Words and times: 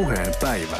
puheen 0.00 0.34
päivä. 0.40 0.76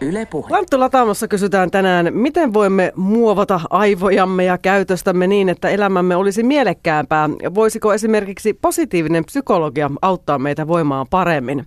Yle 0.00 0.26
Puhe. 0.26 0.50
Lanttu 0.50 0.80
Lataamossa 0.80 1.28
kysytään 1.28 1.70
tänään, 1.70 2.14
miten 2.14 2.54
voimme 2.54 2.92
muovata 2.96 3.60
aivojamme 3.70 4.44
ja 4.44 4.58
käytöstämme 4.58 5.26
niin, 5.26 5.48
että 5.48 5.68
elämämme 5.68 6.16
olisi 6.16 6.42
mielekkäämpää. 6.42 7.30
Voisiko 7.54 7.94
esimerkiksi 7.94 8.52
positiivinen 8.54 9.24
psykologia 9.24 9.90
auttaa 10.02 10.38
meitä 10.38 10.66
voimaan 10.66 11.06
paremmin? 11.10 11.66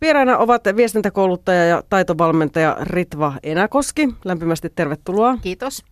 Vieraina 0.00 0.38
ovat 0.38 0.62
viestintäkouluttaja 0.76 1.64
ja 1.64 1.82
taitovalmentaja 1.88 2.76
Ritva 2.80 3.32
Enäkoski. 3.42 4.08
Lämpimästi 4.24 4.70
tervetuloa. 4.74 5.38
Kiitos. 5.42 5.84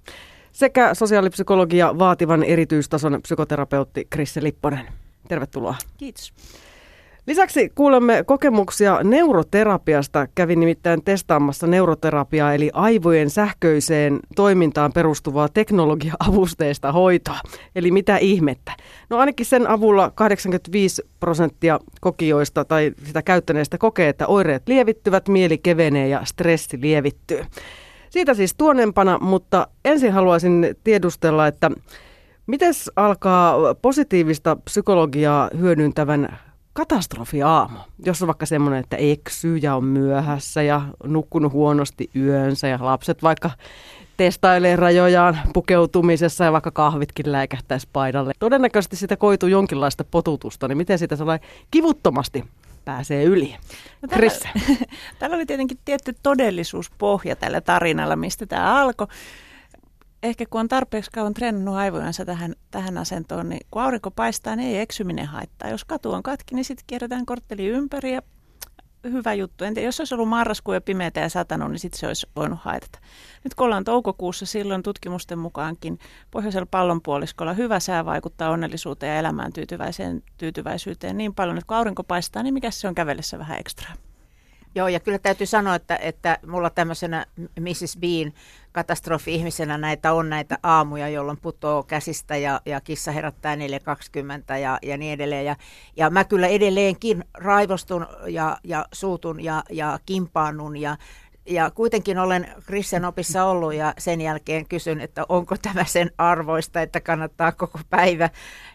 Sekä 0.53 0.95
sosiaalipsykologia 0.95 1.99
vaativan 1.99 2.43
erityistason 2.43 3.23
psykoterapeutti 3.23 4.07
Krisse 4.11 4.43
Lipponen. 4.43 4.87
Tervetuloa. 5.29 5.75
Kiitos. 5.97 6.33
Lisäksi 7.27 7.73
kuulemme 7.75 8.25
kokemuksia 8.27 9.01
neuroterapiasta. 9.05 10.27
Kävin 10.35 10.61
nimittäin 10.61 11.05
testaamassa 11.05 11.67
neuroterapiaa 11.67 12.55
eli 12.55 12.71
aivojen 12.73 13.31
sähköiseen 13.31 14.21
toimintaan 14.37 14.93
perustuvaa 14.93 15.49
teknologia-avusteista 15.49 16.93
hoitoa. 16.93 17.39
Eli 17.77 17.91
mitä 17.91 18.17
ihmettä? 18.17 18.73
No 19.11 19.19
ainakin 19.19 19.47
sen 19.47 19.67
avulla 19.67 20.11
85 20.15 21.03
prosenttia 21.21 21.81
kokijoista 22.01 22.65
tai 22.65 22.93
sitä 23.05 23.23
käyttäneistä 23.23 23.79
kokee, 23.79 24.09
että 24.09 24.27
oireet 24.27 24.63
lievittyvät, 24.69 25.29
mieli 25.29 25.59
kevenee 25.59 26.09
ja 26.09 26.25
stressi 26.25 26.81
lievittyy. 26.81 27.45
Siitä 28.11 28.35
siis 28.35 28.55
tuonempana, 28.55 29.19
mutta 29.19 29.69
ensin 29.85 30.13
haluaisin 30.13 30.75
tiedustella, 30.85 31.47
että 31.47 31.71
miten 32.47 32.73
alkaa 32.97 33.75
positiivista 33.75 34.57
psykologiaa 34.57 35.51
hyödyntävän 35.59 36.39
katastrofiaamu, 36.75 37.79
jos 38.07 38.23
on 38.23 38.27
vaikka 38.27 38.47
semmoinen, 38.47 38.81
että 38.81 38.97
eksyy 38.97 39.57
ja 39.57 39.77
on 39.77 39.85
myöhässä 39.85 40.63
ja 40.63 40.83
nukkunut 41.05 41.53
huonosti 41.53 42.11
yönsä 42.17 42.69
ja 42.69 42.79
lapset 42.81 43.23
vaikka 43.23 43.51
testailee 44.17 44.77
rajojaan 44.77 45.39
pukeutumisessa 45.53 46.45
ja 46.45 46.53
vaikka 46.53 46.71
kahvitkin 46.71 47.33
läikähtäisi 47.33 47.89
paidalle. 47.93 48.33
Todennäköisesti 48.39 48.97
sitä 48.97 49.17
koituu 49.17 49.49
jonkinlaista 49.49 50.05
potutusta, 50.05 50.69
niin 50.69 50.79
miten 50.79 50.99
sitä 50.99 51.17
sellainen 51.17 51.49
kivuttomasti 51.71 52.45
pääsee 52.85 53.25
yli? 53.25 53.57
No 54.03 54.09
tällä, 54.09 54.31
tällä 55.19 55.37
oli 55.37 55.47
tietenkin 55.47 55.79
tietty 55.85 56.17
todellisuuspohja 56.23 57.37
tällä 57.37 57.61
tarinalla, 57.61 58.17
mistä 58.17 58.47
tämä 58.47 58.81
alkoi 58.83 59.07
ehkä 60.25 60.47
kun 60.51 60.61
on 60.61 60.69
tarpeeksi 60.69 61.11
kauan 61.11 61.35
treenannut 61.35 61.75
aivojansa 61.75 62.25
tähän, 62.25 62.55
tähän 62.71 62.99
asentoon, 62.99 63.49
niin 63.49 63.67
kun 63.71 63.83
aurinko 63.83 64.11
paistaa, 64.11 64.57
niin 64.57 64.69
ei 64.69 64.81
eksyminen 64.81 65.27
haittaa. 65.27 65.71
Jos 65.71 65.85
katu 65.85 66.13
on 66.13 66.23
katki, 66.23 66.55
niin 66.55 66.65
sitten 66.65 66.85
kierretään 66.87 67.27
kortteli 67.27 67.67
ympäri 67.67 68.15
ja 68.15 68.23
hyvä 69.05 69.35
juttu. 69.35 69.65
En 69.65 69.75
tiedä, 69.75 69.89
jos 69.89 70.01
olisi 70.01 70.15
ollut 70.15 70.29
marraskuu 70.29 70.75
ja 70.75 70.81
pimeätä 70.81 71.21
ja 71.21 71.29
satanut, 71.29 71.71
niin 71.71 71.79
sitten 71.79 72.01
se 72.01 72.07
olisi 72.07 72.27
voinut 72.37 72.59
haitata. 72.63 72.99
Nyt 73.45 73.55
kun 73.55 73.65
ollaan 73.65 73.85
toukokuussa, 73.85 74.47
silloin 74.47 74.83
tutkimusten 74.83 75.39
mukaankin 75.39 75.99
pohjoisella 76.31 76.69
pallonpuoliskolla 76.71 77.53
hyvä 77.53 77.81
sää 77.81 78.05
vaikuttaa 78.05 78.51
onnellisuuteen 78.51 79.13
ja 79.13 79.19
elämään 79.19 79.53
tyytyväiseen, 79.53 80.23
tyytyväisyyteen 80.39 81.17
niin 81.17 81.35
paljon, 81.35 81.59
että 81.59 81.67
kun 81.67 81.77
aurinko 81.77 82.05
paistaa, 82.05 82.43
niin 82.43 82.55
mikä 82.55 82.71
se 82.71 82.89
on 82.89 82.95
kävellessä 82.95 83.39
vähän 83.39 83.59
ekstraa. 83.59 83.95
Joo, 84.75 84.89
ja 84.89 85.01
kyllä 85.01 85.19
täytyy 85.19 85.47
sanoa, 85.47 85.75
että, 85.75 85.97
että 85.97 86.39
mulla 86.47 86.71
tämmöisenä 86.71 87.27
Mrs. 87.61 87.97
Bean 88.01 88.33
katastrofi-ihmisenä 88.73 89.79
näitä 89.79 90.13
on 90.13 90.31
näitä 90.31 90.59
aamuja, 90.63 91.09
jolloin 91.09 91.39
putoo 91.43 91.83
käsistä 91.83 92.37
ja, 92.37 92.61
ja 92.67 92.81
kissa 92.81 93.13
herättää 93.13 93.57
4.20 93.57 94.59
ja, 94.59 94.79
ja 94.83 94.97
niin 94.97 95.13
edelleen. 95.13 95.45
Ja, 95.45 95.57
ja 95.97 96.11
mä 96.11 96.25
kyllä 96.25 96.47
edelleenkin 96.47 97.25
raivostun 97.35 98.07
ja, 98.27 98.59
ja 98.65 98.87
suutun 98.93 99.45
ja, 99.45 99.63
ja 99.71 99.99
kimpaannun 100.07 100.77
ja 100.77 100.97
ja 101.47 101.71
kuitenkin 101.71 102.19
olen 102.19 102.49
Kristian 102.67 103.05
opissa 103.05 103.45
ollut 103.45 103.75
ja 103.75 103.95
sen 103.99 104.21
jälkeen 104.21 104.69
kysyn, 104.69 105.01
että 105.01 105.27
onko 105.29 105.57
tämä 105.63 105.85
sen 105.85 106.11
arvoista, 106.19 106.83
että 106.83 107.01
kannattaa 107.01 107.53
koko 107.53 107.81
päivä 107.91 108.31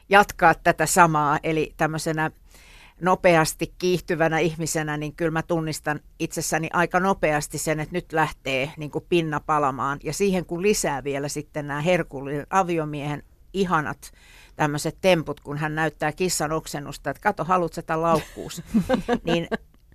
jatkaa 0.09 0.53
tätä 0.53 0.85
samaa. 0.85 1.40
Eli 1.44 1.73
tämmöisenä 1.78 2.31
nopeasti 3.01 3.73
kiihtyvänä 3.77 4.39
ihmisenä, 4.39 4.97
niin 4.97 5.15
kyllä 5.15 5.31
mä 5.31 5.43
tunnistan 5.43 5.99
itsessäni 6.19 6.69
aika 6.73 6.99
nopeasti 6.99 7.57
sen, 7.57 7.79
että 7.79 7.95
nyt 7.95 8.13
lähtee 8.13 8.71
niin 8.77 8.91
kuin 8.91 9.05
pinna 9.09 9.39
palamaan. 9.39 9.99
Ja 10.03 10.13
siihen 10.13 10.45
kun 10.45 10.61
lisää 10.61 11.03
vielä 11.03 11.27
sitten 11.27 11.67
nämä 11.67 11.81
herkullinen 11.81 12.47
aviomiehen 12.49 13.23
ihanat 13.53 14.11
tämmöiset 14.55 14.97
temput, 15.01 15.39
kun 15.39 15.57
hän 15.57 15.75
näyttää 15.75 16.11
kissan 16.11 16.51
oksennusta, 16.51 17.09
että 17.09 17.21
kato, 17.21 17.43
haluat 17.43 17.73
sitä 17.73 18.01
laukkuus, 18.01 18.63
niin 19.23 19.47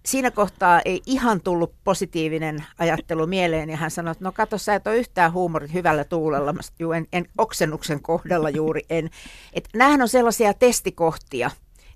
siinä 0.07 0.31
kohtaa 0.31 0.81
ei 0.85 1.03
ihan 1.07 1.41
tullut 1.41 1.75
positiivinen 1.85 2.65
ajattelu 2.79 3.27
mieleen 3.27 3.71
ja 3.71 3.77
hän 3.77 3.91
sanoi, 3.91 4.13
että 4.13 4.25
no 4.25 4.33
kato, 4.33 4.59
sä 4.59 4.75
et 4.75 4.87
ole 4.87 4.97
yhtään 4.97 5.33
huumorit 5.33 5.73
hyvällä 5.73 6.05
tuulella, 6.05 6.53
mä 6.53 6.61
en, 6.97 7.07
en 7.13 7.29
oksennuksen 7.39 8.03
kohdalla 8.03 8.51
juuri 8.51 8.83
en. 8.91 9.11
Et 9.53 9.69
nämähän 9.75 10.03
on 10.03 10.09
sellaisia 10.09 10.55
testikohtia, 10.55 11.51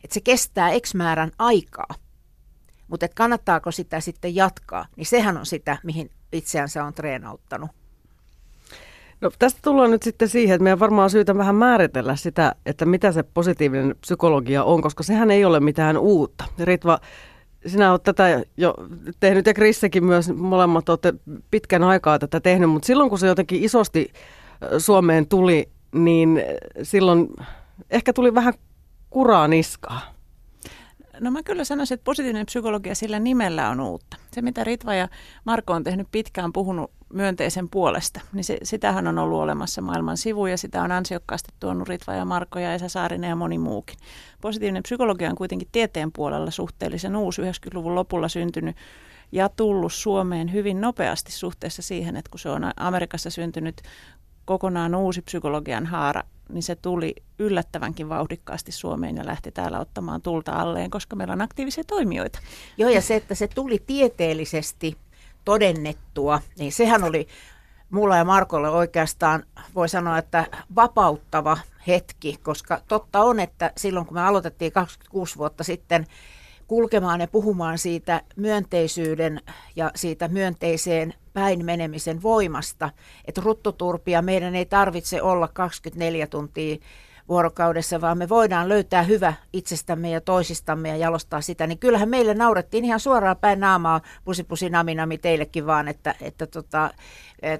että 0.04 0.14
se 0.14 0.20
kestää 0.20 0.70
X 0.80 0.94
määrän 0.94 1.30
aikaa. 1.38 1.94
Mutta 2.88 3.06
että 3.06 3.14
kannattaako 3.14 3.70
sitä 3.70 4.00
sitten 4.00 4.34
jatkaa, 4.34 4.86
niin 4.96 5.06
sehän 5.06 5.36
on 5.36 5.46
sitä, 5.46 5.76
mihin 5.82 6.10
itseänsä 6.32 6.84
on 6.84 6.94
treenauttanut. 6.94 7.70
No, 9.20 9.30
tästä 9.38 9.60
tullaan 9.62 9.90
nyt 9.90 10.02
sitten 10.02 10.28
siihen, 10.28 10.54
että 10.54 10.62
meidän 10.62 10.80
varmaan 10.80 11.04
on 11.04 11.10
syytä 11.10 11.36
vähän 11.36 11.54
määritellä 11.54 12.16
sitä, 12.16 12.54
että 12.66 12.84
mitä 12.84 13.12
se 13.12 13.22
positiivinen 13.22 13.94
psykologia 14.00 14.64
on, 14.64 14.82
koska 14.82 15.02
sehän 15.02 15.30
ei 15.30 15.44
ole 15.44 15.60
mitään 15.60 15.98
uutta. 15.98 16.44
Ritva, 16.58 16.98
sinä 17.66 17.90
olet 17.90 18.02
tätä 18.02 18.42
jo 18.56 18.74
tehnyt 19.20 19.46
ja 19.46 19.54
Krissekin 19.54 20.04
myös, 20.04 20.32
molemmat 20.34 20.88
olette 20.88 21.14
pitkän 21.50 21.82
aikaa 21.82 22.18
tätä 22.18 22.40
tehnyt, 22.40 22.70
mutta 22.70 22.86
silloin 22.86 23.10
kun 23.10 23.18
se 23.18 23.26
jotenkin 23.26 23.64
isosti 23.64 24.12
Suomeen 24.78 25.26
tuli, 25.26 25.68
niin 25.92 26.42
silloin 26.82 27.28
ehkä 27.90 28.12
tuli 28.12 28.34
vähän 28.34 28.54
kuraa 29.10 29.48
niskaa? 29.48 30.00
No 31.20 31.30
mä 31.30 31.42
kyllä 31.42 31.64
sanoisin, 31.64 31.94
että 31.94 32.04
positiivinen 32.04 32.46
psykologia 32.46 32.94
sillä 32.94 33.18
nimellä 33.18 33.68
on 33.68 33.80
uutta. 33.80 34.16
Se, 34.32 34.42
mitä 34.42 34.64
Ritva 34.64 34.94
ja 34.94 35.08
Marko 35.44 35.72
on 35.72 35.84
tehnyt 35.84 36.08
pitkään 36.12 36.52
puhunut 36.52 36.90
myönteisen 37.12 37.68
puolesta, 37.68 38.20
niin 38.32 38.44
se, 38.44 38.58
sitähän 38.62 39.06
on 39.06 39.18
ollut 39.18 39.40
olemassa 39.40 39.82
maailman 39.82 40.16
sivu 40.16 40.46
ja 40.46 40.58
sitä 40.58 40.82
on 40.82 40.92
ansiokkaasti 40.92 41.54
tuonut 41.60 41.88
Ritva 41.88 42.14
ja 42.14 42.24
Marko 42.24 42.58
ja 42.58 42.74
Esa 42.74 42.88
Saarinen 42.88 43.28
ja 43.28 43.36
moni 43.36 43.58
muukin. 43.58 43.96
Positiivinen 44.40 44.82
psykologia 44.82 45.30
on 45.30 45.36
kuitenkin 45.36 45.68
tieteen 45.72 46.12
puolella 46.12 46.50
suhteellisen 46.50 47.16
uusi, 47.16 47.42
90-luvun 47.42 47.94
lopulla 47.94 48.28
syntynyt 48.28 48.76
ja 49.32 49.48
tullut 49.48 49.92
Suomeen 49.92 50.52
hyvin 50.52 50.80
nopeasti 50.80 51.32
suhteessa 51.32 51.82
siihen, 51.82 52.16
että 52.16 52.30
kun 52.30 52.40
se 52.40 52.50
on 52.50 52.70
Amerikassa 52.76 53.30
syntynyt 53.30 53.82
kokonaan 54.48 54.94
uusi 54.94 55.22
psykologian 55.22 55.86
haara, 55.86 56.22
niin 56.48 56.62
se 56.62 56.76
tuli 56.76 57.14
yllättävänkin 57.38 58.08
vauhdikkaasti 58.08 58.72
Suomeen 58.72 59.16
ja 59.16 59.26
lähti 59.26 59.52
täällä 59.52 59.80
ottamaan 59.80 60.22
tulta 60.22 60.52
alleen, 60.52 60.90
koska 60.90 61.16
meillä 61.16 61.32
on 61.32 61.42
aktiivisia 61.42 61.84
toimijoita. 61.84 62.38
Joo, 62.76 62.90
ja 62.90 63.00
se, 63.00 63.16
että 63.16 63.34
se 63.34 63.48
tuli 63.48 63.82
tieteellisesti 63.86 64.96
todennettua, 65.44 66.40
niin 66.58 66.72
sehän 66.72 67.04
oli 67.04 67.26
mulla 67.90 68.16
ja 68.16 68.24
Markolle 68.24 68.70
oikeastaan, 68.70 69.44
voi 69.74 69.88
sanoa, 69.88 70.18
että 70.18 70.46
vapauttava 70.74 71.58
hetki, 71.86 72.38
koska 72.42 72.80
totta 72.88 73.20
on, 73.20 73.40
että 73.40 73.72
silloin 73.76 74.06
kun 74.06 74.14
me 74.14 74.22
aloitettiin 74.22 74.72
26 74.72 75.38
vuotta 75.38 75.64
sitten 75.64 76.06
kulkemaan 76.66 77.20
ja 77.20 77.28
puhumaan 77.28 77.78
siitä 77.78 78.22
myönteisyyden 78.36 79.40
ja 79.76 79.90
siitä 79.94 80.28
myönteiseen 80.28 81.14
päin 81.38 81.64
menemisen 81.64 82.22
voimasta, 82.22 82.90
että 83.24 83.40
ruttoturpia 83.44 84.22
meidän 84.22 84.54
ei 84.54 84.66
tarvitse 84.66 85.22
olla 85.22 85.48
24 85.48 86.26
tuntia 86.26 86.76
vuorokaudessa, 87.28 88.00
vaan 88.00 88.18
me 88.18 88.28
voidaan 88.28 88.68
löytää 88.68 89.02
hyvä 89.02 89.32
itsestämme 89.52 90.10
ja 90.10 90.20
toisistamme 90.20 90.88
ja 90.88 90.96
jalostaa 90.96 91.40
sitä, 91.40 91.66
niin 91.66 91.78
kyllähän 91.78 92.08
meille 92.08 92.34
naurettiin 92.34 92.84
ihan 92.84 93.00
suoraan 93.00 93.36
päin 93.36 93.60
naamaa, 93.60 94.00
pusi 94.24 94.44
pusi 94.44 94.70
nami 94.70 94.94
nami 94.94 95.18
teillekin 95.18 95.66
vaan, 95.66 95.88
että, 95.88 96.14
että 96.20 96.46
tota, 96.46 96.90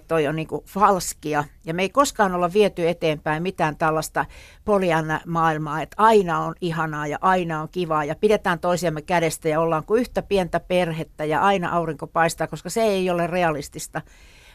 toi 0.08 0.26
on 0.26 0.36
niinku 0.36 0.64
falskia. 0.66 1.44
Ja 1.64 1.74
me 1.74 1.82
ei 1.82 1.88
koskaan 1.88 2.34
olla 2.34 2.52
viety 2.52 2.88
eteenpäin 2.88 3.42
mitään 3.42 3.76
tällaista 3.76 4.24
polianna 4.64 5.20
maailmaa, 5.26 5.82
että 5.82 5.96
aina 5.98 6.38
on 6.38 6.54
ihanaa 6.60 7.06
ja 7.06 7.18
aina 7.20 7.62
on 7.62 7.68
kivaa 7.68 8.04
ja 8.04 8.14
pidetään 8.14 8.58
toisiamme 8.58 9.02
kädestä 9.02 9.48
ja 9.48 9.60
ollaan 9.60 9.84
kuin 9.84 10.00
yhtä 10.00 10.22
pientä 10.22 10.60
perhettä 10.60 11.24
ja 11.24 11.40
aina 11.40 11.70
aurinko 11.70 12.06
paistaa, 12.06 12.46
koska 12.46 12.70
se 12.70 12.82
ei 12.82 13.10
ole 13.10 13.26
realistista 13.26 14.02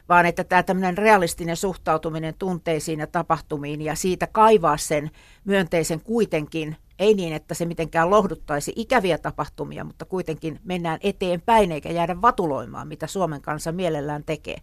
vaan 0.10 0.26
että 0.26 0.44
tämä 0.44 0.64
tämmöinen 0.64 0.98
realistinen 0.98 1.58
suhtautuminen 1.58 2.34
tunteisiin 2.40 3.00
ja 3.00 3.08
tapahtumiin 3.08 3.82
ja 3.82 3.96
siitä 3.96 4.28
kaivaa 4.28 4.78
sen 4.78 5.12
myönteisen 5.46 6.02
kuitenkin, 6.02 6.78
ei 7.00 7.14
niin, 7.14 7.34
että 7.34 7.54
se 7.54 7.66
mitenkään 7.66 8.10
lohduttaisi 8.10 8.74
ikäviä 8.76 9.18
tapahtumia, 9.18 9.84
mutta 9.84 10.06
kuitenkin 10.06 10.60
mennään 10.64 11.00
eteenpäin 11.02 11.72
eikä 11.72 11.92
jäädä 11.92 12.22
vatuloimaan, 12.22 12.88
mitä 12.88 13.08
Suomen 13.08 13.42
kanssa 13.42 13.72
mielellään 13.72 14.24
tekee. 14.24 14.58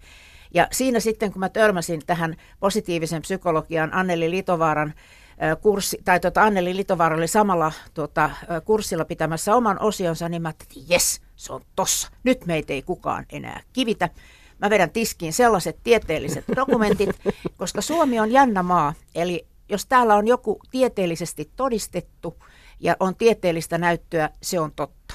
Ja 0.55 0.69
siinä 0.73 1.01
sitten, 1.01 1.33
kun 1.33 1.41
mä 1.41 1.49
törmäsin 1.49 2.01
tähän 2.07 2.37
positiivisen 2.61 3.23
psykologian 3.23 3.95
Anneli 3.95 4.31
Litovaaran 4.31 4.95
kurssi, 5.61 6.01
tai 6.05 6.21
tuota 6.21 6.43
Anneli 6.43 6.77
Litovaara 6.77 7.17
oli 7.17 7.29
samalla 7.29 7.73
tuota, 7.95 8.31
kurssilla 8.65 9.05
pitämässä 9.05 9.55
oman 9.55 9.81
osionsa, 9.81 10.29
niin 10.29 10.43
mä 10.43 10.49
ajattelin, 10.49 10.73
että 10.73 10.95
jes, 10.95 11.21
se 11.37 11.53
on 11.53 11.61
tossa. 11.77 12.09
Nyt 12.25 12.47
meitä 12.47 12.73
ei 12.73 12.83
kukaan 12.83 13.27
enää 13.33 13.61
kivitä. 13.73 14.09
Mä 14.61 14.71
vedän 14.71 14.91
tiskiin 14.91 15.33
sellaiset 15.33 15.79
tieteelliset 15.83 16.45
dokumentit, 16.57 17.11
koska 17.57 17.81
Suomi 17.81 18.21
on 18.21 18.33
jännä 18.33 18.63
maa. 18.63 18.95
Eli 19.15 19.47
jos 19.69 19.87
täällä 19.87 20.15
on 20.15 20.27
joku 20.27 20.61
tieteellisesti 20.71 21.51
todistettu 21.57 22.37
ja 22.81 22.97
on 23.01 23.17
tieteellistä 23.17 23.79
näyttöä, 23.79 24.31
se 24.43 24.61
on 24.61 24.73
totta. 24.77 25.15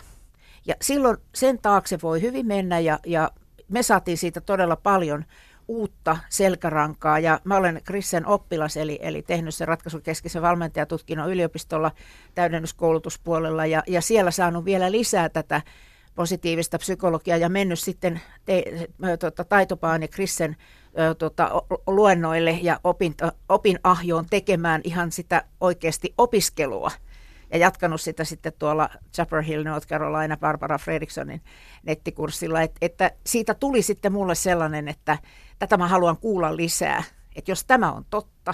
Ja 0.65 0.75
silloin 0.81 1.17
sen 1.35 1.59
taakse 1.59 1.99
voi 2.03 2.21
hyvin 2.21 2.45
mennä 2.45 2.79
ja, 2.79 2.99
ja 3.05 3.31
me 3.67 3.83
saatiin 3.83 4.17
siitä 4.17 4.41
todella 4.41 4.75
paljon 4.75 5.25
uutta 5.67 6.17
selkärankaa 6.29 7.19
ja 7.19 7.39
mä 7.43 7.57
olen 7.57 7.81
Krissen 7.83 8.27
oppilas 8.27 8.77
eli, 8.77 8.99
eli 9.01 9.21
tehnyt 9.21 9.55
sen 9.55 9.67
ratkaisukeskeisen 9.67 10.41
valmentajatutkinnon 10.41 11.31
yliopistolla 11.31 11.91
täydennyskoulutuspuolella 12.35 13.65
ja, 13.65 13.83
ja 13.87 14.01
siellä 14.01 14.31
saanut 14.31 14.65
vielä 14.65 14.91
lisää 14.91 15.29
tätä 15.29 15.61
positiivista 16.15 16.77
psykologiaa 16.77 17.37
ja 17.37 17.49
mennyt 17.49 17.79
sitten 17.79 18.21
te, 18.45 18.63
tuota, 19.19 19.43
Taitopaan 19.43 20.01
ja 20.01 20.07
Krissen 20.07 20.55
tuota, 21.17 21.51
luennoille 21.87 22.59
ja 22.61 22.79
opinto, 22.83 23.31
opinahjoon 23.49 24.25
tekemään 24.29 24.81
ihan 24.83 25.11
sitä 25.11 25.43
oikeasti 25.61 26.13
opiskelua. 26.17 26.91
Ja 27.51 27.57
jatkanut 27.57 28.01
sitä 28.01 28.23
sitten 28.23 28.53
tuolla 28.59 28.89
Chapel 29.13 29.41
Hill, 29.41 29.63
North 29.63 29.87
Carolina, 29.87 30.37
Barbara 30.37 30.77
Fredricksonin 30.77 31.41
nettikurssilla, 31.83 32.61
että, 32.61 32.77
että 32.81 33.11
siitä 33.25 33.53
tuli 33.53 33.81
sitten 33.81 34.13
mulle 34.13 34.35
sellainen, 34.35 34.87
että 34.87 35.17
tätä 35.59 35.77
mä 35.77 35.87
haluan 35.87 36.17
kuulla 36.17 36.55
lisää, 36.55 37.03
että 37.35 37.51
jos 37.51 37.65
tämä 37.65 37.91
on 37.91 38.05
totta, 38.09 38.53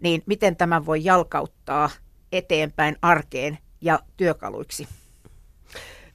niin 0.00 0.22
miten 0.26 0.56
tämä 0.56 0.86
voi 0.86 1.04
jalkauttaa 1.04 1.90
eteenpäin 2.32 2.96
arkeen 3.02 3.58
ja 3.80 4.00
työkaluiksi. 4.16 4.88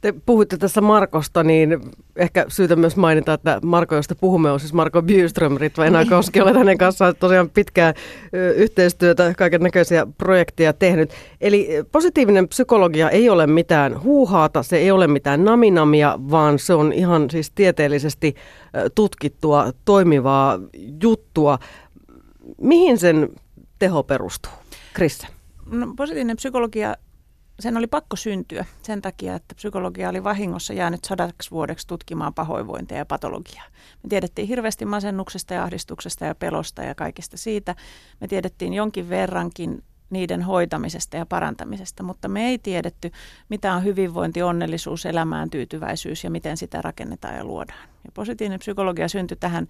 Te 0.01 0.13
puhuitte 0.25 0.57
tässä 0.57 0.81
Markosta, 0.81 1.44
niin 1.44 1.80
ehkä 2.15 2.45
syytä 2.48 2.75
myös 2.75 2.95
mainita, 2.95 3.33
että 3.33 3.59
Marko, 3.63 3.95
josta 3.95 4.15
puhumme, 4.15 4.51
on 4.51 4.59
siis 4.59 4.74
Marko 4.74 5.01
Byström, 5.01 5.57
Ritva 5.57 5.86
Enäkoski. 5.86 6.42
Olet 6.42 6.56
hänen 6.56 6.77
kanssaan 6.77 7.15
tosiaan 7.19 7.50
pitkää 7.50 7.94
yhteistyötä, 8.56 9.33
kaiken 9.38 9.62
näköisiä 9.62 10.07
projekteja 10.18 10.74
tehnyt. 10.74 11.12
Eli 11.42 11.69
positiivinen 11.92 12.48
psykologia 12.48 13.09
ei 13.09 13.30
ole 13.30 13.48
mitään 13.48 14.03
huuhaata, 14.03 14.63
se 14.63 14.77
ei 14.77 14.92
ole 14.92 15.07
mitään 15.07 15.45
naminamia, 15.45 16.19
vaan 16.31 16.59
se 16.59 16.74
on 16.74 16.94
ihan 16.94 17.30
siis 17.30 17.51
tieteellisesti 17.51 18.36
tutkittua, 18.95 19.71
toimivaa 19.86 20.59
juttua. 21.03 21.59
Mihin 22.62 22.98
sen 22.98 23.30
teho 23.80 24.03
perustuu? 24.03 24.51
Krissa? 24.94 25.27
No, 25.71 25.94
positiivinen 25.98 26.38
psykologia 26.38 26.95
sen 27.62 27.78
oli 27.78 27.88
pakko 27.88 28.16
syntyä 28.16 28.66
sen 28.84 29.02
takia, 29.02 29.36
että 29.36 29.56
psykologia 29.56 30.10
oli 30.10 30.24
vahingossa 30.24 30.74
jäänyt 30.74 31.04
sadaksi 31.04 31.52
vuodeksi 31.52 31.88
tutkimaan 31.88 32.34
pahoinvointia 32.34 32.98
ja 32.98 33.06
patologiaa. 33.06 33.66
Me 34.04 34.10
tiedettiin 34.10 34.48
hirveästi 34.48 34.86
masennuksesta 34.86 35.54
ja 35.54 35.63
ahdistuksesta 35.63 36.25
ja 36.25 36.36
pelosta 36.36 36.84
ja 36.84 36.96
kaikista 36.96 37.38
siitä. 37.38 37.75
Me 38.22 38.28
tiedettiin 38.28 38.74
jonkin 38.74 39.10
verrankin 39.10 39.84
niiden 40.10 40.42
hoitamisesta 40.42 41.18
ja 41.18 41.25
parantamisesta, 41.25 42.04
mutta 42.04 42.28
me 42.28 42.48
ei 42.48 42.58
tiedetty, 42.58 43.12
mitä 43.50 43.74
on 43.74 43.84
hyvinvointi, 43.84 44.42
onnellisuus, 44.42 45.06
elämään 45.06 45.50
tyytyväisyys 45.50 46.24
ja 46.24 46.30
miten 46.30 46.58
sitä 46.58 46.81
rakennetaan 46.81 47.36
ja 47.36 47.44
luodaan. 47.44 47.90
Ja 48.06 48.12
positiivinen 48.13 48.60
psykologia 48.60 49.08
syntyi 49.08 49.38
tähän 49.40 49.68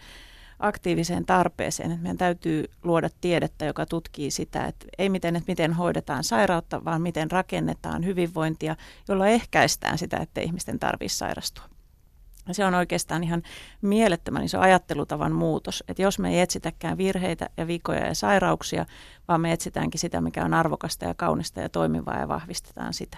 aktiiviseen 0.62 1.26
tarpeeseen, 1.26 1.92
että 1.92 2.04
meidän 2.04 2.18
täytyy 2.18 2.66
luoda 2.84 3.10
tiedettä, 3.22 3.66
joka 3.66 3.86
tutkii 3.86 4.32
sitä, 4.32 4.66
että 4.66 4.86
ei 4.98 5.10
miten, 5.10 5.36
että 5.36 5.52
miten 5.52 5.74
hoidetaan 5.74 6.24
sairautta, 6.24 6.86
vaan 6.86 7.02
miten 7.02 7.32
rakennetaan 7.32 8.06
hyvinvointia, 8.06 8.76
jolla 9.08 9.28
ehkäistään 9.28 9.98
sitä, 9.98 10.18
että 10.18 10.42
ihmisten 10.42 10.80
tarvitsisi 10.80 11.18
sairastua. 11.18 11.64
Ja 12.48 12.54
se 12.54 12.66
on 12.66 12.76
oikeastaan 12.76 13.24
ihan 13.24 13.44
mielettömän 13.82 14.44
iso 14.44 14.60
ajattelutavan 14.60 15.32
muutos, 15.32 15.84
että 15.88 16.02
jos 16.02 16.20
me 16.20 16.30
ei 16.30 16.40
etsitäkään 16.40 16.98
virheitä 16.98 17.50
ja 17.58 17.68
vikoja 17.68 18.08
ja 18.08 18.16
sairauksia, 18.16 18.86
vaan 19.28 19.42
me 19.42 19.52
etsitäänkin 19.52 20.00
sitä, 20.00 20.22
mikä 20.22 20.46
on 20.46 20.54
arvokasta 20.54 21.06
ja 21.06 21.14
kaunista 21.14 21.62
ja 21.62 21.70
toimivaa 21.70 22.20
ja 22.20 22.28
vahvistetaan 22.28 22.94
sitä. 22.94 23.18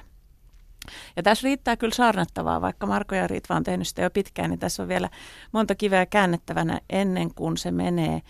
Ja 1.16 1.24
tässä 1.24 1.46
riittää 1.46 1.78
kyllä 1.78 1.96
saarnattavaa, 1.96 2.62
vaikka 2.62 2.88
Marko 2.88 3.16
ja 3.16 3.28
Riitva 3.28 3.56
on 3.56 3.64
tehnyt 3.64 3.88
sitä 3.88 4.02
jo 4.02 4.10
pitkään, 4.10 4.50
niin 4.50 4.60
tässä 4.60 4.84
on 4.84 4.90
vielä 4.90 5.10
monta 5.52 5.76
kiveä 5.76 6.06
käännettävänä 6.06 6.82
ennen 6.90 7.34
kuin 7.34 7.58
se 7.58 7.72
menee 7.72 8.22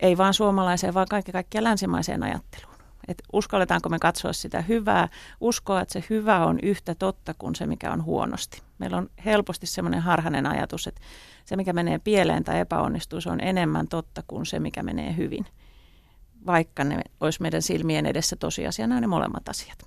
ei 0.00 0.18
vaan 0.18 0.34
suomalaiseen, 0.34 0.94
vaan 0.94 1.06
kaikki 1.10 1.32
kaikkia 1.32 1.64
länsimaiseen 1.64 2.22
ajatteluun. 2.22 2.76
Et 3.08 3.22
uskalletaanko 3.32 3.88
me 3.88 3.98
katsoa 3.98 4.32
sitä 4.32 4.60
hyvää, 4.60 5.08
uskoa, 5.40 5.80
että 5.80 5.92
se 5.92 6.04
hyvä 6.10 6.46
on 6.46 6.58
yhtä 6.62 6.94
totta 6.94 7.34
kuin 7.38 7.54
se, 7.54 7.66
mikä 7.66 7.92
on 7.92 8.04
huonosti. 8.04 8.62
Meillä 8.78 8.96
on 8.96 9.10
helposti 9.24 9.66
semmoinen 9.66 10.00
harhainen 10.00 10.46
ajatus, 10.46 10.86
että 10.86 11.00
se, 11.44 11.56
mikä 11.56 11.72
menee 11.72 11.98
pieleen 11.98 12.44
tai 12.44 12.60
epäonnistuu, 12.60 13.20
se 13.20 13.30
on 13.30 13.40
enemmän 13.40 13.88
totta 13.88 14.22
kuin 14.26 14.46
se, 14.46 14.58
mikä 14.60 14.82
menee 14.82 15.16
hyvin. 15.16 15.46
Vaikka 16.46 16.84
ne 16.84 17.00
olisi 17.20 17.42
meidän 17.42 17.62
silmien 17.62 18.06
edessä 18.06 18.36
tosiasiana 18.36 19.00
ne 19.00 19.06
molemmat 19.06 19.48
asiat. 19.48 19.78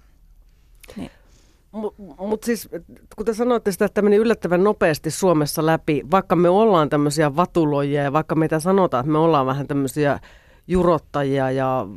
Niin. 0.96 1.12
Mutta 1.72 2.04
mut 2.18 2.44
siis, 2.44 2.70
kun 3.16 3.26
te 3.26 3.34
sanoitte 3.34 3.72
sitä, 3.72 3.86
että 3.86 3.94
tämä 3.94 4.06
meni 4.06 4.16
yllättävän 4.16 4.64
nopeasti 4.64 5.12
Suomessa 5.12 5.66
läpi, 5.66 6.04
vaikka 6.12 6.36
me 6.36 6.50
ollaan 6.50 6.90
tämmöisiä 6.90 7.36
vatuloijia 7.36 8.04
ja 8.04 8.14
vaikka 8.14 8.36
meitä 8.36 8.60
sanotaan, 8.60 9.02
että 9.02 9.12
me 9.12 9.18
ollaan 9.18 9.46
vähän 9.46 9.68
tämmöisiä 9.68 10.20
jurottajia 10.68 11.52
ja 11.52 11.88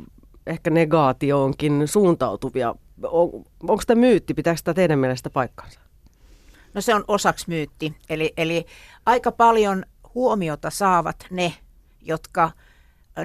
ehkä 0.47 0.69
negaatioonkin 0.69 1.87
suuntautuvia, 1.87 2.75
on, 3.03 3.29
onko 3.67 3.83
tämä 3.87 3.99
myytti, 3.99 4.33
pitääkö 4.33 4.57
sitä 4.57 4.73
teidän 4.73 4.99
mielestä 4.99 5.29
paikkansa? 5.29 5.79
No 6.73 6.81
se 6.81 6.95
on 6.95 7.03
osaksi 7.07 7.45
myytti, 7.47 7.95
eli, 8.09 8.33
eli 8.37 8.65
aika 9.05 9.31
paljon 9.31 9.85
huomiota 10.15 10.69
saavat 10.69 11.25
ne, 11.31 11.53
jotka– 12.01 12.51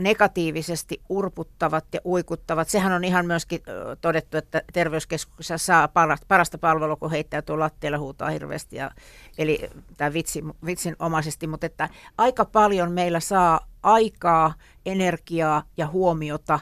negatiivisesti 0.00 1.00
urputtavat 1.08 1.84
ja 1.92 2.00
uikuttavat. 2.04 2.68
Sehän 2.68 2.92
on 2.92 3.04
ihan 3.04 3.26
myöskin 3.26 3.62
todettu, 4.00 4.36
että 4.36 4.62
terveyskeskuksessa 4.72 5.58
saa 5.58 5.88
parasta 6.28 6.58
palvelua, 6.58 6.96
kun 6.96 7.10
heittäytyy 7.10 7.58
lattialle 7.58 7.98
huutaa 7.98 8.30
hirveästi. 8.30 8.76
Ja, 8.76 8.90
eli 9.38 9.70
tämä 9.96 10.12
vitsi, 10.12 10.44
vitsin 10.66 10.96
omaisesti, 10.98 11.46
mutta 11.46 11.66
että 11.66 11.88
aika 12.18 12.44
paljon 12.44 12.92
meillä 12.92 13.20
saa 13.20 13.60
aikaa, 13.82 14.54
energiaa 14.86 15.62
ja 15.76 15.86
huomiota 15.86 16.60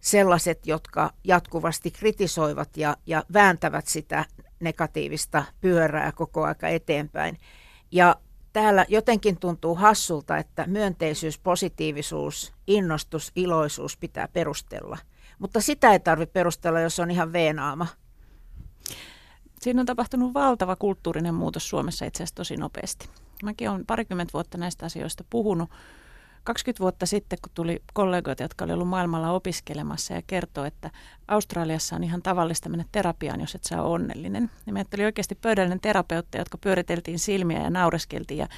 sellaiset, 0.00 0.66
jotka 0.66 1.10
jatkuvasti 1.24 1.90
kritisoivat 1.90 2.76
ja, 2.76 2.96
ja 3.06 3.24
vääntävät 3.32 3.86
sitä 3.86 4.24
negatiivista 4.60 5.44
pyörää 5.60 6.12
koko 6.12 6.44
aika 6.44 6.68
eteenpäin. 6.68 7.38
Ja 7.90 8.16
täällä 8.54 8.86
jotenkin 8.88 9.40
tuntuu 9.40 9.74
hassulta, 9.74 10.38
että 10.38 10.64
myönteisyys, 10.66 11.38
positiivisuus, 11.38 12.52
innostus, 12.66 13.32
iloisuus 13.36 13.96
pitää 13.96 14.28
perustella. 14.28 14.98
Mutta 15.38 15.60
sitä 15.60 15.92
ei 15.92 16.00
tarvitse 16.00 16.32
perustella, 16.32 16.80
jos 16.80 17.00
on 17.00 17.10
ihan 17.10 17.32
veenaama. 17.32 17.86
Siinä 19.60 19.80
on 19.80 19.86
tapahtunut 19.86 20.34
valtava 20.34 20.76
kulttuurinen 20.76 21.34
muutos 21.34 21.68
Suomessa 21.68 22.04
itse 22.04 22.22
asiassa 22.22 22.34
tosi 22.34 22.56
nopeasti. 22.56 23.08
Mäkin 23.44 23.70
olen 23.70 23.86
parikymmentä 23.86 24.32
vuotta 24.32 24.58
näistä 24.58 24.86
asioista 24.86 25.24
puhunut 25.30 25.70
20 26.44 26.80
vuotta 26.80 27.06
sitten, 27.06 27.38
kun 27.42 27.52
tuli 27.54 27.82
kollegoita, 27.92 28.42
jotka 28.42 28.64
oli 28.64 28.72
ollut 28.72 28.88
maailmalla 28.88 29.30
opiskelemassa 29.30 30.14
ja 30.14 30.22
kertoi, 30.26 30.66
että 30.66 30.90
Australiassa 31.28 31.96
on 31.96 32.04
ihan 32.04 32.22
tavallista 32.22 32.68
mennä 32.68 32.84
terapiaan, 32.92 33.40
jos 33.40 33.54
et 33.54 33.64
saa 33.64 33.82
onnellinen. 33.82 34.50
Ja 34.66 34.72
meitä 34.72 34.96
oli 34.96 35.04
oikeasti 35.04 35.34
pöydällinen 35.34 35.80
terapeutteja, 35.80 36.40
jotka 36.40 36.58
pyöriteltiin 36.58 37.18
silmiä 37.18 37.62
ja 37.62 37.70
naureskeltiin 37.70 38.38
ja 38.38 38.48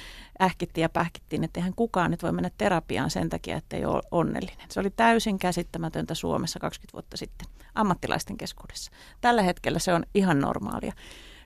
ähkittiin 0.41 0.81
ja 0.81 0.89
pähkittiin, 0.89 1.43
että 1.43 1.59
eihän 1.59 1.73
kukaan 1.75 2.11
nyt 2.11 2.23
voi 2.23 2.31
mennä 2.31 2.51
terapiaan 2.57 3.09
sen 3.09 3.29
takia, 3.29 3.57
että 3.57 3.77
ei 3.77 3.85
ole 3.85 4.01
onnellinen. 4.11 4.67
Se 4.69 4.79
oli 4.79 4.89
täysin 4.89 5.39
käsittämätöntä 5.39 6.15
Suomessa 6.15 6.59
20 6.59 6.93
vuotta 6.93 7.17
sitten 7.17 7.47
ammattilaisten 7.75 8.37
keskuudessa. 8.37 8.91
Tällä 9.21 9.41
hetkellä 9.41 9.79
se 9.79 9.93
on 9.93 10.03
ihan 10.13 10.39
normaalia 10.39 10.93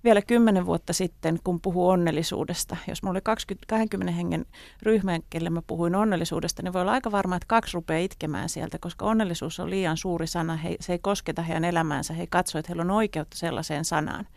vielä 0.03 0.21
kymmenen 0.21 0.65
vuotta 0.65 0.93
sitten, 0.93 1.39
kun 1.43 1.61
puhuu 1.61 1.89
onnellisuudesta, 1.89 2.77
jos 2.87 3.03
mulla 3.03 3.11
oli 3.11 3.21
20, 3.21 3.65
20 3.67 4.13
hengen 4.13 4.45
ryhmä, 4.81 5.19
kelle 5.29 5.49
mä 5.49 5.61
puhuin 5.67 5.95
onnellisuudesta, 5.95 6.63
niin 6.63 6.73
voi 6.73 6.81
olla 6.81 6.91
aika 6.91 7.11
varma, 7.11 7.35
että 7.35 7.47
kaksi 7.47 7.73
rupeaa 7.73 7.99
itkemään 7.99 8.49
sieltä, 8.49 8.77
koska 8.79 9.05
onnellisuus 9.05 9.59
on 9.59 9.69
liian 9.69 9.97
suuri 9.97 10.27
sana. 10.27 10.55
He, 10.55 10.75
se 10.79 10.93
ei 10.93 10.99
kosketa 10.99 11.41
heidän 11.41 11.65
elämäänsä. 11.65 12.13
He 12.13 12.27
katsovat, 12.27 12.59
että 12.59 12.69
heillä 12.69 12.81
on 12.81 12.91
oikeutta 12.91 13.37
sellaiseen 13.37 13.85
sanaan. 13.85 14.27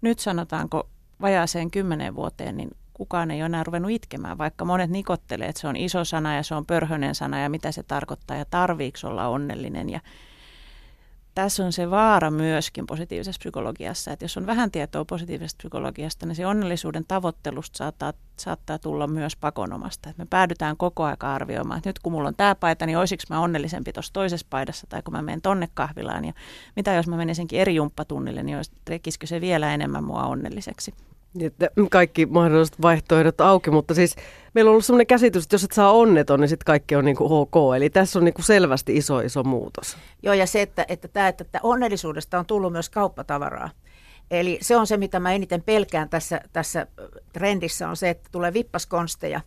Nyt 0.00 0.18
sanotaanko 0.18 0.88
vajaaseen 1.20 1.70
kymmenen 1.70 2.14
vuoteen, 2.14 2.56
niin 2.56 2.70
kukaan 2.94 3.30
ei 3.30 3.40
ole 3.40 3.46
enää 3.46 3.64
ruvennut 3.64 3.90
itkemään, 3.90 4.38
vaikka 4.38 4.64
monet 4.64 4.90
nikottelee, 4.90 5.48
että 5.48 5.60
se 5.60 5.68
on 5.68 5.76
iso 5.76 6.04
sana 6.04 6.36
ja 6.36 6.42
se 6.42 6.54
on 6.54 6.66
pörhönen 6.66 7.14
sana 7.14 7.40
ja 7.40 7.48
mitä 7.48 7.72
se 7.72 7.82
tarkoittaa 7.82 8.36
ja 8.36 8.44
tarviiko 8.44 8.98
olla 9.04 9.28
onnellinen 9.28 9.90
ja 9.90 10.00
tässä 11.34 11.64
on 11.64 11.72
se 11.72 11.90
vaara 11.90 12.30
myöskin 12.30 12.86
positiivisessa 12.86 13.38
psykologiassa, 13.38 14.12
että 14.12 14.24
jos 14.24 14.36
on 14.36 14.46
vähän 14.46 14.70
tietoa 14.70 15.04
positiivisesta 15.04 15.58
psykologiasta, 15.58 16.26
niin 16.26 16.36
se 16.36 16.46
onnellisuuden 16.46 17.04
tavoittelusta 17.08 17.76
saattaa, 17.76 18.12
saattaa 18.36 18.78
tulla 18.78 19.06
myös 19.06 19.36
pakonomasta. 19.36 20.10
Että 20.10 20.22
me 20.22 20.26
päädytään 20.30 20.76
koko 20.76 21.04
aika 21.04 21.34
arvioimaan, 21.34 21.78
että 21.78 21.88
nyt 21.88 21.98
kun 21.98 22.12
mulla 22.12 22.28
on 22.28 22.36
tämä 22.36 22.54
paita, 22.54 22.86
niin 22.86 22.98
olisiko 22.98 23.22
mä 23.30 23.40
onnellisempi 23.40 23.92
tuossa 23.92 24.12
toisessa 24.12 24.46
paidassa, 24.50 24.86
tai 24.86 25.02
kun 25.02 25.14
mä 25.14 25.22
menen 25.22 25.42
tonne 25.42 25.68
kahvilaan, 25.74 26.24
ja 26.24 26.32
mitä 26.76 26.94
jos 26.94 27.06
mä 27.06 27.16
menisinkin 27.16 27.60
eri 27.60 27.74
jumppatunnille, 27.74 28.42
niin 28.42 28.58
tekisikö 28.84 29.26
se 29.26 29.40
vielä 29.40 29.74
enemmän 29.74 30.04
mua 30.04 30.22
onnelliseksi. 30.22 30.94
Että 31.40 31.68
kaikki 31.90 32.26
mahdolliset 32.26 32.82
vaihtoehdot 32.82 33.40
auki, 33.40 33.70
mutta 33.70 33.94
siis 33.94 34.16
meillä 34.54 34.68
on 34.68 34.72
ollut 34.72 34.84
sellainen 34.84 35.06
käsitys, 35.06 35.42
että 35.42 35.54
jos 35.54 35.64
et 35.64 35.72
saa 35.72 35.92
onneton, 35.92 36.40
niin 36.40 36.48
sitten 36.48 36.64
kaikki 36.64 36.96
on 36.96 37.04
niin 37.04 37.16
kuin 37.16 37.32
ok. 37.32 37.76
Eli 37.76 37.90
tässä 37.90 38.18
on 38.18 38.24
niin 38.24 38.34
kuin 38.34 38.44
selvästi 38.44 38.96
iso, 38.96 39.20
iso 39.20 39.42
muutos. 39.42 39.96
Joo, 40.22 40.34
ja 40.34 40.46
se, 40.46 40.62
että, 40.62 40.84
että, 40.88 41.08
tämä, 41.08 41.28
että, 41.28 41.44
että 41.44 41.60
onnellisuudesta 41.62 42.38
on 42.38 42.46
tullut 42.46 42.72
myös 42.72 42.90
kauppatavaraa. 42.90 43.70
Eli 44.30 44.58
se 44.62 44.76
on 44.76 44.86
se, 44.86 44.96
mitä 44.96 45.20
mä 45.20 45.32
eniten 45.32 45.62
pelkään 45.62 46.08
tässä, 46.08 46.40
tässä 46.52 46.86
trendissä, 47.32 47.88
on 47.88 47.96
se, 47.96 48.10
että 48.10 48.28
tulee 48.32 48.52
vippaskonsteja. 48.52 49.40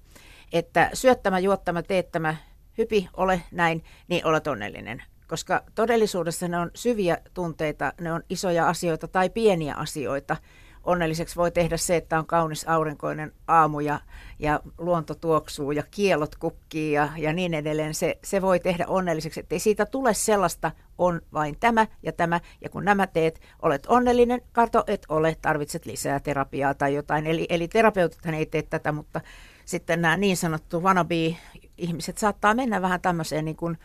Että 0.54 0.90
syöttämä, 0.94 1.40
juottama, 1.40 1.84
teettämä, 1.84 2.36
hypi, 2.78 3.10
ole 3.18 3.42
näin, 3.52 3.84
niin 4.08 4.26
olet 4.26 4.48
onnellinen. 4.48 5.04
Koska 5.28 5.64
todellisuudessa 5.76 6.48
ne 6.48 6.58
on 6.58 6.72
syviä 6.76 7.18
tunteita, 7.34 7.94
ne 8.02 8.14
on 8.14 8.24
isoja 8.30 8.70
asioita 8.70 9.08
tai 9.08 9.30
pieniä 9.30 9.76
asioita– 9.76 10.36
onnelliseksi 10.88 11.36
voi 11.36 11.52
tehdä 11.52 11.78
se, 11.78 11.96
että 11.96 12.20
on 12.20 12.26
kaunis 12.26 12.68
aurinkoinen 12.68 13.32
aamu 13.48 13.80
ja, 13.80 14.00
ja 14.40 14.60
luonto 14.78 15.16
tuoksuu 15.16 15.72
ja 15.72 15.84
kielot 15.92 16.36
kukkii 16.36 16.92
ja, 16.92 17.10
ja 17.18 17.34
niin 17.34 17.54
edelleen. 17.54 17.94
Se, 17.94 18.18
se 18.24 18.42
voi 18.42 18.60
tehdä 18.60 18.86
onnelliseksi, 18.88 19.40
että 19.40 19.56
ei 19.56 19.60
siitä 19.60 19.86
tule 19.86 20.14
sellaista, 20.14 20.72
on 20.98 21.22
vain 21.34 21.58
tämä 21.60 21.88
ja 22.04 22.12
tämä. 22.12 22.40
Ja 22.62 22.70
kun 22.70 22.86
nämä 22.86 23.08
teet, 23.08 23.42
olet 23.62 23.86
onnellinen, 23.88 24.42
kato, 24.52 24.84
et 24.88 25.06
ole, 25.10 25.38
tarvitset 25.42 25.86
lisää 25.86 26.20
terapiaa 26.20 26.74
tai 26.74 26.94
jotain. 26.94 27.28
Eli, 27.28 27.46
eli 27.50 27.68
terapeutithan 27.68 28.34
ei 28.34 28.46
tee 28.46 28.62
tätä, 28.62 28.92
mutta 28.92 29.22
sitten 29.66 30.02
nämä 30.02 30.18
niin 30.18 30.38
sanottu 30.38 30.84
wannabe-ihmiset 30.84 32.18
saattaa 32.18 32.54
mennä 32.54 32.82
vähän 32.82 33.02
tämmöiseen 33.02 33.46
niin 33.46 33.58
kuin 33.58 33.78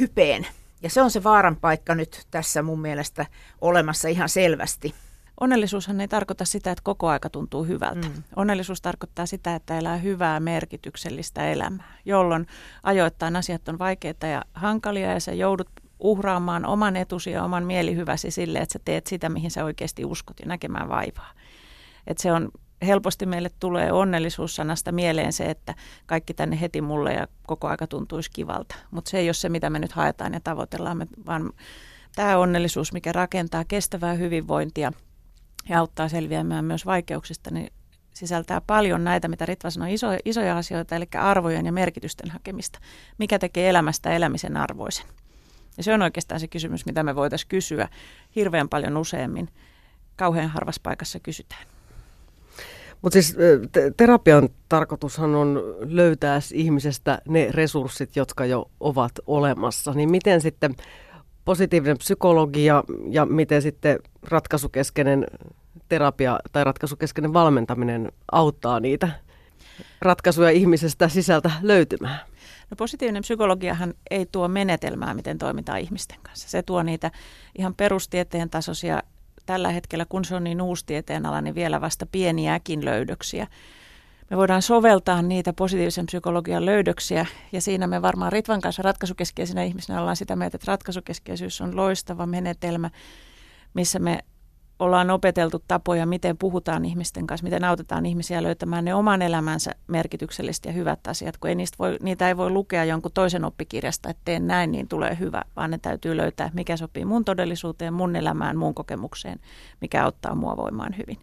hypeen. 0.00 0.46
Ja 0.82 0.90
se 0.90 1.02
on 1.02 1.10
se 1.10 1.24
vaaran 1.24 1.56
paikka 1.56 1.94
nyt 1.94 2.26
tässä 2.30 2.62
mun 2.62 2.80
mielestä 2.80 3.26
olemassa 3.60 4.08
ihan 4.08 4.28
selvästi. 4.28 4.94
Onnellisuushan 5.42 6.00
ei 6.00 6.08
tarkoita 6.08 6.44
sitä, 6.44 6.70
että 6.70 6.82
koko 6.84 7.08
aika 7.08 7.30
tuntuu 7.30 7.64
hyvältä. 7.64 8.08
Mm. 8.08 8.22
Onnellisuus 8.36 8.80
tarkoittaa 8.80 9.26
sitä, 9.26 9.54
että 9.54 9.78
elää 9.78 9.96
hyvää, 9.96 10.40
merkityksellistä 10.40 11.50
elämää, 11.50 11.98
jolloin 12.04 12.46
ajoittain 12.82 13.36
asiat 13.36 13.68
on 13.68 13.78
vaikeita 13.78 14.26
ja 14.26 14.44
hankalia 14.54 15.12
ja 15.12 15.20
sä 15.20 15.32
joudut 15.32 15.68
uhraamaan 15.98 16.66
oman 16.66 16.96
etusi 16.96 17.30
ja 17.30 17.44
oman 17.44 17.64
mielihyväsi 17.64 18.30
sille, 18.30 18.58
että 18.58 18.72
sä 18.72 18.78
teet 18.84 19.06
sitä, 19.06 19.28
mihin 19.28 19.50
sä 19.50 19.64
oikeasti 19.64 20.04
uskot 20.04 20.40
ja 20.40 20.46
näkemään 20.46 20.88
vaivaa. 20.88 21.30
Et 22.06 22.18
se 22.18 22.32
on 22.32 22.48
helposti 22.86 23.26
meille 23.26 23.50
tulee 23.60 23.92
onnellisuussanasta 23.92 24.92
mieleen 24.92 25.32
se, 25.32 25.44
että 25.44 25.74
kaikki 26.06 26.34
tänne 26.34 26.60
heti 26.60 26.80
mulle 26.80 27.12
ja 27.12 27.26
koko 27.46 27.68
aika 27.68 27.86
tuntuisi 27.86 28.30
kivalta. 28.30 28.74
Mutta 28.90 29.10
se 29.10 29.18
ei 29.18 29.28
ole 29.28 29.34
se, 29.34 29.48
mitä 29.48 29.70
me 29.70 29.78
nyt 29.78 29.92
haetaan 29.92 30.32
ja 30.32 30.40
tavoitellaan, 30.44 31.06
vaan 31.26 31.50
tämä 32.14 32.38
onnellisuus, 32.38 32.92
mikä 32.92 33.12
rakentaa 33.12 33.64
kestävää 33.64 34.14
hyvinvointia– 34.14 34.92
ja 35.68 35.78
auttaa 35.78 36.08
selviämään 36.08 36.64
myös 36.64 36.86
vaikeuksista, 36.86 37.50
niin 37.50 37.72
sisältää 38.14 38.60
paljon 38.60 39.04
näitä, 39.04 39.28
mitä 39.28 39.46
Ritva 39.46 39.70
sanoi, 39.70 39.94
iso, 39.94 40.06
isoja 40.24 40.56
asioita, 40.56 40.96
eli 40.96 41.08
arvojen 41.14 41.66
ja 41.66 41.72
merkitysten 41.72 42.30
hakemista. 42.30 42.78
Mikä 43.18 43.38
tekee 43.38 43.68
elämästä 43.68 44.10
elämisen 44.10 44.56
arvoisen? 44.56 45.06
Ja 45.76 45.82
se 45.82 45.94
on 45.94 46.02
oikeastaan 46.02 46.40
se 46.40 46.48
kysymys, 46.48 46.86
mitä 46.86 47.02
me 47.02 47.16
voitaisiin 47.16 47.48
kysyä 47.48 47.88
hirveän 48.36 48.68
paljon 48.68 48.96
useammin. 48.96 49.48
Kauhean 50.16 50.48
harvassa 50.48 50.80
paikassa 50.84 51.20
kysytään. 51.20 51.66
Mutta 53.02 53.12
siis 53.12 53.36
te- 53.72 53.92
terapian 53.96 54.48
tarkoitushan 54.68 55.34
on 55.34 55.62
löytää 55.80 56.40
ihmisestä 56.54 57.18
ne 57.28 57.48
resurssit, 57.50 58.16
jotka 58.16 58.46
jo 58.46 58.70
ovat 58.80 59.12
olemassa. 59.26 59.92
Niin 59.92 60.10
miten 60.10 60.40
sitten 60.40 60.74
positiivinen 61.44 61.98
psykologia 61.98 62.84
ja 63.10 63.26
miten 63.26 63.62
sitten 63.62 63.98
ratkaisukeskeinen 64.22 65.26
terapia 65.88 66.38
tai 66.52 66.64
ratkaisukeskeinen 66.64 67.32
valmentaminen 67.32 68.12
auttaa 68.32 68.80
niitä 68.80 69.08
ratkaisuja 70.00 70.50
ihmisestä 70.50 71.08
sisältä 71.08 71.50
löytymään? 71.62 72.20
No 72.70 72.76
positiivinen 72.76 73.22
psykologiahan 73.22 73.94
ei 74.10 74.26
tuo 74.26 74.48
menetelmää, 74.48 75.14
miten 75.14 75.38
toimitaan 75.38 75.80
ihmisten 75.80 76.18
kanssa. 76.22 76.48
Se 76.48 76.62
tuo 76.62 76.82
niitä 76.82 77.10
ihan 77.58 77.74
perustieteen 77.74 78.50
tasoisia, 78.50 79.02
tällä 79.46 79.68
hetkellä 79.68 80.06
kun 80.08 80.24
se 80.24 80.34
on 80.34 80.44
niin 80.44 80.62
uusi 80.62 80.86
tieteen 80.86 81.26
ala, 81.26 81.40
niin 81.40 81.54
vielä 81.54 81.80
vasta 81.80 82.06
pieniäkin 82.12 82.84
löydöksiä 82.84 83.46
me 84.32 84.38
voidaan 84.38 84.62
soveltaa 84.62 85.22
niitä 85.22 85.52
positiivisen 85.52 86.06
psykologian 86.06 86.66
löydöksiä 86.66 87.26
ja 87.52 87.60
siinä 87.60 87.86
me 87.86 88.02
varmaan 88.02 88.32
Ritvan 88.32 88.60
kanssa 88.60 88.82
ratkaisukeskeisenä 88.82 89.62
ihmisenä 89.62 90.00
ollaan 90.00 90.16
sitä 90.16 90.36
mieltä, 90.36 90.56
että 90.56 90.72
ratkaisukeskeisyys 90.72 91.60
on 91.60 91.76
loistava 91.76 92.26
menetelmä, 92.26 92.90
missä 93.74 93.98
me 93.98 94.18
ollaan 94.78 95.10
opeteltu 95.10 95.64
tapoja, 95.68 96.06
miten 96.06 96.38
puhutaan 96.38 96.84
ihmisten 96.84 97.26
kanssa, 97.26 97.44
miten 97.44 97.64
autetaan 97.64 98.06
ihmisiä 98.06 98.42
löytämään 98.42 98.84
ne 98.84 98.94
oman 98.94 99.22
elämänsä 99.22 99.70
merkitykselliset 99.86 100.64
ja 100.64 100.72
hyvät 100.72 101.06
asiat, 101.06 101.36
kun 101.36 101.48
ei 101.48 101.54
niistä 101.54 101.78
voi, 101.78 101.96
niitä 102.02 102.28
ei 102.28 102.36
voi 102.36 102.50
lukea 102.50 102.84
jonkun 102.84 103.12
toisen 103.14 103.44
oppikirjasta, 103.44 104.10
että 104.10 104.22
teen 104.24 104.46
näin, 104.46 104.72
niin 104.72 104.88
tulee 104.88 105.16
hyvä, 105.20 105.42
vaan 105.56 105.70
ne 105.70 105.78
täytyy 105.78 106.16
löytää, 106.16 106.50
mikä 106.54 106.76
sopii 106.76 107.04
mun 107.04 107.24
todellisuuteen, 107.24 107.94
mun 107.94 108.16
elämään, 108.16 108.56
mun 108.56 108.74
kokemukseen, 108.74 109.40
mikä 109.80 110.04
auttaa 110.04 110.34
mua 110.34 110.56
voimaan 110.56 110.96
hyvin. 110.98 111.18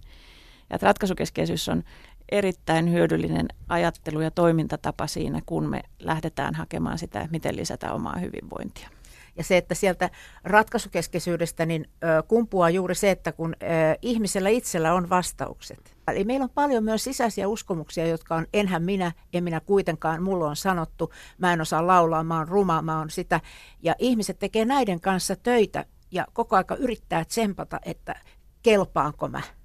Ja 0.70 0.80
ratkaisukeskeisyys 0.82 1.70
on 1.70 1.84
erittäin 2.32 2.92
hyödyllinen 2.92 3.48
ajattelu- 3.68 4.22
ja 4.22 4.32
toimintatapa 4.32 5.08
siinä, 5.08 5.42
kun 5.46 5.70
me 5.70 5.82
lähdetään 6.00 6.56
hakemaan 6.56 6.98
sitä, 6.98 7.28
miten 7.32 7.56
lisätä 7.56 7.94
omaa 7.94 8.18
hyvinvointia. 8.18 8.90
Ja 9.38 9.44
se, 9.44 9.58
että 9.58 9.76
sieltä 9.76 10.10
ratkaisukeskeisyydestä 10.44 11.66
niin 11.66 11.90
kumpuaa 12.28 12.70
juuri 12.70 12.96
se, 12.96 13.12
että 13.12 13.32
kun 13.32 13.56
ihmisellä 14.02 14.50
itsellä 14.50 14.94
on 14.94 15.10
vastaukset. 15.10 15.98
Eli 16.08 16.24
meillä 16.24 16.44
on 16.44 16.50
paljon 16.50 16.84
myös 16.84 17.04
sisäisiä 17.04 17.48
uskomuksia, 17.48 18.08
jotka 18.08 18.36
on 18.36 18.48
enhän 18.54 18.84
minä, 18.84 19.12
en 19.34 19.44
minä 19.44 19.60
kuitenkaan, 19.60 20.24
mulla 20.24 20.50
on 20.50 20.56
sanottu, 20.56 21.14
mä 21.38 21.54
en 21.54 21.62
osaa 21.62 21.88
laulaa, 21.88 22.24
mä 22.24 22.38
oon 22.38 22.48
ruma, 22.48 22.82
mä 22.82 22.98
oon 22.98 23.10
sitä. 23.10 23.42
Ja 23.82 23.96
ihmiset 24.00 24.40
tekee 24.40 24.66
näiden 24.66 25.02
kanssa 25.02 25.36
töitä 25.36 25.86
ja 26.12 26.28
koko 26.34 26.56
aika 26.56 26.76
yrittää 26.76 27.26
tsempata, 27.26 27.80
että 27.86 28.16
kelpaanko 28.64 29.28
mä– 29.28 29.42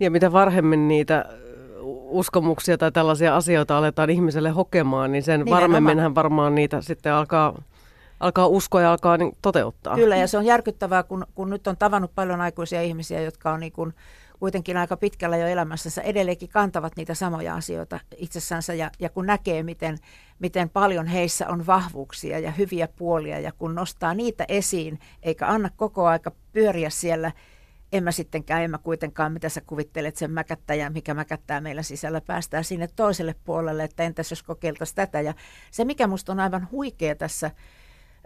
ja 0.00 0.10
mitä 0.10 0.32
varhemmin 0.32 0.88
niitä 0.88 1.24
uskomuksia 2.14 2.78
tai 2.78 2.92
tällaisia 2.92 3.36
asioita 3.36 3.78
aletaan 3.78 4.10
ihmiselle 4.10 4.50
hokemaan, 4.50 5.12
niin 5.12 5.22
sen 5.22 5.50
varmemmin 5.50 5.98
hän 5.98 6.14
varmaan 6.14 6.54
niitä 6.54 6.80
sitten 6.80 7.12
alkaa, 7.12 7.62
alkaa 8.20 8.46
uskoa 8.46 8.80
ja 8.80 8.90
alkaa 8.90 9.16
niin 9.16 9.36
toteuttaa. 9.42 9.94
Kyllä, 9.94 10.16
ja 10.16 10.26
se 10.26 10.38
on 10.38 10.44
järkyttävää, 10.44 11.02
kun, 11.02 11.26
kun 11.34 11.50
nyt 11.50 11.66
on 11.66 11.76
tavannut 11.76 12.10
paljon 12.14 12.40
aikuisia 12.40 12.82
ihmisiä, 12.82 13.20
jotka 13.20 13.52
on 13.52 13.60
niin 13.60 13.72
kuin 13.72 13.94
kuitenkin 14.38 14.76
aika 14.76 14.96
pitkällä 14.96 15.36
jo 15.36 15.46
elämässä 15.46 16.02
edelleenkin 16.02 16.48
kantavat 16.48 16.96
niitä 16.96 17.14
samoja 17.14 17.54
asioita 17.54 18.00
itsessänsä 18.16 18.74
ja, 18.74 18.90
ja 18.98 19.08
kun 19.08 19.26
näkee, 19.26 19.62
miten, 19.62 19.98
miten 20.38 20.70
paljon 20.70 21.06
heissä 21.06 21.48
on 21.48 21.66
vahvuuksia 21.66 22.38
ja 22.38 22.50
hyviä 22.50 22.88
puolia 22.96 23.40
ja 23.40 23.52
kun 23.52 23.74
nostaa 23.74 24.14
niitä 24.14 24.44
esiin, 24.48 24.98
eikä 25.22 25.46
anna 25.46 25.70
koko 25.76 26.06
aika 26.06 26.32
pyöriä 26.52 26.90
siellä– 26.90 27.32
en 27.94 28.04
mä 28.04 28.12
sittenkään, 28.12 28.62
en 28.62 28.70
mä 28.70 28.78
kuitenkaan, 28.78 29.32
mitä 29.32 29.48
sä 29.48 29.60
kuvittelet 29.60 30.16
sen 30.16 30.30
mäkättäjän, 30.30 30.92
mikä 30.92 31.14
mäkättää 31.14 31.60
meillä 31.60 31.82
sisällä, 31.82 32.20
päästään 32.20 32.64
sinne 32.64 32.88
toiselle 32.96 33.34
puolelle, 33.44 33.84
että 33.84 34.02
entäs 34.02 34.30
jos 34.30 34.42
kokeiltaisiin 34.42 34.96
tätä. 34.96 35.20
Ja 35.20 35.34
se, 35.70 35.84
mikä 35.84 36.06
musta 36.06 36.32
on 36.32 36.40
aivan 36.40 36.68
huikea 36.70 37.14
tässä, 37.14 37.50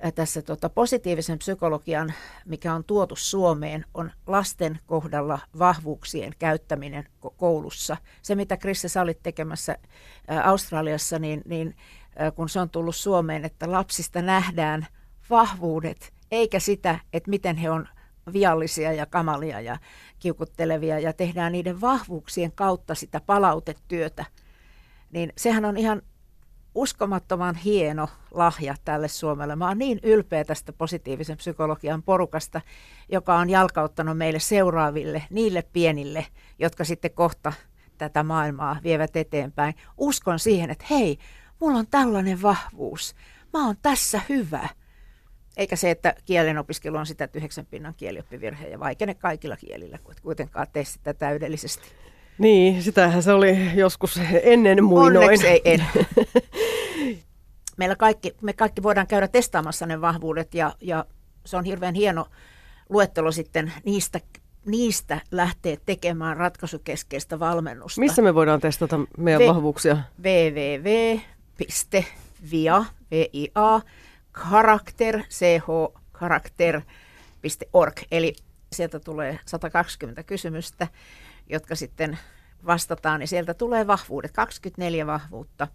äh, 0.04 0.12
tässä 0.12 0.42
tota 0.42 0.68
positiivisen 0.68 1.38
psykologian, 1.38 2.12
mikä 2.44 2.74
on 2.74 2.84
tuotu 2.84 3.16
Suomeen, 3.16 3.84
on 3.94 4.10
lasten 4.26 4.78
kohdalla 4.86 5.38
vahvuuksien 5.58 6.32
käyttäminen 6.38 7.04
koulussa. 7.36 7.96
Se, 8.22 8.34
mitä 8.34 8.56
Krisse 8.56 8.88
sä 8.88 9.02
olit 9.02 9.22
tekemässä 9.22 9.76
äh, 10.30 10.48
Australiassa, 10.48 11.18
niin, 11.18 11.42
niin 11.44 11.76
äh, 12.20 12.34
kun 12.34 12.48
se 12.48 12.60
on 12.60 12.70
tullut 12.70 12.96
Suomeen, 12.96 13.44
että 13.44 13.72
lapsista 13.72 14.22
nähdään 14.22 14.86
vahvuudet, 15.30 16.12
eikä 16.30 16.60
sitä, 16.60 16.98
että 17.12 17.30
miten 17.30 17.56
he 17.56 17.70
on 17.70 17.88
viallisia 18.32 18.92
ja 18.92 19.06
kamalia 19.06 19.60
ja 19.60 19.78
kiukuttelevia 20.18 20.98
ja 20.98 21.12
tehdään 21.12 21.52
niiden 21.52 21.80
vahvuuksien 21.80 22.52
kautta 22.52 22.94
sitä 22.94 23.20
palautetyötä, 23.20 24.24
niin 25.10 25.32
sehän 25.36 25.64
on 25.64 25.76
ihan 25.76 26.02
uskomattoman 26.74 27.54
hieno 27.54 28.08
lahja 28.30 28.74
tälle 28.84 29.08
Suomelle. 29.08 29.56
Mä 29.56 29.68
oon 29.68 29.78
niin 29.78 30.00
ylpeä 30.02 30.44
tästä 30.44 30.72
positiivisen 30.72 31.36
psykologian 31.36 32.02
porukasta, 32.02 32.60
joka 33.08 33.36
on 33.36 33.50
jalkauttanut 33.50 34.18
meille 34.18 34.40
seuraaville, 34.40 35.22
niille 35.30 35.62
pienille, 35.72 36.26
jotka 36.58 36.84
sitten 36.84 37.10
kohta 37.10 37.52
tätä 37.98 38.22
maailmaa 38.22 38.76
vievät 38.82 39.16
eteenpäin. 39.16 39.74
Uskon 39.96 40.38
siihen, 40.38 40.70
että 40.70 40.84
hei, 40.90 41.18
mulla 41.60 41.78
on 41.78 41.86
tällainen 41.90 42.42
vahvuus. 42.42 43.14
Mä 43.52 43.66
oon 43.66 43.76
tässä 43.82 44.20
hyvä. 44.28 44.68
Eikä 45.58 45.76
se, 45.76 45.90
että 45.90 46.14
kielen 46.24 46.58
opiskelu 46.58 46.96
on 46.96 47.06
sitä, 47.06 47.24
että 47.24 47.38
yhdeksän 47.38 47.66
pinnan 47.66 47.94
kielioppivirhe 47.96 48.68
ja 48.68 48.80
vaikene 48.80 49.14
kaikilla 49.14 49.56
kielillä, 49.56 49.98
kun 50.04 50.14
kuitenkaan 50.22 50.66
tee 50.72 50.84
sitä 50.84 51.14
täydellisesti. 51.14 51.88
Niin, 52.38 52.82
sitähän 52.82 53.22
se 53.22 53.32
oli 53.32 53.56
joskus 53.74 54.20
ennen 54.42 54.84
muinoin. 54.84 55.24
Onneksi 55.24 55.46
ei 55.46 55.60
en. 55.64 55.84
Meillä 57.78 57.96
kaikki, 57.96 58.34
me 58.42 58.52
kaikki 58.52 58.82
voidaan 58.82 59.06
käydä 59.06 59.28
testaamassa 59.28 59.86
ne 59.86 60.00
vahvuudet 60.00 60.54
ja, 60.54 60.74
ja 60.80 61.04
se 61.46 61.56
on 61.56 61.64
hirveän 61.64 61.94
hieno 61.94 62.26
luettelo 62.88 63.32
sitten 63.32 63.72
niistä, 63.84 64.20
niistä 64.66 65.20
lähteä 65.30 65.76
tekemään 65.86 66.36
ratkaisukeskeistä 66.36 67.38
valmennusta. 67.38 68.00
Missä 68.00 68.22
me 68.22 68.34
voidaan 68.34 68.60
testata 68.60 69.00
meidän 69.16 69.42
v- 69.42 69.46
vahvuuksia? 69.46 69.96
www.via, 70.22 71.24
V-I-A, 73.10 73.80
karakter, 74.50 75.22
ch, 75.28 75.42
karakter.org. 76.12 77.96
Eli 78.12 78.34
sieltä 78.72 79.00
tulee 79.00 79.38
120 79.46 80.22
kysymystä, 80.22 80.86
jotka 81.50 81.74
sitten 81.74 82.18
vastataan, 82.66 83.20
niin 83.20 83.28
sieltä 83.28 83.54
tulee 83.54 83.86
vahvuudet, 83.86 84.32
24 84.32 85.06
vahvuutta. 85.06 85.68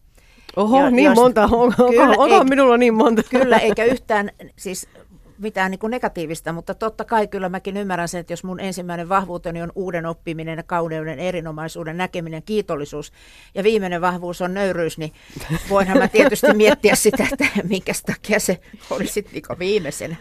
Oho, 0.56 0.84
ja 0.84 0.92
niin 0.92 1.06
jos, 1.06 1.16
monta. 1.16 1.44
Onko, 1.44 1.90
kyllä, 1.90 2.10
onko 2.10 2.24
eikä, 2.24 2.44
minulla 2.44 2.78
niin 2.78 2.94
monta? 2.94 3.24
Kyllä, 3.24 3.58
eikä 3.58 3.84
yhtään 3.84 4.32
siis 4.56 4.90
mitään 5.38 5.72
niin 5.72 5.80
kuin 5.80 5.92
negatiivista, 5.92 6.54
mutta 6.54 6.74
totta 6.74 7.06
kai 7.06 7.28
kyllä 7.28 7.50
mäkin 7.50 7.78
ymmärrän 7.78 8.08
sen, 8.08 8.22
että 8.22 8.34
jos 8.34 8.44
mun 8.44 8.60
ensimmäinen 8.60 9.10
vahvuuteni 9.10 9.62
on 9.62 9.72
uuden 9.76 10.06
oppiminen, 10.06 10.64
kauneuden, 10.66 11.20
erinomaisuuden 11.20 11.98
näkeminen, 11.98 12.44
kiitollisuus 12.44 13.12
ja 13.56 13.64
viimeinen 13.64 14.02
vahvuus 14.02 14.42
on 14.42 14.54
nöyryys, 14.54 14.98
niin 14.98 15.14
voinhan 15.70 15.98
mä 15.98 16.08
tietysti 16.08 16.54
miettiä 16.64 16.96
sitä, 16.96 17.28
että 17.32 17.46
minkä 17.64 17.94
takia 18.06 18.40
se 18.40 18.60
oli 18.90 19.08
sitten 19.08 19.34
niin 19.34 19.60
viimeisenä. 19.60 20.16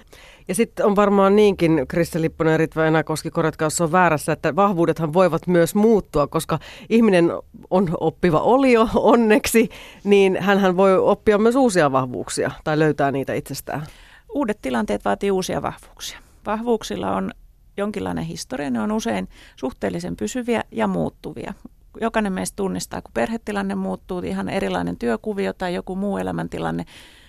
Ja 0.49 0.55
sitten 0.55 0.87
on 0.87 0.97
varmaan 0.97 1.37
niinkin, 1.37 1.85
Krista 1.89 2.21
Lipponen 2.21 2.53
ja 2.53 2.57
Ritva 2.57 2.87
Enäkoski, 2.87 3.31
korjatkaa 3.31 3.67
jos 3.67 3.81
on 3.81 3.93
väärässä, 3.93 4.33
että 4.33 4.57
vahvuudethan 4.57 5.13
voivat 5.13 5.47
myös 5.47 5.75
muuttua, 5.75 6.27
koska 6.27 6.59
ihminen 6.89 7.33
on 7.71 7.89
oppiva 8.01 8.41
olio 8.41 8.89
onneksi, 8.95 9.69
niin 10.05 10.37
hän 10.41 10.77
voi 10.77 10.99
oppia 10.99 11.39
myös 11.39 11.57
uusia 11.57 11.93
vahvuuksia 11.93 12.51
tai 12.65 12.79
löytää 12.79 13.13
niitä 13.13 13.35
itsestään. 13.35 13.87
Uudet 14.35 14.59
tilanteet 14.63 15.05
vaatii 15.05 15.31
uusia 15.31 15.63
vahvuuksia. 15.63 16.19
Vahvuuksilla 16.47 17.17
on 17.17 17.31
jonkinlainen 17.77 18.25
historia, 18.25 18.71
ne 18.71 18.81
on 18.81 18.93
usein 18.93 19.29
suhteellisen 19.57 20.17
pysyviä 20.17 20.63
ja 20.71 20.87
muuttuvia. 20.87 21.55
Jokainen 22.01 22.33
meistä 22.33 22.57
tunnistaa, 22.57 23.03
kun 23.03 23.11
perhetilanne 23.15 23.75
muuttuu, 23.75 24.19
ihan 24.19 24.49
erilainen 24.49 24.97
työkuvio 24.97 25.53
tai 25.53 25.75
joku 25.75 25.97
muu 25.97 26.19
elämäntilanne, 26.19 26.85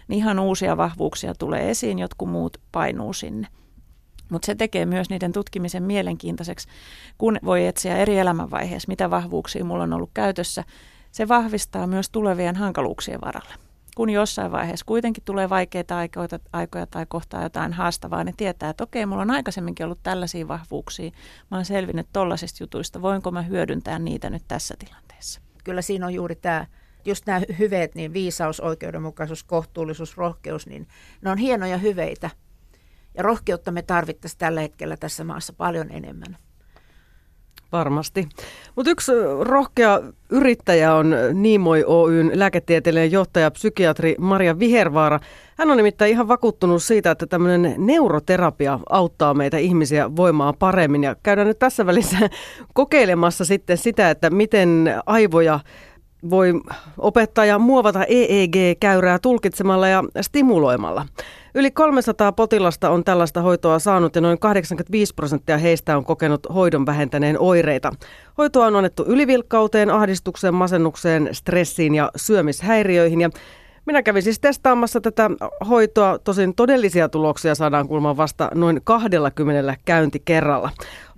niin 0.07 0.17
ihan 0.17 0.39
uusia 0.39 0.77
vahvuuksia 0.77 1.33
tulee 1.39 1.69
esiin, 1.69 1.99
jotkut 1.99 2.29
muut 2.29 2.57
painuu 2.71 3.13
sinne. 3.13 3.47
Mutta 4.29 4.45
se 4.45 4.55
tekee 4.55 4.85
myös 4.85 5.09
niiden 5.09 5.31
tutkimisen 5.31 5.83
mielenkiintoiseksi, 5.83 6.67
kun 7.17 7.37
voi 7.45 7.67
etsiä 7.67 7.97
eri 7.97 8.19
elämänvaiheissa, 8.19 8.87
mitä 8.89 9.09
vahvuuksia 9.09 9.65
mulla 9.65 9.83
on 9.83 9.93
ollut 9.93 10.11
käytössä. 10.13 10.63
Se 11.11 11.27
vahvistaa 11.27 11.87
myös 11.87 12.09
tulevien 12.09 12.55
hankaluuksien 12.55 13.21
varalle. 13.21 13.53
Kun 13.95 14.09
jossain 14.09 14.51
vaiheessa 14.51 14.85
kuitenkin 14.85 15.23
tulee 15.23 15.49
vaikeita 15.49 15.97
aikoja, 15.97 16.27
aikoja 16.53 16.87
tai 16.87 17.05
kohtaa 17.09 17.43
jotain 17.43 17.73
haastavaa, 17.73 18.23
niin 18.23 18.37
tietää, 18.37 18.69
että 18.69 18.83
okei, 18.83 19.05
mulla 19.05 19.21
on 19.21 19.31
aikaisemminkin 19.31 19.85
ollut 19.85 20.03
tällaisia 20.03 20.47
vahvuuksia. 20.47 21.11
Mä 21.51 21.57
oon 21.57 21.65
selvinnyt 21.65 22.07
tollaisista 22.13 22.63
jutuista. 22.63 23.01
Voinko 23.01 23.31
mä 23.31 23.41
hyödyntää 23.41 23.99
niitä 23.99 24.29
nyt 24.29 24.43
tässä 24.47 24.75
tilanteessa? 24.79 25.41
Kyllä 25.63 25.81
siinä 25.81 26.05
on 26.05 26.13
juuri 26.13 26.35
tämä 26.35 26.65
just 27.05 27.25
nämä 27.25 27.41
hyveet, 27.59 27.95
niin 27.95 28.13
viisaus, 28.13 28.59
oikeudenmukaisuus, 28.59 29.43
kohtuullisuus, 29.43 30.17
rohkeus, 30.17 30.67
niin 30.67 30.87
ne 31.21 31.31
on 31.31 31.37
hienoja 31.37 31.77
hyveitä. 31.77 32.29
Ja 33.17 33.23
rohkeutta 33.23 33.71
me 33.71 33.81
tarvittaisiin 33.81 34.39
tällä 34.39 34.61
hetkellä 34.61 34.97
tässä 34.97 35.23
maassa 35.23 35.53
paljon 35.53 35.91
enemmän. 35.91 36.37
Varmasti. 37.73 38.27
Mutta 38.75 38.91
yksi 38.91 39.11
rohkea 39.39 40.01
yrittäjä 40.29 40.95
on 40.95 41.15
Niimoi 41.33 41.83
Oyn 41.87 42.31
lääketieteellinen 42.33 43.11
johtaja, 43.11 43.51
psykiatri 43.51 44.15
Maria 44.19 44.59
Vihervaara. 44.59 45.19
Hän 45.57 45.71
on 45.71 45.77
nimittäin 45.77 46.11
ihan 46.11 46.27
vakuuttunut 46.27 46.83
siitä, 46.83 47.11
että 47.11 47.27
tämmöinen 47.27 47.75
neuroterapia 47.77 48.79
auttaa 48.89 49.33
meitä 49.33 49.57
ihmisiä 49.57 50.15
voimaa 50.15 50.53
paremmin. 50.53 51.03
Ja 51.03 51.15
käydään 51.23 51.47
nyt 51.47 51.59
tässä 51.59 51.85
välissä 51.85 52.17
kokeilemassa 52.73 53.45
sitten 53.45 53.77
sitä, 53.77 54.09
että 54.09 54.29
miten 54.29 54.93
aivoja 55.05 55.59
voi 56.29 56.53
opettaa 56.97 57.45
ja 57.45 57.59
muovata 57.59 58.03
EEG-käyrää 58.03 59.19
tulkitsemalla 59.19 59.87
ja 59.87 60.03
stimuloimalla. 60.21 61.05
Yli 61.55 61.71
300 61.71 62.31
potilasta 62.31 62.89
on 62.89 63.03
tällaista 63.03 63.41
hoitoa 63.41 63.79
saanut 63.79 64.15
ja 64.15 64.21
noin 64.21 64.39
85 64.39 65.13
prosenttia 65.15 65.57
heistä 65.57 65.97
on 65.97 66.05
kokenut 66.05 66.47
hoidon 66.53 66.85
vähentäneen 66.85 67.39
oireita. 67.39 67.91
Hoitoa 68.37 68.65
on 68.65 68.75
annettu 68.75 69.03
ylivilkkauteen, 69.07 69.89
ahdistukseen, 69.89 70.53
masennukseen, 70.53 71.29
stressiin 71.31 71.95
ja 71.95 72.11
syömishäiriöihin 72.15 73.21
ja 73.21 73.29
minä 73.85 74.03
kävin 74.03 74.23
siis 74.23 74.39
testaamassa 74.39 75.01
tätä 75.01 75.29
hoitoa, 75.69 76.19
tosin 76.19 76.55
todellisia 76.55 77.09
tuloksia 77.09 77.55
saadaan 77.55 77.87
kuulemma 77.87 78.17
vasta 78.17 78.51
noin 78.55 78.81
20 78.83 79.75
käynti 79.85 80.21
kerralla. 80.25 80.69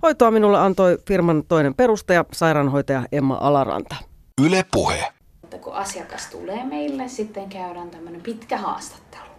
Hoitoa 0.02 0.30
minulle 0.30 0.58
antoi 0.58 0.98
firman 1.08 1.42
toinen 1.48 1.74
perustaja, 1.74 2.24
sairaanhoitaja 2.32 3.02
Emma 3.12 3.38
Alaranta. 3.40 3.96
Yle 4.42 4.64
Puhe. 4.72 5.12
Kun 5.60 5.74
asiakas 5.74 6.26
tulee 6.26 6.64
meille, 6.64 7.08
sitten 7.08 7.48
käydään 7.48 7.90
tämmöinen 7.90 8.20
pitkä 8.20 8.56
haastattelu. 8.56 9.30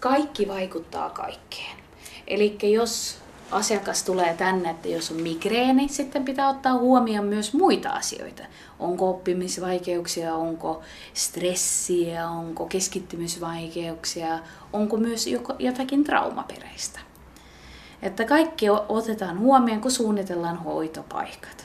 Kaikki 0.00 0.48
vaikuttaa 0.48 1.10
kaikkeen. 1.10 1.76
Eli 2.26 2.58
jos 2.62 3.18
asiakas 3.50 4.02
tulee 4.02 4.34
tänne, 4.34 4.70
että 4.70 4.88
jos 4.88 5.10
on 5.10 5.22
migreeni, 5.22 5.88
sitten 5.88 6.24
pitää 6.24 6.48
ottaa 6.48 6.72
huomioon 6.72 7.26
myös 7.26 7.52
muita 7.52 7.90
asioita. 7.90 8.42
Onko 8.78 9.10
oppimisvaikeuksia, 9.10 10.34
onko 10.34 10.82
stressiä, 11.14 12.28
onko 12.28 12.66
keskittymisvaikeuksia, 12.66 14.38
onko 14.72 14.96
myös 14.96 15.26
jotakin 15.58 16.04
traumapereistä. 16.04 17.00
Että 18.02 18.24
kaikki 18.24 18.66
otetaan 18.88 19.38
huomioon, 19.38 19.80
kun 19.80 19.90
suunnitellaan 19.90 20.56
hoitopaikat. 20.56 21.63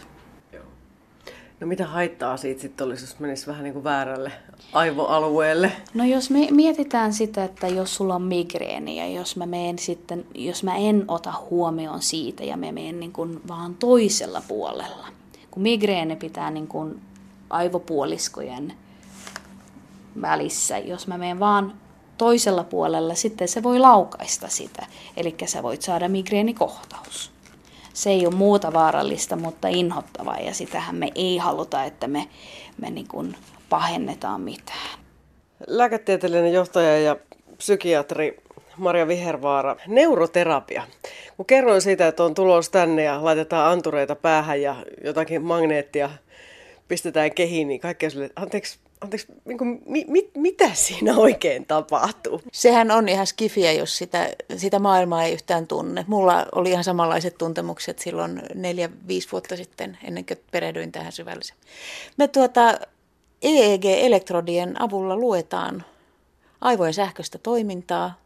No 1.60 1.68
mitä 1.68 1.88
haittaa 1.88 2.38
siitä 2.38 2.62
sitten 2.62 2.88
olisi, 2.88 3.04
jos 3.04 3.20
menisi 3.20 3.48
vähän 3.48 3.64
niin 3.64 3.74
kuin 3.74 3.84
väärälle 3.84 4.32
aivoalueelle? 4.74 5.72
No 5.94 6.04
jos 6.04 6.30
me 6.30 6.48
mietitään 6.52 7.14
sitä, 7.14 7.44
että 7.44 7.68
jos 7.68 7.96
sulla 7.96 8.16
on 8.16 8.22
migreeni 8.22 8.98
ja 8.98 9.08
jos 9.08 9.36
mä, 9.36 9.46
meen 9.46 9.80
sitten, 9.80 10.26
jos 10.36 10.64
mä 10.64 10.76
en 10.76 11.06
ota 11.08 11.34
huomioon 11.50 12.02
siitä 12.02 12.44
ja 12.44 12.58
me 12.58 12.72
menen 12.72 13.00
niin 13.00 13.12
kuin 13.12 13.42
vaan 13.48 13.76
toisella 13.76 14.42
puolella. 14.48 15.08
Kun 15.52 15.64
migreeni 15.64 16.16
pitää 16.16 16.52
niin 16.52 16.68
kuin 16.68 17.02
aivopuoliskojen 17.50 18.74
välissä, 20.22 20.78
jos 20.78 21.08
mä 21.08 21.18
menen 21.18 21.40
vaan 21.40 21.74
toisella 22.18 22.64
puolella, 22.64 23.16
sitten 23.16 23.48
se 23.48 23.64
voi 23.64 23.80
laukaista 23.80 24.48
sitä. 24.48 24.86
Eli 25.18 25.36
sä 25.46 25.64
voit 25.64 25.82
saada 25.82 26.10
migreenikohtaus 26.10 27.39
se 27.94 28.10
ei 28.10 28.26
ole 28.26 28.36
muuta 28.36 28.74
vaarallista, 28.74 29.36
mutta 29.36 29.68
inhottavaa 29.68 30.40
ja 30.40 30.54
sitähän 30.54 30.96
me 30.96 31.12
ei 31.16 31.38
haluta, 31.38 31.84
että 31.84 32.08
me, 32.08 32.28
me 32.82 32.90
niin 32.90 33.08
kuin 33.08 33.36
pahennetaan 33.70 34.42
mitään. 34.42 35.00
Lääketieteellinen 35.68 36.54
johtaja 36.54 37.00
ja 37.00 37.16
psykiatri 37.58 38.38
Maria 38.78 39.08
Vihervaara, 39.08 39.76
neuroterapia. 39.88 40.84
Kun 41.38 41.46
kerroin 41.46 41.82
siitä, 41.82 42.08
että 42.08 42.24
on 42.24 42.34
tulos 42.34 42.70
tänne 42.70 43.04
ja 43.04 43.24
laitetaan 43.24 43.72
antureita 43.72 44.16
päähän 44.16 44.62
ja 44.62 44.76
jotakin 45.04 45.42
magneettia 45.42 46.10
pistetään 46.88 47.32
kehiin, 47.32 47.68
niin 47.68 47.80
kaikki 47.80 48.10
sille, 48.10 48.30
anteeksi, 48.36 48.80
anteeksi, 49.02 49.28
niin 49.46 49.58
kuin, 49.58 49.82
mi, 49.86 50.06
mi, 50.08 50.32
mitä 50.38 50.74
siinä 50.74 51.18
oikein 51.18 51.66
tapahtuu? 51.66 52.42
Sehän 52.52 52.92
on 52.92 53.10
ihan 53.10 53.28
skifiä, 53.28 53.72
jos 53.72 53.98
sitä, 53.98 54.30
sitä 54.58 54.80
maailmaa 54.80 55.24
ei 55.24 55.34
yhtään 55.34 55.68
tunne. 55.68 56.06
Mulla 56.08 56.46
oli 56.56 56.72
ihan 56.72 56.84
samanlaiset 56.84 57.38
tuntemukset 57.38 58.00
silloin 58.00 58.42
neljä, 58.56 58.90
viisi 59.08 59.32
vuotta 59.32 59.56
sitten, 59.58 59.98
ennen 60.04 60.26
kuin 60.26 60.40
perehdyin 60.52 60.92
tähän 60.92 61.12
syvällisemmin. 61.12 61.66
Me 62.18 62.28
tuota, 62.28 62.80
EEG-elektrodien 63.42 64.82
avulla 64.82 65.16
luetaan 65.16 65.84
aivojen 66.62 66.94
sähköistä 66.94 67.38
toimintaa, 67.38 68.20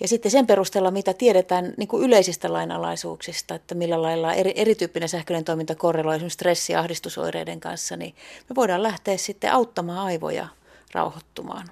ja 0.00 0.08
sitten 0.08 0.30
sen 0.30 0.46
perusteella, 0.46 0.90
mitä 0.90 1.14
tiedetään 1.14 1.74
niin 1.76 1.88
kuin 1.88 2.02
yleisistä 2.02 2.52
lainalaisuuksista, 2.52 3.54
että 3.54 3.74
millä 3.74 4.02
lailla 4.02 4.34
eri, 4.34 4.52
erityyppinen 4.56 5.08
sähköinen 5.08 5.44
toiminta 5.44 5.74
korreloi 5.74 6.14
esimerkiksi 6.14 6.34
stressi- 6.34 6.72
ja 6.72 6.80
ahdistusoireiden 6.80 7.60
kanssa, 7.60 7.96
niin 7.96 8.14
me 8.48 8.54
voidaan 8.54 8.82
lähteä 8.82 9.16
sitten 9.16 9.52
auttamaan 9.52 9.98
aivoja 9.98 10.48
rauhoittumaan. 10.92 11.66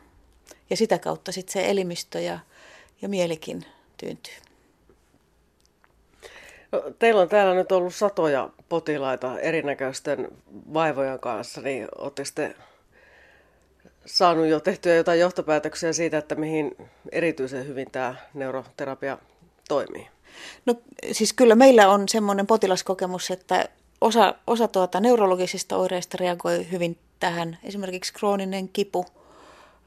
Ja 0.71 0.77
sitä 0.77 0.99
kautta 0.99 1.33
sitten 1.33 1.53
se 1.53 1.71
elimistö 1.71 2.21
ja, 2.21 2.39
ja 3.03 3.09
mielikin 3.09 3.65
tyyntyy. 3.97 4.35
No, 6.73 6.83
teillä 6.99 7.21
on 7.21 7.29
täällä 7.29 7.55
nyt 7.55 7.73
ollut 7.73 7.95
satoja 7.95 8.51
potilaita 8.69 9.41
erinäköisten 9.41 10.29
vaivojen 10.75 11.19
kanssa, 11.19 11.61
niin 11.61 11.89
oletteko 11.99 12.29
te 12.35 12.55
saanut 14.07 14.47
jo 14.47 14.61
tehtyä 14.61 14.95
jotain 14.95 15.21
johtopäätöksiä 15.21 15.93
siitä, 15.93 16.19
että 16.19 16.35
mihin 16.35 16.77
erityisen 17.13 17.67
hyvin 17.67 17.91
tämä 17.93 18.15
neuroterapia 18.35 19.19
toimii? 19.69 20.09
No 20.67 20.75
siis 21.13 21.33
kyllä 21.33 21.55
meillä 21.55 21.89
on 21.89 22.09
semmoinen 22.09 22.47
potilaskokemus, 22.47 23.31
että 23.31 23.69
osa, 24.01 24.35
osa 24.47 24.69
tuota 24.69 25.01
neurologisista 25.01 25.77
oireista 25.77 26.17
reagoi 26.21 26.71
hyvin 26.71 26.99
tähän. 27.21 27.59
Esimerkiksi 27.65 28.13
krooninen 28.13 28.69
kipu, 28.69 29.07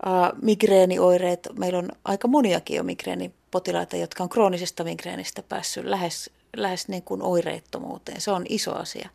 ää, 0.06 0.32
migreenioireet. 0.42 1.50
Meillä 1.60 1.80
on 1.80 1.90
aika 2.06 2.28
moniakin 2.28 2.78
jo 2.78 2.84
migreenipotilaita, 2.84 3.98
jotka 3.98 4.24
on 4.24 4.30
kroonisesta 4.30 4.84
migreenistä 4.84 5.44
päässyt 5.50 5.86
lähes, 5.86 6.30
lähes 6.56 6.88
niin 6.88 7.04
kuin 7.04 7.22
oireettomuuteen. 7.22 8.22
Se 8.22 8.32
on 8.32 8.46
iso 8.50 8.76
asia. 8.76 9.10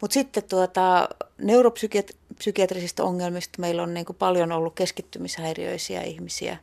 Mutta 0.00 0.14
sitten 0.14 0.42
tuota, 0.42 1.08
neuropsykiatrisista 1.38 3.04
ongelmista 3.04 3.60
meillä 3.60 3.82
on 3.82 3.94
niin 3.94 4.06
kuin 4.06 4.16
paljon 4.16 4.52
ollut 4.52 4.74
keskittymishäiriöisiä 4.74 6.02
ihmisiä, 6.02 6.56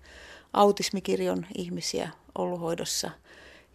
autismikirjon 0.53 1.45
ihmisiä 1.57 2.09
ollut 2.37 2.61
hoidossa 2.61 3.11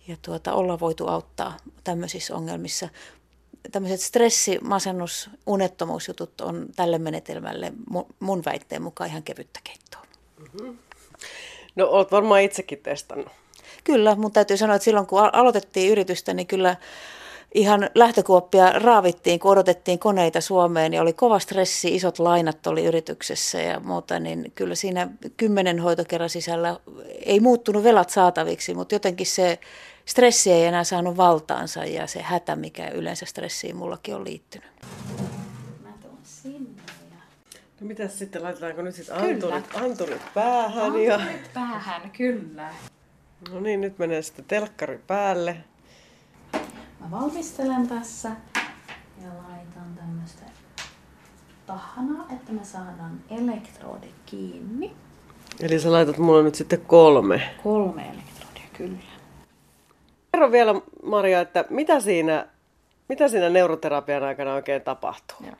ja 0.09 0.17
tuota, 0.23 0.53
olla 0.53 0.81
voitu 0.81 1.07
auttaa 1.07 1.57
tämmöisissä 1.85 2.35
ongelmissa 2.35 2.89
tämmöiset 3.73 4.01
stressi, 4.01 4.59
masennus, 4.63 5.31
unettomuusjutut 5.47 6.41
on 6.41 6.67
tälle 6.77 6.99
menetelmälle 6.99 7.73
mun 8.21 8.43
väitteen 8.45 8.83
mukaan 8.83 9.11
ihan 9.11 9.23
kevyttä 9.23 9.61
keittoa. 9.65 10.03
Mm-hmm. 10.39 10.79
No 11.77 11.87
oot 11.87 12.13
varmaan 12.13 12.43
itsekin 12.43 12.79
testannut. 12.79 13.29
Kyllä, 13.85 14.15
mutta 14.15 14.35
täytyy 14.35 14.57
sanoa, 14.57 14.77
että 14.77 14.85
silloin 14.85 15.07
kun 15.07 15.21
aloitettiin 15.33 15.93
yritystä, 15.93 16.35
niin 16.35 16.47
kyllä 16.47 16.77
ihan 17.55 17.91
lähtökuoppia 17.95 18.73
raavittiin, 18.73 19.39
kun 19.41 19.51
odotettiin 19.51 19.99
koneita 19.99 20.41
Suomeen 20.41 20.93
ja 20.95 21.03
oli 21.03 21.13
kova 21.13 21.39
stressi, 21.39 21.95
isot 21.95 22.19
lainat 22.19 22.67
oli 22.67 22.85
yrityksessä 22.85 23.61
ja 23.61 23.81
muuta, 23.81 24.21
niin 24.21 24.53
kyllä 24.55 24.75
siinä 24.75 25.09
kymmenen 25.37 25.81
hoitokerran 25.81 26.31
sisällä 26.31 26.77
ei 27.25 27.41
muuttunut 27.41 27.85
velat 27.85 28.11
saataviksi, 28.11 28.75
mutta 28.75 28.95
jotenkin 28.95 29.27
se 29.27 29.59
stressi 30.07 30.53
ei 30.53 30.65
enää 30.65 30.85
saanut 30.85 31.17
valtaansa 31.17 31.85
ja 31.85 32.07
se 32.07 32.23
hätä, 32.23 32.57
mikä 32.57 32.89
yleensä 32.89 33.27
stressiin 33.27 33.77
mullakin 33.77 34.15
on 34.15 34.25
liittynyt. 34.25 34.71
Mä 35.83 35.93
tuon 36.03 36.19
sinne 36.23 36.83
ja... 37.11 37.19
No 37.81 37.87
mitäs 37.87 38.19
sitten, 38.19 38.43
laitetaanko 38.43 38.83
nyt 38.83 38.95
sitten 38.95 39.17
anturit, 39.17 39.65
anturit 39.75 40.23
päähän? 40.35 40.83
Anturit 40.83 41.09
ja... 41.09 41.21
päähän, 41.55 42.11
kyllä. 42.11 42.71
No 43.53 43.61
niin, 43.61 43.81
nyt 43.81 43.99
menee 43.99 44.23
sitten 44.23 44.45
telkkari 44.45 45.01
päälle. 45.07 45.57
Mä 47.01 47.11
valmistelen 47.11 47.89
tässä 47.89 48.29
ja 49.23 49.29
laitan 49.29 49.95
tämmöistä 49.97 50.43
tahanaa, 51.67 52.27
että 52.33 52.53
me 52.53 52.65
saadaan 52.65 53.21
elektrodit 53.31 54.15
kiinni. 54.27 54.93
Eli 55.61 55.81
sä 55.81 55.93
laitat 55.93 56.19
mulle 56.19 56.43
nyt 56.43 56.55
sitten 56.55 56.81
kolme. 56.81 57.43
Kolme 57.63 58.03
elektrodia, 58.03 58.69
kyllä. 58.73 58.99
Kerro 60.33 60.53
vielä 60.53 60.75
Maria, 61.03 61.41
että 61.41 61.65
mitä 61.71 62.01
siinä, 62.01 62.47
mitä 63.09 63.29
siinä 63.29 63.49
neuroterapian 63.49 64.23
aikana 64.23 64.55
oikein 64.55 64.83
tapahtuu? 64.83 65.37
Joo. 65.47 65.57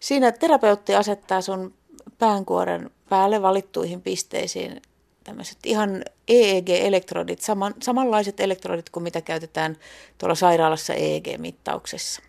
Siinä 0.00 0.32
terapeutti 0.32 0.94
asettaa 0.94 1.40
sun 1.40 1.74
päänkuoren 2.18 2.90
päälle 3.08 3.42
valittuihin 3.42 4.02
pisteisiin 4.02 4.82
tämmöiset 5.24 5.58
ihan 5.64 6.04
EEG-elektrodit, 6.28 7.40
saman, 7.40 7.74
samanlaiset 7.82 8.40
elektrodit 8.40 8.90
kuin 8.90 9.02
mitä 9.02 9.20
käytetään 9.20 9.76
tuolla 10.18 10.34
sairaalassa 10.34 10.94
EEG-mittauksessa. 10.94 12.22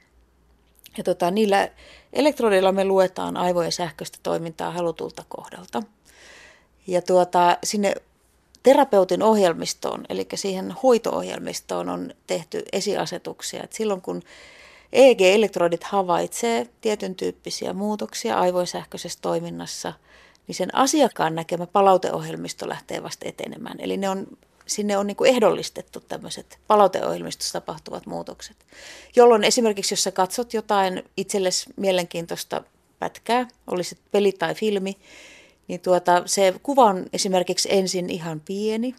Ja 0.97 1.03
tota, 1.03 1.31
niillä 1.31 1.69
elektrodeilla 2.13 2.71
me 2.71 2.85
luetaan 2.85 3.37
aivojen 3.37 3.71
sähköistä 3.71 4.19
toimintaa 4.23 4.71
halutulta 4.71 5.23
kohdalta. 5.29 5.83
Ja 6.87 7.01
tuota, 7.01 7.57
sinne 7.63 7.95
terapeutin 8.63 9.23
ohjelmistoon, 9.23 10.05
eli 10.09 10.27
siihen 10.35 10.75
hoitoohjelmistoon 10.83 11.89
on 11.89 12.13
tehty 12.27 12.63
esiasetuksia. 12.71 13.63
Että 13.63 13.75
silloin 13.75 14.01
kun 14.01 14.21
EEG-elektrodit 14.93 15.83
havaitsee 15.83 16.67
tietyn 16.81 17.15
tyyppisiä 17.15 17.73
muutoksia 17.73 18.39
aivojen 18.39 18.67
sähköisessä 18.67 19.19
toiminnassa, 19.21 19.93
niin 20.47 20.55
sen 20.55 20.75
asiakkaan 20.75 21.35
näkemä 21.35 21.67
palauteohjelmisto 21.67 22.69
lähtee 22.69 23.03
vasta 23.03 23.29
etenemään. 23.29 23.79
Eli 23.79 23.97
ne 23.97 24.09
on, 24.09 24.27
sinne 24.65 24.97
on 24.97 25.07
niin 25.07 25.17
kuin 25.17 25.29
ehdollistettu 25.29 25.99
tämmöiset 25.99 26.59
palauteohjelmistossa 26.67 27.61
tapahtuvat 27.61 28.05
muutokset. 28.05 28.57
Jolloin 29.15 29.43
esimerkiksi, 29.43 29.93
jos 29.93 30.03
sä 30.03 30.11
katsot 30.11 30.53
jotain 30.53 31.03
itsellesi 31.17 31.69
mielenkiintoista 31.75 32.63
pätkää, 32.99 33.47
olisi 33.67 33.97
peli 34.11 34.31
tai 34.31 34.55
filmi, 34.55 34.97
niin 35.67 35.79
tuota, 35.79 36.23
se 36.25 36.53
kuva 36.63 36.85
on 36.85 37.05
esimerkiksi 37.13 37.69
ensin 37.71 38.09
ihan 38.09 38.39
pieni, 38.39 38.95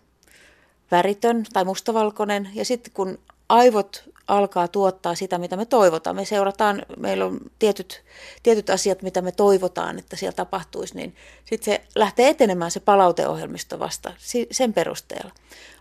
väritön 0.90 1.46
tai 1.52 1.64
mustavalkoinen, 1.64 2.50
ja 2.54 2.64
sitten 2.64 2.92
kun 2.92 3.18
aivot 3.48 4.04
alkaa 4.28 4.68
tuottaa 4.68 5.14
sitä, 5.14 5.38
mitä 5.38 5.56
me 5.56 5.64
toivotaan. 5.64 6.16
Me 6.16 6.24
seurataan, 6.24 6.82
meillä 6.96 7.24
on 7.24 7.40
tietyt, 7.58 8.02
tietyt 8.42 8.70
asiat, 8.70 9.02
mitä 9.02 9.22
me 9.22 9.32
toivotaan, 9.32 9.98
että 9.98 10.16
siellä 10.16 10.36
tapahtuisi, 10.36 10.96
niin 10.96 11.16
sitten 11.44 11.74
se 11.74 11.84
lähtee 11.94 12.28
etenemään 12.28 12.70
se 12.70 12.80
palauteohjelmisto 12.80 13.78
vasta 13.78 14.12
sen 14.50 14.72
perusteella. 14.72 15.30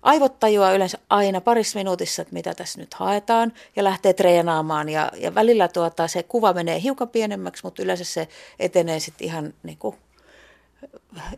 Aivot 0.02 0.40
tajuaa 0.40 0.74
yleensä 0.74 0.98
aina 1.10 1.42
parissa 1.42 1.80
minuutissa, 1.80 2.22
että 2.22 2.34
mitä 2.34 2.54
tässä 2.54 2.80
nyt 2.80 2.94
haetaan, 2.94 3.54
ja 3.76 3.84
lähtee 3.84 4.14
treenaamaan, 4.14 4.90
ja, 4.90 5.12
ja 5.18 5.36
välillä 5.36 5.68
tuota, 5.68 6.08
se 6.08 6.24
kuva 6.24 6.54
menee 6.54 6.82
hiukan 6.82 7.10
pienemmäksi, 7.10 7.64
mutta 7.64 7.84
yleensä 7.84 8.04
se 8.04 8.28
etenee 8.60 9.00
sitten 9.00 9.28
ihan 9.28 9.54
niin 9.64 9.78
kuin 9.78 9.96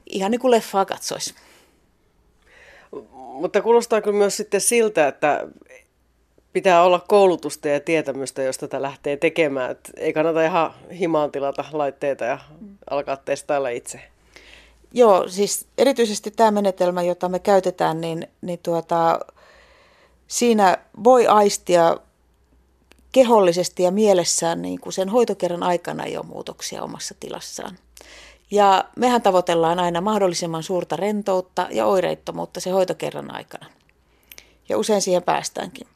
ihan 0.06 0.32
niin 0.32 0.42
kuin 0.42 0.52
leffaa 0.52 0.86
katsoisi. 0.86 1.34
Mutta 3.12 3.62
kuulostaa 3.62 4.02
kyllä 4.02 4.18
myös 4.18 4.38
sitten 4.38 4.62
siltä, 4.62 5.08
että 5.08 5.48
pitää 6.56 6.84
olla 6.84 7.00
koulutusta 7.08 7.68
ja 7.68 7.80
tietämystä, 7.80 8.44
jos 8.44 8.58
tätä 8.58 8.82
lähtee 8.82 9.18
tekemään. 9.18 9.72
Et 9.72 9.92
ei 9.98 10.14
kannata 10.14 10.44
ihan 10.44 10.74
himaan 11.00 11.32
tilata 11.32 11.66
laitteita 11.72 12.26
ja 12.26 12.40
alkaa 12.90 13.18
testailla 13.18 13.70
itse. 13.70 14.02
Joo, 14.94 15.28
siis 15.28 15.68
erityisesti 15.78 16.32
tämä 16.32 16.52
menetelmä, 16.52 17.02
jota 17.02 17.30
me 17.30 17.40
käytetään, 17.40 18.02
niin, 18.02 18.28
niin 18.42 18.60
tuota, 18.64 19.20
siinä 20.28 20.78
voi 21.04 21.28
aistia 21.28 21.98
kehollisesti 23.12 23.84
ja 23.84 23.92
mielessään 23.92 24.62
niin 24.62 24.80
kuin 24.80 24.94
sen 24.94 25.10
hoitokerran 25.10 25.64
aikana 25.64 26.08
jo 26.08 26.24
muutoksia 26.24 26.82
omassa 26.82 27.16
tilassaan. 27.20 27.78
Ja 28.52 28.86
mehän 28.96 29.22
tavoitellaan 29.22 29.80
aina 29.80 30.02
mahdollisimman 30.02 30.64
suurta 30.64 30.96
rentoutta 30.96 31.68
ja 31.72 31.86
oireittomuutta 31.86 32.60
se 32.60 32.70
hoitokerran 32.70 33.36
aikana. 33.36 33.66
Ja 34.70 34.78
usein 34.78 35.02
siihen 35.02 35.24
päästäänkin. 35.24 35.88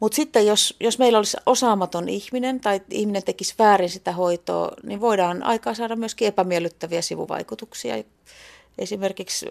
Mutta 0.00 0.16
sitten 0.16 0.46
jos, 0.46 0.76
jos 0.80 0.98
meillä 0.98 1.18
olisi 1.18 1.36
osaamaton 1.46 2.08
ihminen 2.08 2.60
tai 2.60 2.80
ihminen 2.90 3.22
tekisi 3.22 3.54
väärin 3.58 3.90
sitä 3.90 4.12
hoitoa, 4.12 4.72
niin 4.82 5.00
voidaan 5.00 5.42
aikaa 5.42 5.74
saada 5.74 5.96
myöskin 5.96 6.28
epämiellyttäviä 6.28 7.02
sivuvaikutuksia. 7.02 7.94
Esimerkiksi 8.78 9.46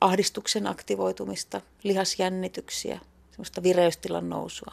ahdistuksen 0.00 0.66
aktivoitumista, 0.66 1.60
lihasjännityksiä, 1.82 2.98
sellaista 3.30 3.62
vireystilan 3.62 4.28
nousua 4.28 4.72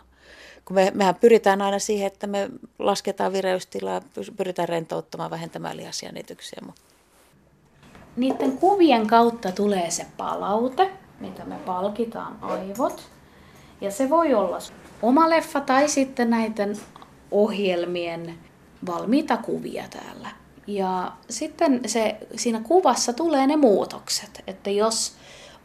kun 0.69 0.75
me, 0.75 0.91
mehän 0.95 1.15
pyritään 1.15 1.61
aina 1.61 1.79
siihen, 1.79 2.07
että 2.07 2.27
me 2.27 2.49
lasketaan 2.79 3.33
vireystilaa, 3.33 4.01
pyritään 4.37 4.69
rentouttamaan, 4.69 5.31
vähentämään 5.31 5.77
lihasjännityksiä. 5.77 6.61
Niiden 8.15 8.57
kuvien 8.57 9.07
kautta 9.07 9.51
tulee 9.51 9.91
se 9.91 10.05
palaute, 10.17 10.91
mitä 11.19 11.45
me 11.45 11.55
palkitaan 11.55 12.37
aivot. 12.41 13.09
Ja 13.81 13.91
se 13.91 14.09
voi 14.09 14.33
olla 14.33 14.57
oma 15.01 15.29
leffa 15.29 15.61
tai 15.61 15.89
sitten 15.89 16.29
näiden 16.29 16.77
ohjelmien 17.31 18.35
valmiita 18.85 19.37
kuvia 19.37 19.83
täällä. 19.89 20.29
Ja 20.67 21.11
sitten 21.29 21.81
se, 21.85 22.17
siinä 22.35 22.61
kuvassa 22.61 23.13
tulee 23.13 23.47
ne 23.47 23.55
muutokset, 23.55 24.43
että 24.47 24.69
jos 24.69 25.13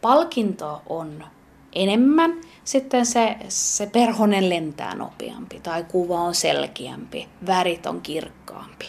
palkinto 0.00 0.82
on 0.86 1.24
enemmän, 1.72 2.40
sitten 2.64 3.06
se, 3.06 3.36
se 3.48 3.86
perhonen 3.86 4.50
lentää 4.50 4.94
nopeampi 4.94 5.60
tai 5.60 5.84
kuva 5.84 6.20
on 6.20 6.34
selkeämpi, 6.34 7.28
värit 7.46 7.86
on 7.86 8.00
kirkkaampi. 8.00 8.86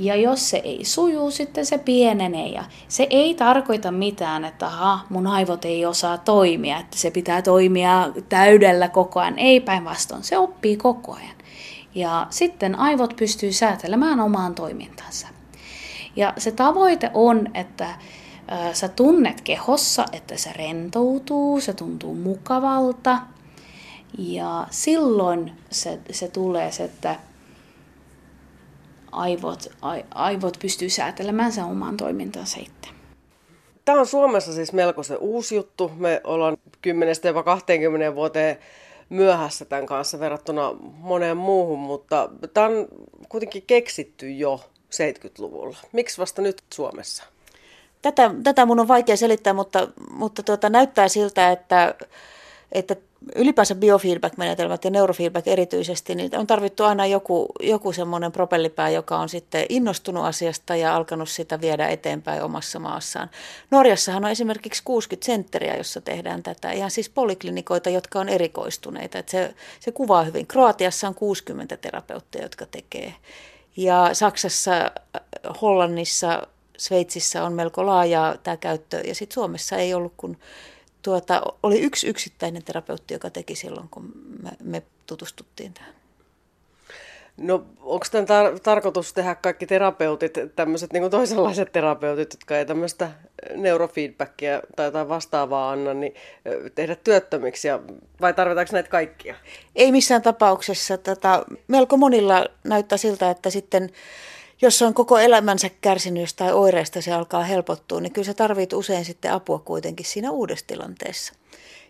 Ja 0.00 0.16
jos 0.16 0.50
se 0.50 0.56
ei 0.56 0.84
suju, 0.84 1.30
sitten 1.30 1.66
se 1.66 1.78
pienenee. 1.78 2.48
Ja 2.48 2.64
se 2.88 3.06
ei 3.10 3.34
tarkoita 3.34 3.90
mitään, 3.90 4.44
että 4.44 4.66
aha, 4.66 5.00
mun 5.08 5.26
aivot 5.26 5.64
ei 5.64 5.86
osaa 5.86 6.18
toimia, 6.18 6.78
että 6.78 6.98
se 6.98 7.10
pitää 7.10 7.42
toimia 7.42 8.08
täydellä 8.28 8.88
koko 8.88 9.20
ajan. 9.20 9.38
Ei 9.38 9.60
päinvastoin, 9.60 10.24
se 10.24 10.38
oppii 10.38 10.76
koko 10.76 11.12
ajan. 11.12 11.36
Ja 11.94 12.26
sitten 12.30 12.78
aivot 12.78 13.16
pystyy 13.16 13.52
säätelemään 13.52 14.20
omaan 14.20 14.54
toimintansa. 14.54 15.28
Ja 16.16 16.34
se 16.38 16.50
tavoite 16.50 17.10
on, 17.14 17.48
että 17.54 17.88
sä 18.72 18.88
tunnet 18.88 19.40
kehossa, 19.40 20.04
että 20.12 20.36
se 20.36 20.52
rentoutuu, 20.52 21.60
se 21.60 21.72
tuntuu 21.72 22.14
mukavalta. 22.14 23.18
Ja 24.18 24.66
silloin 24.70 25.52
se, 25.70 25.98
se 26.10 26.28
tulee 26.28 26.72
se, 26.72 26.84
että 26.84 27.16
aivot, 29.12 29.72
aivot 30.14 30.58
pystyy 30.62 30.90
säätelemään 30.90 31.52
sen 31.52 31.64
oman 31.64 31.96
toimintansa 31.96 32.60
itse. 32.60 32.90
Tämä 33.84 34.00
on 34.00 34.06
Suomessa 34.06 34.52
siis 34.52 34.72
melko 34.72 35.02
se 35.02 35.14
uusi 35.14 35.54
juttu. 35.54 35.92
Me 35.96 36.20
ollaan 36.24 36.56
10-20 38.12 38.14
vuoteen 38.14 38.58
myöhässä 39.08 39.64
tämän 39.64 39.86
kanssa 39.86 40.20
verrattuna 40.20 40.74
moneen 40.80 41.36
muuhun, 41.36 41.78
mutta 41.78 42.30
tämä 42.54 42.66
on 42.66 42.88
kuitenkin 43.28 43.62
keksitty 43.66 44.30
jo 44.30 44.60
70-luvulla. 44.94 45.76
Miksi 45.92 46.18
vasta 46.18 46.42
nyt 46.42 46.62
Suomessa? 46.74 47.24
Tätä, 48.02 48.30
tätä 48.42 48.66
mun 48.66 48.80
on 48.80 48.88
vaikea 48.88 49.16
selittää, 49.16 49.52
mutta, 49.52 49.88
mutta 50.10 50.42
tuota, 50.42 50.70
näyttää 50.70 51.08
siltä, 51.08 51.52
että, 51.52 51.94
että 52.72 52.96
ylipäänsä 53.36 53.74
biofeedback-menetelmät 53.74 54.84
ja 54.84 54.90
neurofeedback 54.90 55.48
erityisesti, 55.48 56.14
niin 56.14 56.38
on 56.38 56.46
tarvittu 56.46 56.84
aina 56.84 57.06
joku, 57.06 57.46
joku 57.60 57.92
semmoinen 57.92 58.32
propellipää, 58.32 58.90
joka 58.90 59.18
on 59.18 59.28
sitten 59.28 59.66
innostunut 59.68 60.24
asiasta 60.24 60.76
ja 60.76 60.96
alkanut 60.96 61.28
sitä 61.28 61.60
viedä 61.60 61.88
eteenpäin 61.88 62.42
omassa 62.42 62.78
maassaan. 62.78 63.30
Norjassahan 63.70 64.24
on 64.24 64.30
esimerkiksi 64.30 64.82
60 64.84 65.26
sentteriä, 65.26 65.76
jossa 65.76 66.00
tehdään 66.00 66.42
tätä, 66.42 66.70
ihan 66.70 66.90
siis 66.90 67.08
poliklinikoita, 67.08 67.90
jotka 67.90 68.20
on 68.20 68.28
erikoistuneita. 68.28 69.18
Se, 69.26 69.54
se 69.80 69.92
kuvaa 69.92 70.22
hyvin. 70.22 70.46
Kroatiassa 70.46 71.08
on 71.08 71.14
60 71.14 71.76
terapeuttia, 71.76 72.42
jotka 72.42 72.66
tekee. 72.66 73.14
Ja 73.76 74.10
Saksassa, 74.12 74.90
Hollannissa, 75.62 76.46
Sveitsissä 76.78 77.44
on 77.44 77.52
melko 77.52 77.86
laajaa 77.86 78.36
tämä 78.36 78.56
käyttö, 78.56 79.00
ja 79.06 79.14
sitten 79.14 79.34
Suomessa 79.34 79.76
ei 79.76 79.94
ollut 79.94 80.12
kuin 80.16 80.38
tuota, 81.02 81.42
oli 81.62 81.80
yksi 81.80 82.06
yksittäinen 82.06 82.64
terapeutti, 82.64 83.14
joka 83.14 83.30
teki 83.30 83.54
silloin, 83.54 83.88
kun 83.88 84.12
me, 84.42 84.50
me 84.62 84.82
tutustuttiin 85.06 85.74
tähän. 85.74 85.94
No 87.36 87.64
onko 87.80 88.06
tämän 88.10 88.26
tar- 88.26 88.60
tarkoitus 88.62 89.12
tehdä 89.12 89.34
kaikki 89.34 89.66
terapeutit, 89.66 90.34
tämmöiset 90.56 90.92
niin 90.92 91.10
toisenlaiset 91.10 91.72
terapeutit, 91.72 92.32
jotka 92.32 92.58
ei 92.58 92.66
tämmöistä 92.66 93.10
neurofeedbackia 93.56 94.62
tai 94.76 94.86
jotain 94.86 95.08
vastaavaa 95.08 95.70
anna, 95.70 95.94
niin 95.94 96.14
tehdä 96.74 96.94
työttömiksi, 96.94 97.68
ja, 97.68 97.80
vai 98.20 98.34
tarvitaanko 98.34 98.72
näitä 98.72 98.88
kaikkia? 98.88 99.34
Ei 99.76 99.92
missään 99.92 100.22
tapauksessa. 100.22 100.98
Tota, 100.98 101.44
melko 101.68 101.96
monilla 101.96 102.46
näyttää 102.64 102.98
siltä, 102.98 103.30
että 103.30 103.50
sitten 103.50 103.90
jos 104.62 104.82
on 104.82 104.94
koko 104.94 105.18
elämänsä 105.18 105.70
kärsinyt 105.80 106.28
tai 106.36 106.52
oireista, 106.52 107.02
se 107.02 107.12
alkaa 107.12 107.44
helpottua, 107.44 108.00
niin 108.00 108.12
kyllä 108.12 108.26
sä 108.26 108.34
tarvit 108.34 108.72
usein 108.72 109.04
sitten 109.04 109.32
apua 109.32 109.58
kuitenkin 109.58 110.06
siinä 110.06 110.30
uudessa 110.30 110.66
tilanteessa. 110.66 111.32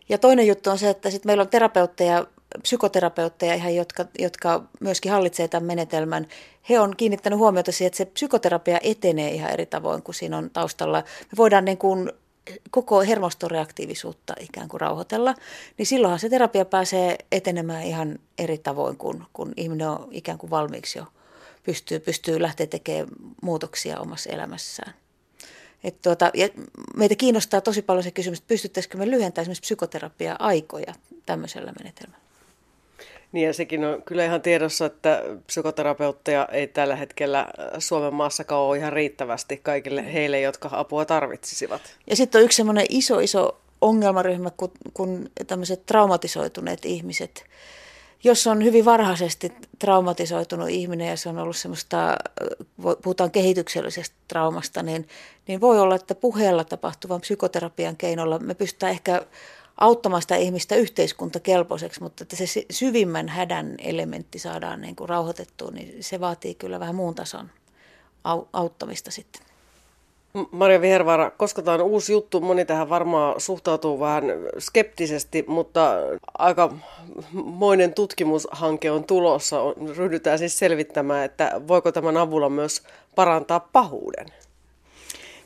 Ja 0.09 0.18
toinen 0.18 0.46
juttu 0.46 0.70
on 0.70 0.78
se, 0.78 0.90
että 0.90 1.11
sitten 1.11 1.28
meillä 1.28 1.42
on 1.42 1.48
terapeutteja, 1.48 2.26
psykoterapeutteja 2.62 3.54
ihan, 3.54 3.74
jotka, 3.74 4.04
jotka 4.18 4.64
myöskin 4.80 5.12
hallitsee 5.12 5.48
tämän 5.48 5.66
menetelmän. 5.66 6.26
He 6.68 6.80
on 6.80 6.96
kiinnittänyt 6.96 7.38
huomiota 7.38 7.72
siihen, 7.72 7.87
että 7.87 7.96
se 7.96 8.04
psykoterapia 8.04 8.78
etenee 8.83 9.30
ihan 9.30 9.50
eri 9.50 9.66
tavoin 9.66 10.02
kuin 10.02 10.14
siinä 10.14 10.38
on 10.38 10.50
taustalla. 10.50 10.98
Me 10.98 11.37
voidaan 11.37 11.64
niin 11.64 11.78
kuin 11.78 12.12
koko 12.70 13.00
hermostoreaktiivisuutta 13.00 14.35
ikään 14.40 14.68
kuin 14.68 14.80
rauhoitella, 14.80 15.35
niin 15.78 15.87
silloinhan 15.87 16.18
se 16.18 16.28
terapia 16.28 16.64
pääsee 16.64 17.18
etenemään 17.33 17.83
ihan 17.83 18.18
eri 18.38 18.59
tavoin, 18.59 18.96
kun, 18.96 19.26
kun 19.33 19.52
ihminen 19.56 19.88
on 19.88 20.09
ikään 20.11 20.38
kuin 20.38 20.50
valmiiksi 20.50 20.98
jo 20.98 21.04
pystyy, 21.62 22.01
pystyy 22.01 22.42
lähteä 22.42 22.66
tekemään 22.66 23.09
muutoksia 23.42 24.01
omassa 24.01 24.31
elämässään. 24.31 24.94
Et 25.85 26.03
tuota, 26.03 26.31
ja 26.35 26.49
meitä 26.96 27.14
kiinnostaa 27.14 27.61
tosi 27.61 27.83
paljon 27.83 28.03
se 28.03 28.11
kysymys, 28.11 28.38
että 28.38 28.49
pystyttäisikö 28.49 28.99
me 28.99 29.11
lyhentämään 29.11 29.42
esimerkiksi 29.42 29.61
psykoterapia-aikoja 29.61 30.94
tämmöisellä 31.27 31.73
menetelmällä. 31.79 32.20
Niin 33.33 33.46
ja 33.46 33.53
sekin 33.53 33.85
on 33.85 34.03
kyllä 34.03 34.25
ihan 34.25 34.42
tiedossa, 34.42 34.87
että 34.87 35.23
psykoterapeutteja 35.46 36.49
ei 36.53 36.66
tällä 36.66 36.96
hetkellä 36.96 37.46
Suomen 37.79 38.14
maassakaan 38.14 38.61
ole 38.61 38.79
ihan 38.79 38.92
riittävästi 38.92 39.57
kaikille 39.57 40.12
heille, 40.12 40.40
jotka 40.40 40.68
apua 40.73 41.05
tarvitsisivat. 41.05 41.83
Ja 42.07 42.16
sitten 42.16 42.38
on 42.38 42.44
yksi 42.44 42.57
semmoinen 42.57 42.87
iso, 42.88 43.18
iso 43.18 43.61
ongelmaryhmä, 43.81 44.51
kun, 44.57 44.73
kun 44.94 45.31
tämmöiset 45.46 45.87
traumatisoituneet 45.87 46.85
ihmiset, 46.85 47.44
jos 48.24 48.46
on 48.46 48.64
hyvin 48.64 48.85
varhaisesti 48.85 49.52
traumatisoitunut 49.78 50.68
ihminen 50.68 51.09
ja 51.09 51.16
se 51.16 51.28
on 51.28 51.38
ollut 51.38 51.56
semmoista, 51.56 52.16
puhutaan 53.02 53.30
kehityksellisestä 53.30 54.16
traumasta, 54.28 54.83
niin, 54.83 55.09
niin 55.48 55.61
voi 55.61 55.80
olla, 55.80 55.94
että 55.94 56.14
puheella 56.14 56.64
tapahtuvan 56.64 57.20
psykoterapian 57.20 57.96
keinolla 57.96 58.38
me 58.38 58.54
pystytään 58.54 58.92
ehkä 58.92 59.22
auttamaan 59.80 60.22
sitä 60.22 60.37
ihmistä 60.37 60.74
yhteiskuntakelpoiseksi, 60.74 62.02
mutta 62.02 62.24
että 62.24 62.37
se 62.37 62.44
syvimmän 62.70 63.28
hädän 63.28 63.74
elementti 63.78 64.38
saadaan 64.38 64.80
niin 64.80 64.96
kuin 64.96 65.09
rauhoitettua, 65.09 65.70
niin 65.70 66.04
se 66.04 66.20
vaatii 66.20 66.54
kyllä 66.54 66.80
vähän 66.80 66.94
muun 66.94 67.14
tason 67.14 67.50
auttamista 68.52 69.11
sitten. 69.11 69.49
Maria 70.51 70.81
Vihervaara, 70.81 71.31
koska 71.31 71.62
tämä 71.62 71.75
on 71.75 71.83
uusi 71.83 72.12
juttu, 72.12 72.40
moni 72.40 72.64
tähän 72.64 72.88
varmaan 72.88 73.40
suhtautuu 73.40 74.01
vähän 74.01 74.25
skeptisesti, 74.59 75.45
mutta 75.47 75.97
aika 76.38 76.75
moinen 77.33 77.95
tutkimushanke 77.95 78.90
on 78.90 79.05
tulossa. 79.05 79.57
Ryhdytään 79.97 80.38
siis 80.38 80.59
selvittämään, 80.59 81.25
että 81.25 81.61
voiko 81.69 81.93
tämän 81.93 82.16
avulla 82.16 82.49
myös 82.49 82.83
parantaa 83.14 83.61
pahuuden. 83.61 84.27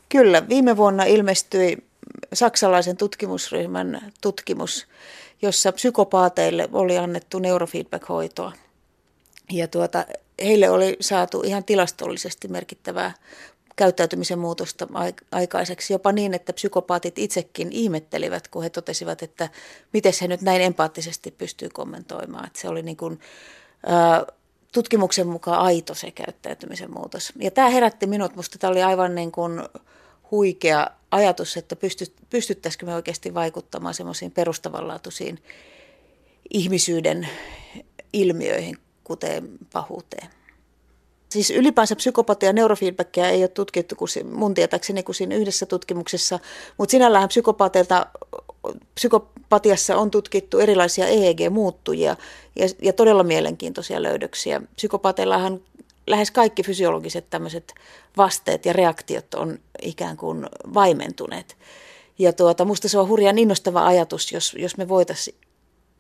Kyllä, 0.09 0.49
viime 0.49 0.77
vuonna 0.77 1.05
ilmestyi 1.05 1.77
saksalaisen 2.33 2.97
tutkimusryhmän 2.97 4.12
tutkimus, 4.20 4.87
jossa 5.42 5.73
psykopaateille 5.73 6.68
oli 6.73 6.99
annettu 6.99 7.38
neurofeedback-hoitoa. 7.38 8.53
Ja 9.53 9.68
tuota, 9.68 10.05
heille 10.42 10.70
oli 10.70 10.97
saatu 11.01 11.40
ihan 11.40 11.64
tilastollisesti 11.64 12.49
merkittävää 12.49 13.14
käyttäytymisen 13.76 14.38
muutosta 14.38 14.88
aikaiseksi, 15.32 15.92
jopa 15.92 16.12
niin, 16.12 16.34
että 16.34 16.52
psykopaatit 16.52 17.18
itsekin 17.18 17.72
ihmettelivät, 17.72 18.48
kun 18.48 18.62
he 18.62 18.70
totesivat, 18.70 19.22
että 19.22 19.48
miten 19.92 20.12
he 20.20 20.28
nyt 20.28 20.40
näin 20.40 20.62
empaattisesti 20.62 21.30
pystyy 21.30 21.68
kommentoimaan. 21.68 22.46
Että 22.46 22.60
se 22.60 22.68
oli 22.68 22.82
niin 22.82 22.96
kuin, 22.96 23.20
ää, 23.87 24.26
tutkimuksen 24.72 25.26
mukaan 25.26 25.60
aito 25.60 25.94
se 25.94 26.10
käyttäytymisen 26.10 26.90
muutos. 26.90 27.32
Ja 27.37 27.50
tämä 27.50 27.70
herätti 27.70 28.06
minut, 28.06 28.32
minusta 28.32 28.58
tämä 28.58 28.70
oli 28.70 28.82
aivan 28.82 29.14
niin 29.14 29.32
kuin 29.32 29.62
huikea 30.30 30.87
ajatus, 31.10 31.56
että 31.56 31.76
pystyt, 31.76 32.14
pystyttäisikö 32.30 32.87
me 32.87 32.94
oikeasti 32.94 33.34
vaikuttamaan 33.34 33.94
semmoisiin 33.94 34.30
perustavanlaatuisiin 34.30 35.42
ihmisyyden 36.50 37.28
ilmiöihin, 38.12 38.76
kuten 39.04 39.48
pahuuteen. 39.72 40.28
Siis 41.35 41.51
ylipäänsä 41.51 41.97
psykopatia 41.97 42.49
ja 42.49 42.53
neurofeedbackia 42.53 43.29
ei 43.29 43.42
ole 43.42 43.49
tutkittu 43.49 43.97
kuin 43.97 44.09
mun 44.33 44.55
tietääkseni 44.55 45.03
kuin 45.03 45.14
siinä 45.14 45.35
yhdessä 45.37 45.66
tutkimuksessa, 45.66 46.38
mutta 46.79 46.90
sinällähän 46.90 47.29
psykopateilta, 47.29 48.07
psykopatiassa 48.94 49.97
on 49.97 50.11
tutkittu 50.11 50.59
erilaisia 50.59 51.07
EEG-muuttujia 51.07 52.16
ja, 52.57 52.66
ja 52.83 52.92
todella 52.92 53.23
mielenkiintoisia 53.23 54.03
löydöksiä. 54.03 54.62
Psykopateillahan 54.77 55.61
lähes 56.07 56.31
kaikki 56.31 56.62
fysiologiset 56.62 57.31
tämmöiset 57.31 57.75
vasteet 58.16 58.66
ja 58.66 58.73
reaktiot 58.73 59.35
on 59.35 59.59
ikään 59.83 60.16
kuin 60.16 60.47
vaimentuneet. 60.75 61.57
Ja 62.18 62.33
tuota, 62.33 62.64
musta 62.64 62.88
se 62.88 62.99
on 62.99 63.09
hurjan 63.09 63.38
innostava 63.38 63.87
ajatus, 63.87 64.33
jos, 64.33 64.55
jos 64.59 64.77
me 64.77 64.88
voitaisiin 64.88 65.37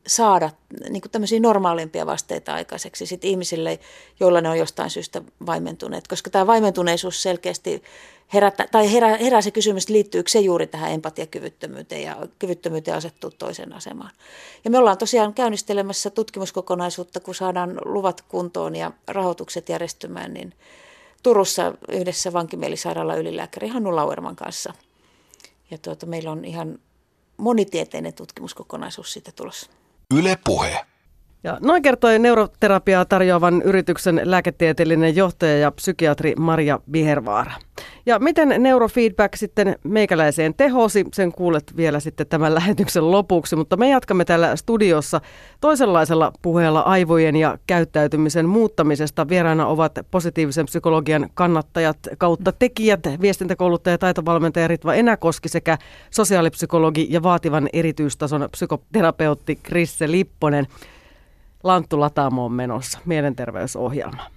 saada 0.06 0.50
niin 0.88 1.02
tämmöisiä 1.12 1.40
normaalimpia 1.40 2.06
vasteita 2.06 2.54
aikaiseksi 2.54 3.06
sit 3.06 3.24
ihmisille, 3.24 3.78
joilla 4.20 4.40
ne 4.40 4.48
on 4.48 4.58
jostain 4.58 4.90
syystä 4.90 5.22
vaimentuneet. 5.46 6.08
Koska 6.08 6.30
tämä 6.30 6.46
vaimentuneisuus 6.46 7.22
selkeästi 7.22 7.82
herättää, 8.34 8.66
tai 8.72 8.92
herää, 8.92 9.16
herää 9.16 9.42
se 9.42 9.50
kysymys, 9.50 9.88
liittyykö 9.88 10.30
se 10.30 10.40
juuri 10.40 10.66
tähän 10.66 10.92
empatiakyvyttömyyteen 10.92 12.02
ja 12.02 12.16
kyvyttömyyteen 12.38 12.96
asettua 12.96 13.30
toisen 13.30 13.72
asemaan. 13.72 14.10
Ja 14.64 14.70
me 14.70 14.78
ollaan 14.78 14.98
tosiaan 14.98 15.34
käynnistelemässä 15.34 16.10
tutkimuskokonaisuutta, 16.10 17.20
kun 17.20 17.34
saadaan 17.34 17.80
luvat 17.84 18.20
kuntoon 18.20 18.76
ja 18.76 18.92
rahoitukset 19.08 19.68
järjestymään, 19.68 20.34
niin 20.34 20.54
Turussa 21.24 21.74
yhdessä 21.88 22.32
vankimielisairaala 22.32 23.14
ylilääkäri 23.14 23.68
Hannu 23.68 23.96
Lauerman 23.96 24.36
kanssa. 24.36 24.72
Ja 25.70 25.78
tuota, 25.78 26.06
meillä 26.06 26.30
on 26.30 26.44
ihan 26.44 26.78
monitieteinen 27.36 28.14
tutkimuskokonaisuus 28.14 29.12
siitä 29.12 29.32
tulossa. 29.32 29.70
Yle 30.12 30.36
Puhe. 30.36 30.84
Ja 31.44 31.58
noin 31.60 31.82
kertoi 31.82 32.18
neuroterapiaa 32.18 33.04
tarjoavan 33.04 33.62
yrityksen 33.62 34.20
lääketieteellinen 34.24 35.16
johtaja 35.16 35.58
ja 35.58 35.70
psykiatri 35.70 36.34
Maria 36.38 36.80
Bihervaara. 36.90 37.52
Ja 38.06 38.18
miten 38.18 38.54
neurofeedback 38.58 39.36
sitten 39.36 39.76
meikäläiseen 39.84 40.54
tehosi, 40.54 41.04
sen 41.14 41.32
kuulet 41.32 41.76
vielä 41.76 42.00
sitten 42.00 42.26
tämän 42.26 42.54
lähetyksen 42.58 43.10
lopuksi, 43.10 43.56
mutta 43.56 43.76
me 43.76 43.88
jatkamme 43.88 44.24
täällä 44.24 44.56
studiossa 44.56 45.20
toisenlaisella 45.60 46.32
puheella 46.42 46.80
aivojen 46.80 47.36
ja 47.36 47.58
käyttäytymisen 47.66 48.48
muuttamisesta. 48.48 49.28
Vieraana 49.28 49.66
ovat 49.66 49.92
positiivisen 50.10 50.66
psykologian 50.66 51.30
kannattajat 51.34 51.98
kautta 52.18 52.52
tekijät, 52.52 53.00
viestintäkouluttaja 53.20 53.94
ja 53.94 53.98
taitovalmentaja 53.98 54.68
Ritva 54.68 54.94
Enäkoski 54.94 55.48
sekä 55.48 55.78
sosiaalipsykologi 56.10 57.06
ja 57.10 57.22
vaativan 57.22 57.68
erityistason 57.72 58.48
psykoterapeutti 58.52 59.56
Krisse 59.62 60.10
Lipponen. 60.10 60.66
Lanttu 61.64 62.00
Latamo 62.00 62.44
on 62.44 62.52
menossa, 62.52 62.98
mielenterveysohjelma. 63.04 64.30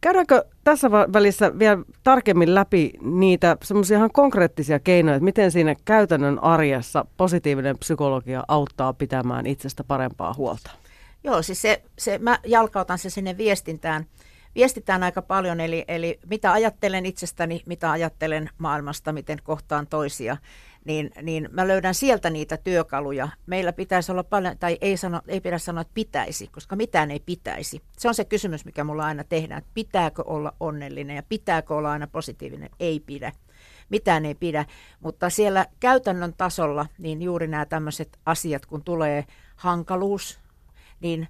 käydäänkö 0.00 0.44
tässä 0.64 0.90
välissä 0.90 1.58
vielä 1.58 1.78
tarkemmin 2.04 2.54
läpi 2.54 2.92
niitä 3.00 3.56
semmoisia 3.62 3.96
ihan 3.96 4.10
konkreettisia 4.12 4.78
keinoja, 4.78 5.16
että 5.16 5.24
miten 5.24 5.50
siinä 5.50 5.74
käytännön 5.84 6.44
arjessa 6.44 7.04
positiivinen 7.16 7.78
psykologia 7.78 8.44
auttaa 8.48 8.92
pitämään 8.92 9.46
itsestä 9.46 9.84
parempaa 9.84 10.34
huolta? 10.34 10.70
Joo, 11.24 11.42
siis 11.42 11.62
se, 11.62 11.82
se, 11.98 12.18
mä 12.18 12.38
jalkautan 12.46 12.98
se 12.98 13.10
sinne 13.10 13.36
viestintään, 13.36 14.06
viestitään 14.54 15.02
aika 15.02 15.22
paljon, 15.22 15.60
eli, 15.60 15.84
eli 15.88 16.18
mitä 16.26 16.52
ajattelen 16.52 17.06
itsestäni, 17.06 17.62
mitä 17.66 17.90
ajattelen 17.90 18.50
maailmasta, 18.58 19.12
miten 19.12 19.38
kohtaan 19.42 19.86
toisia 19.86 20.36
niin, 20.88 21.10
niin 21.22 21.48
mä 21.52 21.68
löydän 21.68 21.94
sieltä 21.94 22.30
niitä 22.30 22.56
työkaluja. 22.56 23.28
Meillä 23.46 23.72
pitäisi 23.72 24.12
olla 24.12 24.24
paljon, 24.24 24.58
tai 24.58 24.78
ei, 24.80 24.96
sano, 24.96 25.20
ei 25.28 25.40
pidä 25.40 25.58
sanoa, 25.58 25.80
että 25.80 25.94
pitäisi, 25.94 26.46
koska 26.46 26.76
mitään 26.76 27.10
ei 27.10 27.20
pitäisi. 27.20 27.82
Se 27.98 28.08
on 28.08 28.14
se 28.14 28.24
kysymys, 28.24 28.64
mikä 28.64 28.84
mulla 28.84 29.04
aina 29.04 29.24
tehdään, 29.24 29.58
että 29.58 29.70
pitääkö 29.74 30.22
olla 30.26 30.52
onnellinen 30.60 31.16
ja 31.16 31.22
pitääkö 31.22 31.74
olla 31.74 31.92
aina 31.92 32.06
positiivinen. 32.06 32.70
Ei 32.80 33.00
pidä. 33.00 33.32
Mitään 33.88 34.26
ei 34.26 34.34
pidä, 34.34 34.64
mutta 35.00 35.30
siellä 35.30 35.66
käytännön 35.80 36.34
tasolla, 36.36 36.86
niin 36.98 37.22
juuri 37.22 37.46
nämä 37.46 37.66
tämmöiset 37.66 38.18
asiat, 38.26 38.66
kun 38.66 38.84
tulee 38.84 39.24
hankaluus, 39.56 40.40
niin 41.00 41.28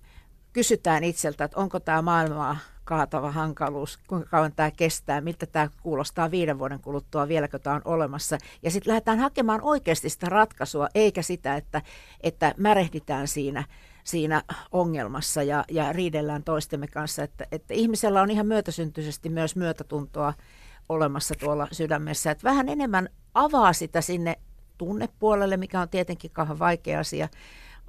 kysytään 0.58 1.04
itseltä, 1.04 1.44
että 1.44 1.60
onko 1.60 1.80
tämä 1.80 2.02
maailmaa 2.02 2.56
kaatava 2.84 3.30
hankaluus, 3.30 3.98
kuinka 4.06 4.28
kauan 4.28 4.52
tämä 4.52 4.70
kestää, 4.70 5.20
miltä 5.20 5.46
tämä 5.46 5.68
kuulostaa 5.82 6.30
viiden 6.30 6.58
vuoden 6.58 6.80
kuluttua, 6.80 7.28
vieläkö 7.28 7.58
tämä 7.58 7.76
on 7.76 7.82
olemassa. 7.84 8.38
Ja 8.62 8.70
sitten 8.70 8.90
lähdetään 8.90 9.18
hakemaan 9.18 9.62
oikeasti 9.62 10.08
sitä 10.08 10.26
ratkaisua, 10.28 10.88
eikä 10.94 11.22
sitä, 11.22 11.56
että, 11.56 11.82
että 12.20 12.54
märehditään 12.56 13.28
siinä, 13.28 13.64
siinä 14.04 14.42
ongelmassa 14.72 15.42
ja, 15.42 15.64
ja 15.70 15.92
riidellään 15.92 16.44
toistemme 16.44 16.86
kanssa. 16.86 17.22
Että, 17.22 17.46
että 17.52 17.74
ihmisellä 17.74 18.22
on 18.22 18.30
ihan 18.30 18.46
myötäsyntyisesti 18.46 19.28
myös 19.28 19.56
myötätuntoa 19.56 20.34
olemassa 20.88 21.34
tuolla 21.40 21.68
sydämessä. 21.72 22.30
Että 22.30 22.48
vähän 22.48 22.68
enemmän 22.68 23.08
avaa 23.34 23.72
sitä 23.72 24.00
sinne 24.00 24.38
tunnepuolelle, 24.78 25.56
mikä 25.56 25.80
on 25.80 25.88
tietenkin 25.88 26.30
kauhean 26.30 26.58
vaikea 26.58 27.00
asia, 27.00 27.28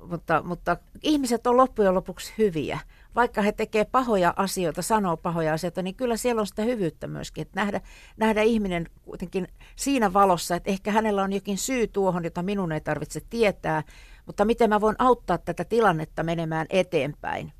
mutta, 0.07 0.43
mutta 0.43 0.77
ihmiset 1.03 1.47
on 1.47 1.57
loppujen 1.57 1.95
lopuksi 1.95 2.33
hyviä 2.38 2.79
vaikka 3.15 3.41
he 3.41 3.51
tekevät 3.51 3.91
pahoja 3.91 4.33
asioita, 4.35 4.81
sanoo 4.81 5.17
pahoja 5.17 5.53
asioita, 5.53 5.81
niin 5.81 5.95
kyllä 5.95 6.17
siellä 6.17 6.39
on 6.39 6.47
sitä 6.47 6.62
hyvyyttä 6.62 7.07
myöskin. 7.07 7.41
Että 7.41 7.59
nähdä, 7.59 7.81
nähdä 8.17 8.41
ihminen 8.41 8.85
kuitenkin 9.01 9.47
siinä 9.75 10.13
valossa, 10.13 10.55
että 10.55 10.69
ehkä 10.69 10.91
hänellä 10.91 11.23
on 11.23 11.33
jokin 11.33 11.57
syy 11.57 11.88
tuohon, 11.88 12.23
jota 12.23 12.43
minun 12.43 12.71
ei 12.71 12.81
tarvitse 12.81 13.21
tietää, 13.29 13.83
mutta 14.25 14.45
miten 14.45 14.69
mä 14.69 14.81
voin 14.81 14.95
auttaa 14.99 15.38
tätä 15.38 15.65
tilannetta 15.65 16.23
menemään 16.23 16.67
eteenpäin. 16.69 17.53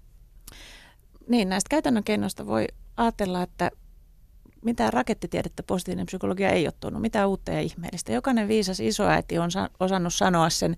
Niin, 1.28 1.50
näistä 1.50 1.70
käytännön 1.70 2.04
keinoista 2.04 2.46
voi 2.46 2.68
ajatella, 2.98 3.44
että 3.44 3.72
mitään 4.66 4.94
rakettitiedettä 4.94 5.64
positiivinen 5.64 6.06
psykologia 6.06 6.50
ei 6.50 6.68
ole 6.68 6.74
tuonut, 6.80 7.02
mitään 7.02 7.30
uutta 7.30 7.52
ja 7.52 7.62
ihmeellistä. 7.62 8.14
Jokainen 8.14 8.48
viisas 8.48 8.80
isoäiti 8.80 9.40
on 9.40 9.50
osannut 9.80 10.14
sanoa 10.14 10.50
sen 10.50 10.76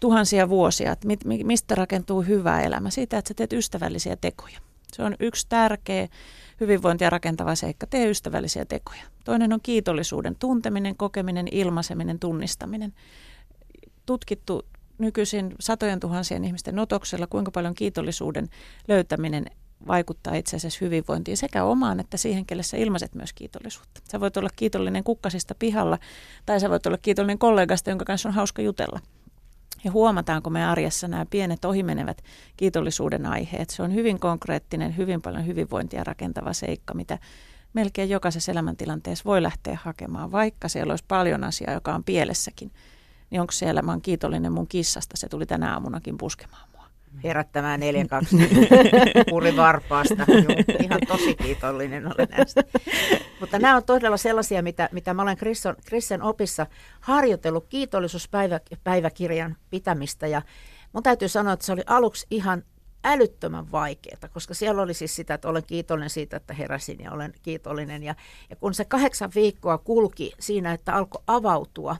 tuhansia 0.00 0.48
vuosia, 0.48 0.92
että 0.92 1.08
mistä 1.44 1.74
rakentuu 1.74 2.22
hyvä 2.22 2.60
elämä. 2.60 2.90
Siitä, 2.90 3.18
että 3.18 3.28
sä 3.28 3.34
teet 3.34 3.52
ystävällisiä 3.52 4.16
tekoja. 4.16 4.58
Se 4.92 5.02
on 5.02 5.16
yksi 5.20 5.46
tärkeä 5.48 6.08
hyvinvointia 6.60 7.10
rakentava 7.10 7.54
seikka. 7.54 7.86
Tee 7.86 8.10
ystävällisiä 8.10 8.64
tekoja. 8.64 9.02
Toinen 9.24 9.52
on 9.52 9.60
kiitollisuuden 9.62 10.36
tunteminen, 10.38 10.96
kokeminen, 10.96 11.48
ilmaiseminen, 11.50 12.18
tunnistaminen. 12.18 12.92
Tutkittu 14.06 14.62
nykyisin 14.98 15.54
satojen 15.60 16.00
tuhansien 16.00 16.44
ihmisten 16.44 16.78
otoksella, 16.78 17.26
kuinka 17.26 17.50
paljon 17.50 17.74
kiitollisuuden 17.74 18.48
löytäminen 18.88 19.46
vaikuttaa 19.86 20.34
itse 20.34 20.56
asiassa 20.56 20.84
hyvinvointiin 20.84 21.36
sekä 21.36 21.64
omaan 21.64 22.00
että 22.00 22.16
siihen, 22.16 22.46
kelle 22.46 22.62
sä 22.62 22.76
ilmaiset 22.76 23.14
myös 23.14 23.32
kiitollisuutta. 23.32 24.00
Sä 24.10 24.20
voit 24.20 24.36
olla 24.36 24.48
kiitollinen 24.56 25.04
kukkasista 25.04 25.54
pihalla 25.58 25.98
tai 26.46 26.60
sä 26.60 26.70
voit 26.70 26.86
olla 26.86 26.98
kiitollinen 26.98 27.38
kollegasta, 27.38 27.90
jonka 27.90 28.04
kanssa 28.04 28.28
on 28.28 28.34
hauska 28.34 28.62
jutella– 28.62 29.00
ja 29.86 29.92
huomataanko 29.92 30.50
me 30.50 30.66
arjessa 30.66 31.08
nämä 31.08 31.26
pienet 31.26 31.64
ohimenevät 31.64 32.22
kiitollisuuden 32.56 33.26
aiheet. 33.26 33.70
Se 33.70 33.82
on 33.82 33.94
hyvin 33.94 34.20
konkreettinen, 34.20 34.96
hyvin 34.96 35.22
paljon 35.22 35.46
hyvinvointia 35.46 36.04
rakentava 36.04 36.52
seikka, 36.52 36.94
mitä 36.94 37.18
melkein 37.72 38.10
jokaisessa 38.10 38.52
elämäntilanteessa 38.52 39.24
voi 39.24 39.42
lähteä 39.42 39.78
hakemaan, 39.82 40.32
vaikka 40.32 40.68
siellä 40.68 40.92
olisi 40.92 41.04
paljon 41.08 41.44
asiaa, 41.44 41.72
joka 41.72 41.94
on 41.94 42.04
pielessäkin. 42.04 42.72
Niin 43.30 43.40
onko 43.40 43.52
siellä, 43.52 43.82
mä 43.82 43.98
kiitollinen 44.02 44.52
mun 44.52 44.68
kissasta, 44.68 45.16
se 45.16 45.28
tuli 45.28 45.46
tänä 45.46 45.72
aamunakin 45.72 46.18
puskemaan 46.18 46.68
herättämään 47.24 47.80
4-2 49.24 49.30
puri 49.30 49.56
varpaasta. 49.56 50.24
Joo, 50.28 50.78
ihan 50.82 51.00
tosi 51.08 51.34
kiitollinen 51.34 52.06
olen 52.06 52.28
näistä. 52.30 52.62
Mutta 53.40 53.58
nämä 53.58 53.76
on 53.76 53.84
todella 53.84 54.16
sellaisia, 54.16 54.62
mitä, 54.62 54.88
mitä 54.92 55.14
mä 55.14 55.22
olen 55.22 55.36
Krissen 55.84 56.22
opissa 56.22 56.66
harjoitellut 57.00 57.66
kiitollisuuspäiväkirjan 57.68 59.56
pitämistä. 59.70 60.26
Ja 60.26 60.42
mun 60.92 61.02
täytyy 61.02 61.28
sanoa, 61.28 61.52
että 61.52 61.66
se 61.66 61.72
oli 61.72 61.82
aluksi 61.86 62.26
ihan 62.30 62.62
älyttömän 63.04 63.72
vaikeaa, 63.72 64.28
koska 64.32 64.54
siellä 64.54 64.82
oli 64.82 64.94
siis 64.94 65.16
sitä, 65.16 65.34
että 65.34 65.48
olen 65.48 65.62
kiitollinen 65.66 66.10
siitä, 66.10 66.36
että 66.36 66.54
heräsin 66.54 66.98
ja 67.00 67.12
olen 67.12 67.32
kiitollinen. 67.42 68.02
Ja, 68.02 68.14
ja 68.50 68.56
kun 68.56 68.74
se 68.74 68.84
kahdeksan 68.84 69.30
viikkoa 69.34 69.78
kulki 69.78 70.32
siinä, 70.38 70.72
että 70.72 70.94
alkoi 70.94 71.22
avautua 71.26 71.96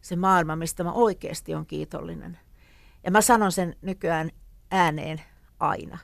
se 0.00 0.16
maailma, 0.16 0.56
mistä 0.56 0.84
mä 0.84 0.92
oikeasti 0.92 1.54
on 1.54 1.66
kiitollinen. 1.66 2.38
Ja 3.04 3.10
mä 3.10 3.20
sanon 3.20 3.52
sen 3.52 3.76
nykyään 3.82 4.30
ääneen 4.70 5.22
aina. 5.60 5.98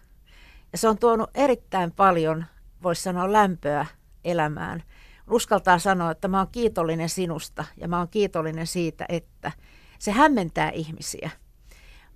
Ja 0.72 0.78
se 0.78 0.88
on 0.88 0.98
tuonut 0.98 1.30
erittäin 1.34 1.92
paljon, 1.92 2.44
voisi 2.82 3.02
sanoa, 3.02 3.32
lämpöä 3.32 3.86
elämään. 4.24 4.82
Uskaltaa 5.30 5.78
sanoa, 5.78 6.10
että 6.10 6.28
mä 6.28 6.38
oon 6.38 6.48
kiitollinen 6.52 7.08
sinusta 7.08 7.64
ja 7.76 7.88
mä 7.88 7.98
oon 7.98 8.08
kiitollinen 8.08 8.66
siitä, 8.66 9.06
että 9.08 9.52
se 9.98 10.10
hämmentää 10.10 10.70
ihmisiä. 10.70 11.30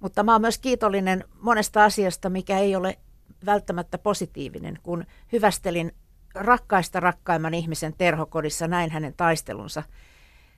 Mutta 0.00 0.22
mä 0.22 0.32
oon 0.32 0.40
myös 0.40 0.59
kiitollinen 0.59 1.24
monesta 1.40 1.85
asiasta, 1.85 2.30
mikä 2.30 2.59
ei 2.59 2.76
ole 2.76 2.98
välttämättä 3.46 3.98
positiivinen, 3.98 4.78
kun 4.82 5.04
hyvästelin 5.32 5.92
rakkaista 6.35 7.00
rakkaimman 7.00 7.54
ihmisen 7.54 7.94
terhokodissa, 7.98 8.68
näin 8.68 8.90
hänen 8.90 9.14
taistelunsa 9.16 9.82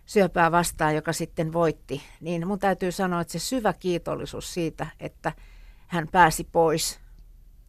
syöpää 0.07 0.53
vastaan, 0.53 0.94
joka 0.94 1.12
sitten 1.12 1.53
voitti, 1.53 2.03
niin 2.20 2.46
mun 2.46 2.59
täytyy 2.59 2.92
sanoa, 2.92 3.20
että 3.20 3.33
se 3.33 3.38
syvä 3.38 3.72
kiitollisuus 3.72 4.55
siitä, 4.55 4.87
että 5.01 5.33
hän 5.88 6.09
pääsi 6.12 6.44
pois 6.53 7.01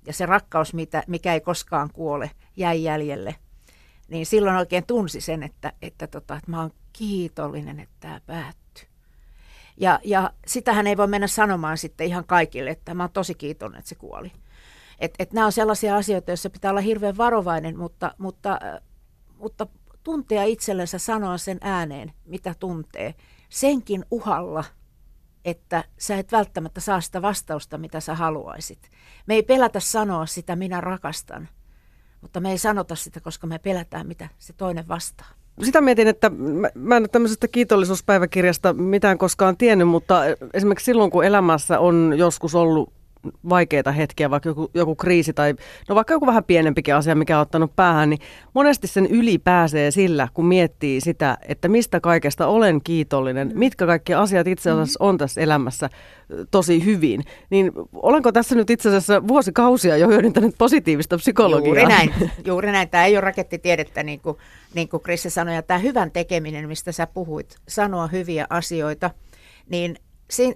ja 0.05 0.13
se 0.13 0.25
rakkaus, 0.25 0.73
mitä, 0.73 1.03
mikä 1.07 1.33
ei 1.33 1.41
koskaan 1.41 1.89
kuole, 1.93 2.31
jäi 2.57 2.83
jäljelle, 2.83 3.35
niin 4.07 4.25
silloin 4.25 4.57
oikein 4.57 4.85
tunsi 4.85 5.21
sen, 5.21 5.43
että, 5.43 5.73
että, 5.81 6.07
tota, 6.07 6.35
että 6.35 6.51
mä 6.51 6.61
oon 6.61 6.71
kiitollinen, 6.93 7.79
että 7.79 7.95
tämä 7.99 8.21
päättyi. 8.25 8.87
Ja, 9.77 9.99
ja 10.03 10.33
sitähän 10.47 10.87
ei 10.87 10.97
voi 10.97 11.07
mennä 11.07 11.27
sanomaan 11.27 11.77
sitten 11.77 12.07
ihan 12.07 12.25
kaikille, 12.25 12.69
että 12.69 12.93
mä 12.93 13.03
oon 13.03 13.11
tosi 13.13 13.33
kiitollinen, 13.33 13.79
että 13.79 13.89
se 13.89 13.95
kuoli. 13.95 14.31
Et, 14.99 15.13
et 15.19 15.33
nämä 15.33 15.45
on 15.45 15.51
sellaisia 15.51 15.95
asioita, 15.95 16.31
joissa 16.31 16.49
pitää 16.49 16.71
olla 16.71 16.81
hirveän 16.81 17.17
varovainen, 17.17 17.77
mutta, 17.77 18.15
mutta, 18.17 18.59
mutta 19.37 19.67
tuntea 20.03 20.43
itsellensä 20.43 20.97
sanoa 20.97 21.37
sen 21.37 21.57
ääneen, 21.61 22.13
mitä 22.25 22.55
tuntee, 22.59 23.15
senkin 23.49 24.05
uhalla– 24.11 24.63
että 25.45 25.83
sä 25.97 26.17
et 26.17 26.31
välttämättä 26.31 26.81
saa 26.81 27.01
sitä 27.01 27.21
vastausta, 27.21 27.77
mitä 27.77 27.99
sä 27.99 28.15
haluaisit. 28.15 28.89
Me 29.27 29.33
ei 29.33 29.43
pelätä 29.43 29.79
sanoa 29.79 30.25
sitä, 30.25 30.55
minä 30.55 30.81
rakastan, 30.81 31.49
mutta 32.21 32.39
me 32.39 32.51
ei 32.51 32.57
sanota 32.57 32.95
sitä, 32.95 33.19
koska 33.19 33.47
me 33.47 33.59
pelätään, 33.59 34.07
mitä 34.07 34.29
se 34.39 34.53
toinen 34.53 34.87
vastaa. 34.87 35.27
Sitä 35.63 35.81
mietin, 35.81 36.07
että 36.07 36.31
mä 36.75 36.97
en 36.97 37.03
ole 37.03 37.07
tämmöisestä 37.07 37.47
kiitollisuuspäiväkirjasta 37.47 38.73
mitään 38.73 39.17
koskaan 39.17 39.57
tiennyt, 39.57 39.87
mutta 39.87 40.21
esimerkiksi 40.53 40.85
silloin, 40.85 41.11
kun 41.11 41.25
elämässä 41.25 41.79
on 41.79 42.13
joskus 42.17 42.55
ollut 42.55 42.93
vaikeita 43.49 43.91
hetkiä, 43.91 44.29
vaikka 44.29 44.49
joku, 44.49 44.71
joku 44.73 44.95
kriisi 44.95 45.33
tai 45.33 45.55
no 45.89 45.95
vaikka 45.95 46.13
joku 46.13 46.25
vähän 46.25 46.43
pienempikin 46.43 46.95
asia, 46.95 47.15
mikä 47.15 47.37
on 47.37 47.41
ottanut 47.41 47.75
päähän, 47.75 48.09
niin 48.09 48.19
monesti 48.53 48.87
sen 48.87 49.05
yli 49.05 49.37
pääsee 49.37 49.91
sillä, 49.91 50.27
kun 50.33 50.45
miettii 50.45 51.01
sitä, 51.01 51.37
että 51.47 51.67
mistä 51.67 51.99
kaikesta 51.99 52.47
olen 52.47 52.81
kiitollinen, 52.83 53.51
mitkä 53.55 53.85
kaikki 53.85 54.13
asiat 54.13 54.47
itse 54.47 54.71
asiassa 54.71 55.03
on 55.03 55.17
tässä 55.17 55.41
elämässä 55.41 55.89
tosi 56.51 56.85
hyvin. 56.85 57.23
Niin 57.49 57.71
olenko 57.93 58.31
tässä 58.31 58.55
nyt 58.55 58.69
itse 58.69 58.89
asiassa 58.89 59.27
vuosikausia 59.27 59.97
jo 59.97 60.07
hyödyntänyt 60.07 60.55
positiivista 60.57 61.17
psykologiaa? 61.17 61.67
Juuri 61.67 61.85
näin. 61.85 62.13
Juuri 62.45 62.71
näin. 62.71 62.89
Tämä 62.89 63.05
ei 63.05 63.15
ole 63.15 63.21
rakettitiedettä, 63.21 64.03
niin 64.03 64.19
kuin, 64.19 64.37
niin 64.73 64.89
kuin 64.89 65.03
Krisse 65.03 65.29
sanoi. 65.29 65.55
Ja 65.55 65.61
tämä 65.61 65.77
hyvän 65.77 66.11
tekeminen, 66.11 66.67
mistä 66.67 66.91
sä 66.91 67.07
puhuit, 67.07 67.55
sanoa 67.67 68.07
hyviä 68.07 68.47
asioita, 68.49 69.11
niin 69.69 69.95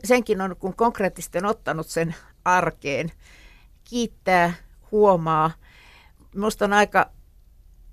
senkin 0.03 0.41
on, 0.41 0.55
kun 0.59 0.75
konkreettisesti 0.75 1.37
on 1.37 1.45
ottanut 1.45 1.87
sen 1.87 2.15
arkeen, 2.45 3.11
kiittää, 3.83 4.53
huomaa. 4.91 5.51
Minusta 6.35 6.65
on 6.65 6.73
aika 6.73 7.09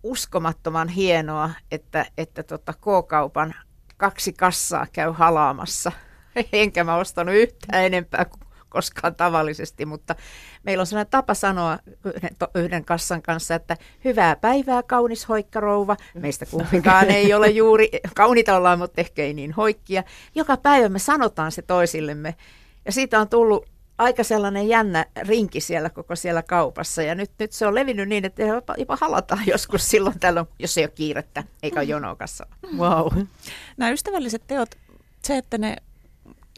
uskomattoman 0.02 0.88
hienoa, 0.88 1.50
että, 1.70 2.06
että 2.18 2.42
tota 2.42 2.72
K-kaupan 2.72 3.54
kaksi 3.96 4.32
kassaa 4.32 4.86
käy 4.92 5.12
halaamassa. 5.12 5.92
Enkä 6.52 6.84
mä 6.84 6.96
ostanut 6.96 7.34
yhtään 7.34 7.84
enempää 7.84 8.24
kuin 8.24 8.50
koskaan 8.68 9.14
tavallisesti, 9.14 9.86
mutta 9.86 10.14
meillä 10.62 10.80
on 10.80 10.86
sellainen 10.86 11.10
tapa 11.10 11.34
sanoa 11.34 11.78
yhden, 12.04 12.30
yhden 12.54 12.84
kassan 12.84 13.22
kanssa, 13.22 13.54
että 13.54 13.76
hyvää 14.04 14.36
päivää 14.36 14.82
kaunis 14.82 15.28
hoikkarouva. 15.28 15.96
Meistä 16.14 16.46
kumpikaan 16.46 17.10
ei 17.10 17.34
ole 17.34 17.48
juuri, 17.48 17.88
kauniita 18.16 18.56
ollaan, 18.56 18.78
mutta 18.78 19.00
ehkä 19.00 19.22
ei 19.22 19.34
niin 19.34 19.52
hoikkia. 19.52 20.04
Joka 20.34 20.56
päivä 20.56 20.88
me 20.88 20.98
sanotaan 20.98 21.52
se 21.52 21.62
toisillemme. 21.62 22.34
Ja 22.84 22.92
siitä 22.92 23.20
on 23.20 23.28
tullut 23.28 23.66
aika 24.00 24.24
sellainen 24.24 24.68
jännä 24.68 25.06
rinki 25.22 25.60
siellä 25.60 25.90
koko 25.90 26.16
siellä 26.16 26.42
kaupassa. 26.42 27.02
Ja 27.02 27.14
nyt, 27.14 27.30
nyt 27.38 27.52
se 27.52 27.66
on 27.66 27.74
levinnyt 27.74 28.08
niin, 28.08 28.24
että 28.24 28.42
jopa, 28.42 28.74
jopa 28.78 28.98
halataan 29.00 29.46
joskus 29.52 29.90
silloin 29.90 30.20
tällöin, 30.20 30.46
jos 30.58 30.78
ei 30.78 30.84
ole 30.84 30.92
kiirettä 30.94 31.44
eikä 31.62 31.80
ole 31.80 31.84
jonoa 31.84 32.16
Wow. 32.76 33.06
Nämä 33.76 33.90
ystävälliset 33.90 34.42
teot, 34.46 34.70
se, 35.22 35.36
että 35.36 35.58
ne 35.58 35.76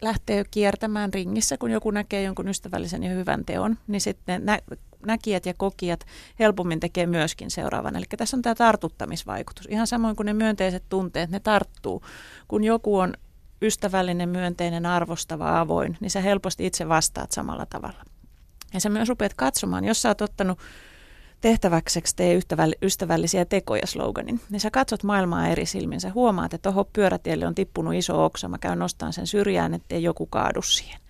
lähtee 0.03 0.45
kiertämään 0.51 1.14
ringissä, 1.14 1.59
kun 1.59 1.70
joku 1.70 1.90
näkee 1.90 2.22
jonkun 2.22 2.49
ystävällisen 2.49 3.03
ja 3.03 3.11
hyvän 3.11 3.45
teon, 3.45 3.78
niin 3.86 4.01
sitten 4.01 4.47
nä- 4.47 4.59
näkijät 5.07 5.47
ja 5.47 5.55
kokijat 5.55 6.07
helpommin 6.38 6.80
tekee 6.80 7.07
myöskin 7.07 7.51
seuraavan. 7.51 7.97
Eli 7.97 8.05
tässä 8.16 8.36
on 8.36 8.43
tämä 8.43 8.55
tartuttamisvaikutus. 8.55 9.66
Ihan 9.66 9.86
samoin 9.86 10.16
kuin 10.16 10.26
ne 10.26 10.32
myönteiset 10.32 10.84
tunteet, 10.88 11.30
ne 11.30 11.40
tarttuu. 11.40 12.03
Kun 12.49 12.64
joku 12.64 12.99
on 12.99 13.14
ystävällinen, 13.62 14.28
myönteinen, 14.28 14.86
arvostava, 14.86 15.60
avoin, 15.60 15.96
niin 16.00 16.10
sä 16.10 16.20
helposti 16.20 16.66
itse 16.66 16.88
vastaat 16.88 17.32
samalla 17.32 17.66
tavalla. 17.66 18.04
Ja 18.74 18.80
sä 18.80 18.88
myös 18.88 19.08
rupeat 19.08 19.34
katsomaan, 19.34 19.84
jos 19.84 20.02
sä 20.02 20.08
oot 20.08 20.20
ottanut 20.20 20.58
tehtäväkseksi 21.40 22.16
tee 22.16 22.40
ystävällisiä 22.82 23.44
tekoja 23.44 23.86
sloganin, 23.86 24.40
niin 24.50 24.60
sä 24.60 24.70
katsot 24.70 25.02
maailmaa 25.02 25.48
eri 25.48 25.66
silmin. 25.66 26.00
Sä 26.00 26.10
huomaat, 26.14 26.54
että 26.54 26.68
oho, 26.68 26.84
pyörätielle 26.84 27.46
on 27.46 27.54
tippunut 27.54 27.94
iso 27.94 28.24
oksa, 28.24 28.48
mä 28.48 28.58
käyn 28.58 28.78
nostamaan 28.78 29.12
sen 29.12 29.26
syrjään, 29.26 29.74
ettei 29.74 30.02
joku 30.02 30.26
kaadu 30.26 30.62
siihen. 30.62 31.00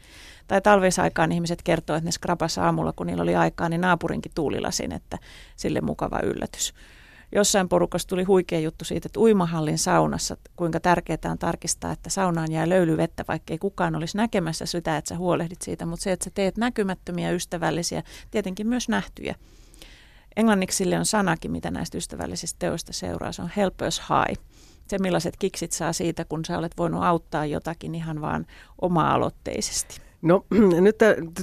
Tai 0.48 0.60
talvisaikaan 0.60 1.32
ihmiset 1.32 1.62
kertoo, 1.62 1.96
että 1.96 2.08
ne 2.08 2.12
skrapas 2.12 2.58
aamulla, 2.58 2.92
kun 2.92 3.06
niillä 3.06 3.22
oli 3.22 3.36
aikaa, 3.36 3.68
niin 3.68 3.80
naapurinkin 3.80 4.32
tuulilasin, 4.34 4.92
että 4.92 5.18
sille 5.56 5.80
mukava 5.80 6.20
yllätys 6.22 6.74
jossain 7.32 7.68
porukassa 7.68 8.08
tuli 8.08 8.24
huikea 8.24 8.60
juttu 8.60 8.84
siitä, 8.84 9.06
että 9.06 9.20
uimahallin 9.20 9.78
saunassa, 9.78 10.36
kuinka 10.56 10.80
tärkeää 10.80 11.18
on 11.30 11.38
tarkistaa, 11.38 11.92
että 11.92 12.10
saunaan 12.10 12.52
jää 12.52 12.68
löylyvettä, 12.68 13.24
vaikka 13.28 13.54
ei 13.54 13.58
kukaan 13.58 13.96
olisi 13.96 14.16
näkemässä 14.16 14.66
sitä, 14.66 14.96
että 14.96 15.08
sä 15.08 15.16
huolehdit 15.16 15.62
siitä, 15.62 15.86
mutta 15.86 16.02
se, 16.02 16.12
että 16.12 16.24
sä 16.24 16.30
teet 16.34 16.56
näkymättömiä, 16.56 17.30
ystävällisiä, 17.30 18.02
tietenkin 18.30 18.66
myös 18.66 18.88
nähtyjä. 18.88 19.34
Englanniksi 20.36 20.76
sille 20.76 20.98
on 20.98 21.06
sanakin, 21.06 21.50
mitä 21.50 21.70
näistä 21.70 21.98
ystävällisistä 21.98 22.58
teoista 22.58 22.92
seuraa, 22.92 23.32
se 23.32 23.42
on 23.42 23.50
help 23.56 23.74
us 23.88 24.00
high. 24.00 24.40
Se, 24.86 24.98
millaiset 24.98 25.36
kiksit 25.38 25.72
saa 25.72 25.92
siitä, 25.92 26.24
kun 26.24 26.44
sä 26.44 26.58
olet 26.58 26.78
voinut 26.78 27.02
auttaa 27.02 27.46
jotakin 27.46 27.94
ihan 27.94 28.20
vaan 28.20 28.46
oma-aloitteisesti. 28.80 30.00
No 30.22 30.46
nyt 30.80 30.96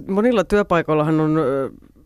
monilla 0.08 0.44
työpaikoillahan 0.44 1.20
on 1.20 1.38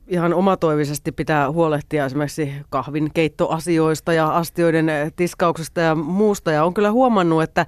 ihan 0.08 0.34
omatoivisesti 0.34 1.12
pitää 1.12 1.52
huolehtia 1.52 2.06
esimerkiksi 2.06 2.54
kahvin 2.70 3.12
keittoasioista 3.14 4.14
ja 4.14 4.28
astioiden 4.28 4.92
tiskauksesta 5.16 5.82
ja 5.82 5.96
muusta. 5.96 6.52
Ja 6.52 6.64
on 6.64 6.74
kyllä 6.74 6.92
huomannut, 6.92 7.44
että 7.44 7.66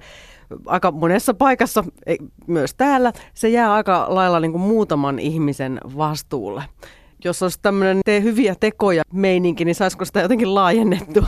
aika 0.66 0.90
monessa 0.90 1.34
paikassa, 1.34 1.84
myös 2.46 2.74
täällä, 2.74 3.12
se 3.34 3.48
jää 3.48 3.74
aika 3.74 4.06
lailla 4.08 4.40
niin 4.40 4.52
kuin 4.52 4.62
muutaman 4.62 5.18
ihmisen 5.18 5.80
vastuulle. 5.96 6.64
Jos 7.24 7.42
olisi 7.42 7.58
tämmöinen 7.62 8.00
tee 8.04 8.22
hyviä 8.22 8.54
tekoja 8.60 9.02
meininki, 9.12 9.64
niin 9.64 9.74
saisiko 9.74 10.04
sitä 10.04 10.20
jotenkin 10.20 10.54
laajennettua? 10.54 11.26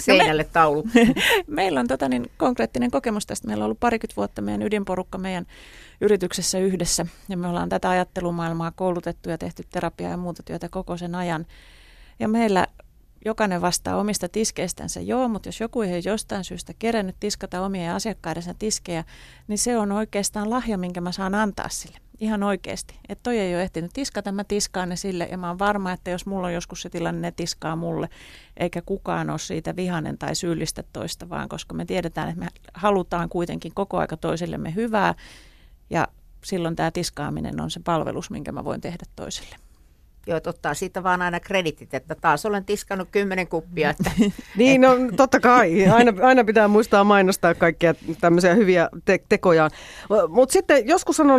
Seinälle 0.00 0.44
taulu. 0.44 0.84
Meillä 1.46 1.80
on 1.80 1.86
tota, 1.88 2.08
niin, 2.08 2.30
konkreettinen 2.36 2.90
kokemus 2.90 3.26
tästä. 3.26 3.46
Meillä 3.46 3.62
on 3.62 3.66
ollut 3.66 3.80
parikymmentä 3.80 4.16
vuotta 4.16 4.42
meidän 4.42 4.62
ydinporukka 4.62 5.18
meidän 5.18 5.46
yrityksessä 6.00 6.58
yhdessä. 6.58 7.06
Ja 7.28 7.36
me 7.36 7.48
ollaan 7.48 7.68
tätä 7.68 7.90
ajattelumaailmaa 7.90 8.70
koulutettu 8.70 9.30
ja 9.30 9.38
tehty 9.38 9.62
terapiaa 9.70 10.10
ja 10.10 10.16
muuta 10.16 10.42
työtä 10.42 10.68
koko 10.68 10.96
sen 10.96 11.14
ajan. 11.14 11.46
Ja 12.18 12.28
meillä 12.28 12.66
jokainen 13.24 13.60
vastaa 13.60 13.96
omista 13.96 14.28
tiskeistänsä, 14.28 15.00
joo, 15.00 15.28
mutta 15.28 15.48
jos 15.48 15.60
joku 15.60 15.82
ei 15.82 16.02
jostain 16.04 16.44
syystä 16.44 16.72
kerennyt 16.78 17.16
tiskata 17.20 17.60
omia 17.60 17.94
asiakkaidensa 17.94 18.54
tiskejä, 18.54 19.04
niin 19.48 19.58
se 19.58 19.78
on 19.78 19.92
oikeastaan 19.92 20.50
lahja, 20.50 20.78
minkä 20.78 21.00
mä 21.00 21.12
saan 21.12 21.34
antaa 21.34 21.68
sille. 21.68 21.98
Ihan 22.22 22.42
oikeasti. 22.42 22.94
Että 23.08 23.22
toi 23.22 23.38
ei 23.38 23.54
ole 23.54 23.62
ehtinyt 23.62 23.90
tiskata, 23.94 24.32
mä 24.32 24.44
tiskaan 24.44 24.88
ne 24.88 24.96
sille 24.96 25.28
ja 25.30 25.38
mä 25.38 25.48
oon 25.48 25.58
varma, 25.58 25.92
että 25.92 26.10
jos 26.10 26.26
mulla 26.26 26.46
on 26.46 26.54
joskus 26.54 26.82
se 26.82 26.90
tilanne, 26.90 27.20
ne 27.20 27.32
tiskaa 27.32 27.76
mulle. 27.76 28.08
Eikä 28.56 28.82
kukaan 28.82 29.30
ole 29.30 29.38
siitä 29.38 29.76
vihanen 29.76 30.18
tai 30.18 30.34
syyllistä 30.34 30.84
toista, 30.92 31.28
vaan 31.28 31.48
koska 31.48 31.74
me 31.74 31.84
tiedetään, 31.84 32.28
että 32.28 32.40
me 32.40 32.48
halutaan 32.74 33.28
kuitenkin 33.28 33.74
koko 33.74 33.98
aika 33.98 34.16
toisillemme 34.16 34.74
hyvää 34.74 35.14
ja 35.90 36.08
silloin 36.44 36.76
tämä 36.76 36.90
tiskaaminen 36.90 37.60
on 37.60 37.70
se 37.70 37.80
palvelus, 37.84 38.30
minkä 38.30 38.52
mä 38.52 38.64
voin 38.64 38.80
tehdä 38.80 39.04
toiselle. 39.16 39.56
Joo, 40.26 40.36
että 40.36 40.50
ottaa 40.50 40.74
siitä 40.74 41.02
vaan 41.02 41.22
aina 41.22 41.40
kreditit, 41.40 41.94
että 41.94 42.14
taas 42.14 42.46
olen 42.46 42.64
tiskannut 42.64 43.08
kymmenen 43.12 43.48
kuppia. 43.48 43.90
Että, 43.90 44.10
niin, 44.56 44.80
no 44.80 44.88
totta 45.16 45.40
kai. 45.40 45.88
Aina, 45.88 46.12
aina 46.26 46.44
pitää 46.44 46.68
muistaa 46.68 47.04
mainostaa 47.04 47.54
kaikkia 47.54 47.94
tämmöisiä 48.20 48.54
hyviä 48.54 48.88
te- 49.04 49.20
tekoja. 49.28 49.68
Mutta 50.28 50.52
sitten 50.52 50.88
joskus 50.88 51.20
on 51.20 51.30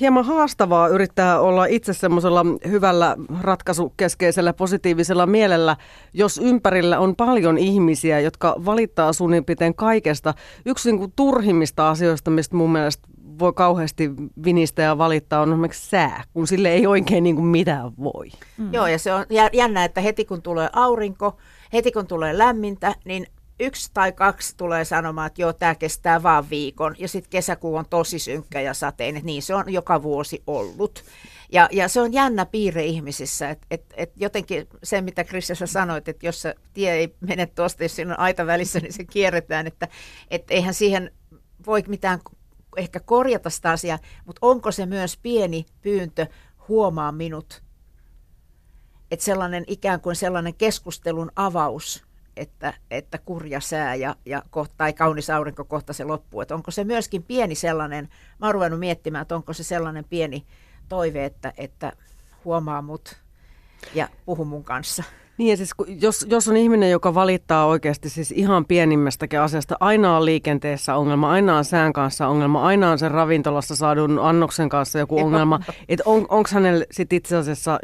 hieman 0.00 0.24
haastavaa 0.24 0.88
yrittää 0.88 1.40
olla 1.40 1.66
itse 1.66 1.92
semmoisella 1.92 2.46
hyvällä 2.68 3.16
ratkaisukeskeisellä 3.40 4.52
positiivisella 4.52 5.26
mielellä, 5.26 5.76
jos 6.12 6.38
ympärillä 6.38 6.98
on 6.98 7.16
paljon 7.16 7.58
ihmisiä, 7.58 8.20
jotka 8.20 8.56
valittaa 8.64 9.12
suunnilleen 9.12 9.74
kaikesta. 9.74 10.34
Yksi 10.66 10.90
niin 10.90 10.98
kuin 10.98 11.12
turhimmista 11.16 11.90
asioista, 11.90 12.30
mistä 12.30 12.56
mun 12.56 12.72
mielestä 12.72 13.08
voi 13.38 13.52
kauheasti 13.52 14.10
vinistä 14.44 14.82
ja 14.82 14.98
valittaa 14.98 15.40
on 15.40 15.52
esimerkiksi 15.52 15.88
sää, 15.88 16.24
kun 16.32 16.46
sille 16.46 16.68
ei 16.68 16.86
oikein 16.86 17.24
niin 17.24 17.36
kuin 17.36 17.46
mitään 17.46 17.92
voi. 17.98 18.30
Mm. 18.58 18.72
Joo, 18.72 18.86
ja 18.86 18.98
se 18.98 19.14
on 19.14 19.26
jännä, 19.52 19.84
että 19.84 20.00
heti 20.00 20.24
kun 20.24 20.42
tulee 20.42 20.68
aurinko, 20.72 21.36
heti 21.72 21.92
kun 21.92 22.06
tulee 22.06 22.38
lämmintä, 22.38 22.94
niin 23.04 23.26
yksi 23.60 23.90
tai 23.94 24.12
kaksi 24.12 24.56
tulee 24.56 24.84
sanomaan, 24.84 25.26
että 25.26 25.42
joo, 25.42 25.52
tämä 25.52 25.74
kestää 25.74 26.22
vaan 26.22 26.50
viikon. 26.50 26.94
Ja 26.98 27.08
sitten 27.08 27.30
kesäkuu 27.30 27.76
on 27.76 27.84
tosi 27.90 28.18
synkkä 28.18 28.60
ja 28.60 28.74
sateinen. 28.74 29.22
Niin 29.24 29.42
se 29.42 29.54
on 29.54 29.72
joka 29.72 30.02
vuosi 30.02 30.42
ollut. 30.46 31.04
Ja, 31.52 31.68
ja 31.72 31.88
se 31.88 32.00
on 32.00 32.12
jännä 32.12 32.46
piirre 32.46 32.84
ihmisissä, 32.84 33.50
että 33.50 33.66
et, 33.70 33.84
et 33.96 34.12
jotenkin 34.16 34.66
se, 34.82 35.00
mitä 35.00 35.24
Krista 35.24 35.54
sä 35.54 35.66
sanoit, 35.66 36.08
että 36.08 36.26
jos 36.26 36.42
se 36.42 36.54
tie 36.72 36.92
ei 36.92 37.14
mene 37.20 37.46
tuosta, 37.46 37.82
jos 37.82 37.96
siinä 37.96 38.14
on 38.14 38.20
aita 38.20 38.46
välissä, 38.46 38.80
niin 38.80 38.92
se 38.92 39.04
kierretään, 39.04 39.66
että 39.66 39.88
et 40.30 40.44
eihän 40.50 40.74
siihen 40.74 41.10
voi 41.66 41.84
mitään 41.86 42.20
ehkä 42.76 43.00
korjata 43.00 43.50
sitä 43.50 43.70
asiaa, 43.70 43.98
mutta 44.24 44.38
onko 44.42 44.72
se 44.72 44.86
myös 44.86 45.16
pieni 45.16 45.66
pyyntö 45.82 46.26
huomaa 46.68 47.12
minut? 47.12 47.62
Että 49.10 49.24
sellainen 49.24 49.64
ikään 49.66 50.00
kuin 50.00 50.16
sellainen 50.16 50.54
keskustelun 50.54 51.30
avaus, 51.36 52.04
että, 52.36 52.74
että 52.90 53.18
kurja 53.18 53.60
sää 53.60 53.94
ja, 53.94 54.16
ja 54.26 54.42
kohta, 54.50 54.74
tai 54.76 54.92
kaunis 54.92 55.30
aurinko 55.30 55.64
kohta 55.64 55.92
se 55.92 56.04
loppuu. 56.04 56.40
Että 56.40 56.54
onko 56.54 56.70
se 56.70 56.84
myöskin 56.84 57.22
pieni 57.22 57.54
sellainen, 57.54 58.08
mä 58.40 58.46
oon 58.46 58.54
ruvennut 58.54 58.80
miettimään, 58.80 59.22
että 59.22 59.36
onko 59.36 59.52
se 59.52 59.64
sellainen 59.64 60.04
pieni 60.04 60.46
toive, 60.88 61.24
että, 61.24 61.52
että 61.56 61.92
huomaa 62.44 62.82
mut 62.82 63.16
ja 63.94 64.08
puhu 64.24 64.44
mun 64.44 64.64
kanssa. 64.64 65.02
Niin 65.38 65.50
ja 65.50 65.56
siis 65.56 65.70
jos, 66.00 66.26
jos 66.30 66.48
on 66.48 66.56
ihminen, 66.56 66.90
joka 66.90 67.14
valittaa 67.14 67.66
oikeasti 67.66 68.08
siis 68.08 68.32
ihan 68.32 68.64
pienimmästäkin 68.66 69.40
asiasta, 69.40 69.76
aina 69.80 70.16
on 70.16 70.24
liikenteessä 70.24 70.96
ongelma, 70.96 71.30
aina 71.30 71.56
on 71.56 71.64
sään 71.64 71.92
kanssa 71.92 72.28
ongelma, 72.28 72.62
aina 72.62 72.90
on 72.90 72.98
sen 72.98 73.10
ravintolassa 73.10 73.76
saadun 73.76 74.18
annoksen 74.18 74.68
kanssa 74.68 74.98
joku 74.98 75.18
ongelma, 75.18 75.60
että 75.88 76.02
on, 76.06 76.26
onko 76.28 76.50
hänellä 76.52 76.84
sitten 76.90 77.16
itse 77.16 77.36
asiassa 77.36 77.78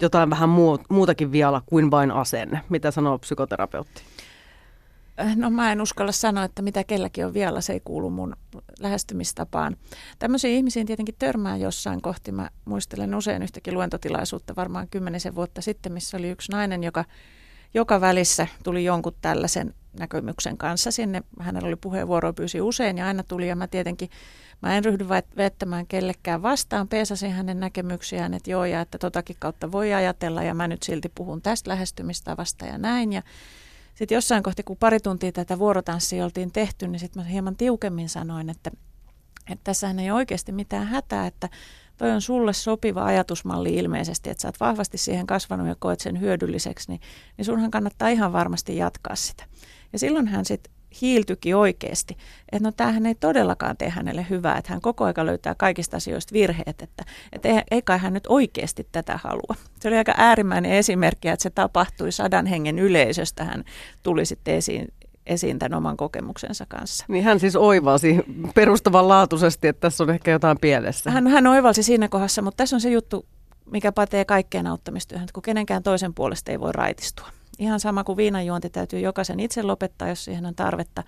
jotain 0.00 0.30
vähän 0.30 0.48
muu, 0.48 0.78
muutakin 0.88 1.32
vielä 1.32 1.60
kuin 1.66 1.90
vain 1.90 2.10
asenne, 2.10 2.60
mitä 2.68 2.90
sanoo 2.90 3.18
psykoterapeutti? 3.18 4.02
Äh, 5.20 5.36
no 5.36 5.50
mä 5.50 5.72
en 5.72 5.80
uskalla 5.80 6.12
sanoa, 6.12 6.44
että 6.44 6.62
mitä 6.62 6.84
kelläkin 6.84 7.26
on 7.26 7.34
vielä, 7.34 7.60
se 7.60 7.72
ei 7.72 7.80
kuulu 7.84 8.10
mun 8.10 8.36
lähestymistapaan. 8.80 9.76
Tämmöisiin 10.18 10.56
ihmisiin 10.56 10.86
tietenkin 10.86 11.14
törmää 11.18 11.56
jossain 11.56 12.02
kohti. 12.02 12.32
Mä 12.32 12.50
muistelen 12.64 13.14
usein 13.14 13.42
yhtäkin 13.42 13.74
luentotilaisuutta 13.74 14.56
varmaan 14.56 14.88
kymmenisen 14.88 15.34
vuotta 15.34 15.62
sitten, 15.62 15.92
missä 15.92 16.16
oli 16.16 16.30
yksi 16.30 16.52
nainen, 16.52 16.84
joka 16.84 17.04
joka 17.74 18.00
välissä 18.00 18.46
tuli 18.62 18.84
jonkun 18.84 19.14
tällaisen 19.20 19.74
näkemyksen 19.98 20.58
kanssa 20.58 20.90
sinne. 20.90 21.22
Hänellä 21.40 21.68
oli 21.68 21.76
puheenvuoro, 21.76 22.32
pyysi 22.32 22.60
usein 22.60 22.98
ja 22.98 23.06
aina 23.06 23.22
tuli 23.22 23.48
ja 23.48 23.56
mä 23.56 23.66
tietenkin, 23.66 24.10
mä 24.62 24.76
en 24.76 24.84
ryhdy 24.84 25.08
vettämään 25.36 25.86
kellekään 25.86 26.42
vastaan, 26.42 26.88
peesasin 26.88 27.32
hänen 27.32 27.60
näkemyksiään, 27.60 28.34
että 28.34 28.50
joo 28.50 28.64
ja 28.64 28.80
että 28.80 28.98
totakin 28.98 29.36
kautta 29.38 29.72
voi 29.72 29.94
ajatella 29.94 30.42
ja 30.42 30.54
mä 30.54 30.68
nyt 30.68 30.82
silti 30.82 31.12
puhun 31.14 31.42
tästä 31.42 31.70
lähestymistavasta 31.70 32.66
ja 32.66 32.78
näin 32.78 33.12
ja 33.12 33.22
sitten 33.94 34.14
jossain 34.16 34.42
kohti, 34.42 34.62
kun 34.62 34.76
pari 34.76 35.00
tuntia 35.00 35.32
tätä 35.32 35.58
vuorotanssia 35.58 36.24
oltiin 36.24 36.52
tehty, 36.52 36.88
niin 36.88 37.00
sitten 37.00 37.22
mä 37.22 37.28
hieman 37.28 37.56
tiukemmin 37.56 38.08
sanoin, 38.08 38.50
että, 38.50 38.70
että 39.50 39.64
tässähän 39.64 39.98
ei 39.98 40.10
oikeasti 40.10 40.52
mitään 40.52 40.86
hätää, 40.86 41.26
että 41.26 41.48
toi 41.96 42.10
on 42.10 42.20
sulle 42.20 42.52
sopiva 42.52 43.04
ajatusmalli 43.04 43.74
ilmeisesti, 43.74 44.30
että 44.30 44.42
sä 44.42 44.48
oot 44.48 44.60
vahvasti 44.60 44.98
siihen 44.98 45.26
kasvanut 45.26 45.66
ja 45.66 45.76
koet 45.78 46.00
sen 46.00 46.20
hyödylliseksi, 46.20 46.90
niin, 46.90 47.00
niin 47.36 47.44
sunhan 47.44 47.70
kannattaa 47.70 48.08
ihan 48.08 48.32
varmasti 48.32 48.76
jatkaa 48.76 49.16
sitä. 49.16 49.44
Ja 49.92 49.98
silloin 49.98 50.28
hän 50.28 50.44
sitten 50.44 50.72
hiiltykin 51.00 51.56
oikeasti, 51.56 52.16
että 52.52 52.68
no 52.68 52.72
tämähän 52.76 53.06
ei 53.06 53.14
todellakaan 53.14 53.76
tee 53.76 53.88
hänelle 53.88 54.26
hyvää, 54.30 54.58
että 54.58 54.72
hän 54.72 54.80
koko 54.80 55.04
ajan 55.04 55.26
löytää 55.26 55.54
kaikista 55.54 55.96
asioista 55.96 56.32
virheet, 56.32 56.82
että, 56.82 57.04
että 57.32 57.48
ei, 57.48 57.62
ei 57.70 57.82
kai 57.82 57.98
hän 57.98 58.12
nyt 58.12 58.26
oikeasti 58.28 58.88
tätä 58.92 59.18
halua. 59.24 59.54
Se 59.80 59.88
oli 59.88 59.96
aika 59.96 60.14
äärimmäinen 60.16 60.72
esimerkki, 60.72 61.28
että 61.28 61.42
se 61.42 61.50
tapahtui 61.50 62.12
sadan 62.12 62.46
hengen 62.46 62.78
yleisöstä, 62.78 63.44
hän 63.44 63.64
tuli 64.02 64.26
sitten 64.26 64.54
esiin, 64.54 64.88
esiin 65.26 65.58
tämän 65.58 65.78
oman 65.78 65.96
kokemuksensa 65.96 66.66
kanssa. 66.68 67.04
Niin 67.08 67.24
hän 67.24 67.40
siis 67.40 67.56
oivalsi 67.56 68.20
perustavanlaatuisesti, 68.54 69.68
että 69.68 69.80
tässä 69.80 70.04
on 70.04 70.10
ehkä 70.10 70.30
jotain 70.30 70.58
pielessä. 70.60 71.10
Hän, 71.10 71.26
hän 71.26 71.46
oivalsi 71.46 71.82
siinä 71.82 72.08
kohdassa, 72.08 72.42
mutta 72.42 72.56
tässä 72.56 72.76
on 72.76 72.80
se 72.80 72.90
juttu, 72.90 73.26
mikä 73.70 73.92
pätee 73.92 74.24
kaikkeen 74.24 74.66
auttamistyöhön, 74.66 75.24
että 75.24 75.32
kun 75.32 75.42
kenenkään 75.42 75.82
toisen 75.82 76.14
puolesta 76.14 76.50
ei 76.50 76.60
voi 76.60 76.72
raitistua. 76.72 77.26
Ihan 77.58 77.80
sama 77.80 78.04
kuin 78.04 78.16
viinanjuonti 78.16 78.70
täytyy 78.70 79.00
jokaisen 79.00 79.40
itse 79.40 79.62
lopettaa, 79.62 80.08
jos 80.08 80.24
siihen 80.24 80.46
on 80.46 80.54
tarvetta. 80.54 81.02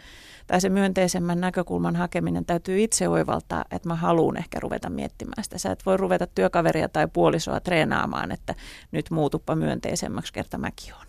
Tai 0.46 0.60
se 0.60 0.68
myönteisemmän 0.68 1.40
näkökulman 1.40 1.96
hakeminen 1.96 2.44
täytyy 2.44 2.82
itse 2.82 3.08
oivaltaa, 3.08 3.64
että 3.70 3.88
mä 3.88 3.94
haluan 3.94 4.36
ehkä 4.36 4.60
ruveta 4.60 4.90
miettimään 4.90 5.44
sitä. 5.44 5.58
Sä 5.58 5.72
et 5.72 5.86
voi 5.86 5.96
ruveta 5.96 6.26
työkaveria 6.26 6.88
tai 6.88 7.08
puolisoa 7.12 7.60
treenaamaan, 7.60 8.32
että 8.32 8.54
nyt 8.92 9.10
muutuppa 9.10 9.54
myönteisemmäksi, 9.54 10.32
kerta 10.32 10.58
mäkin 10.58 10.94
on. 10.94 11.06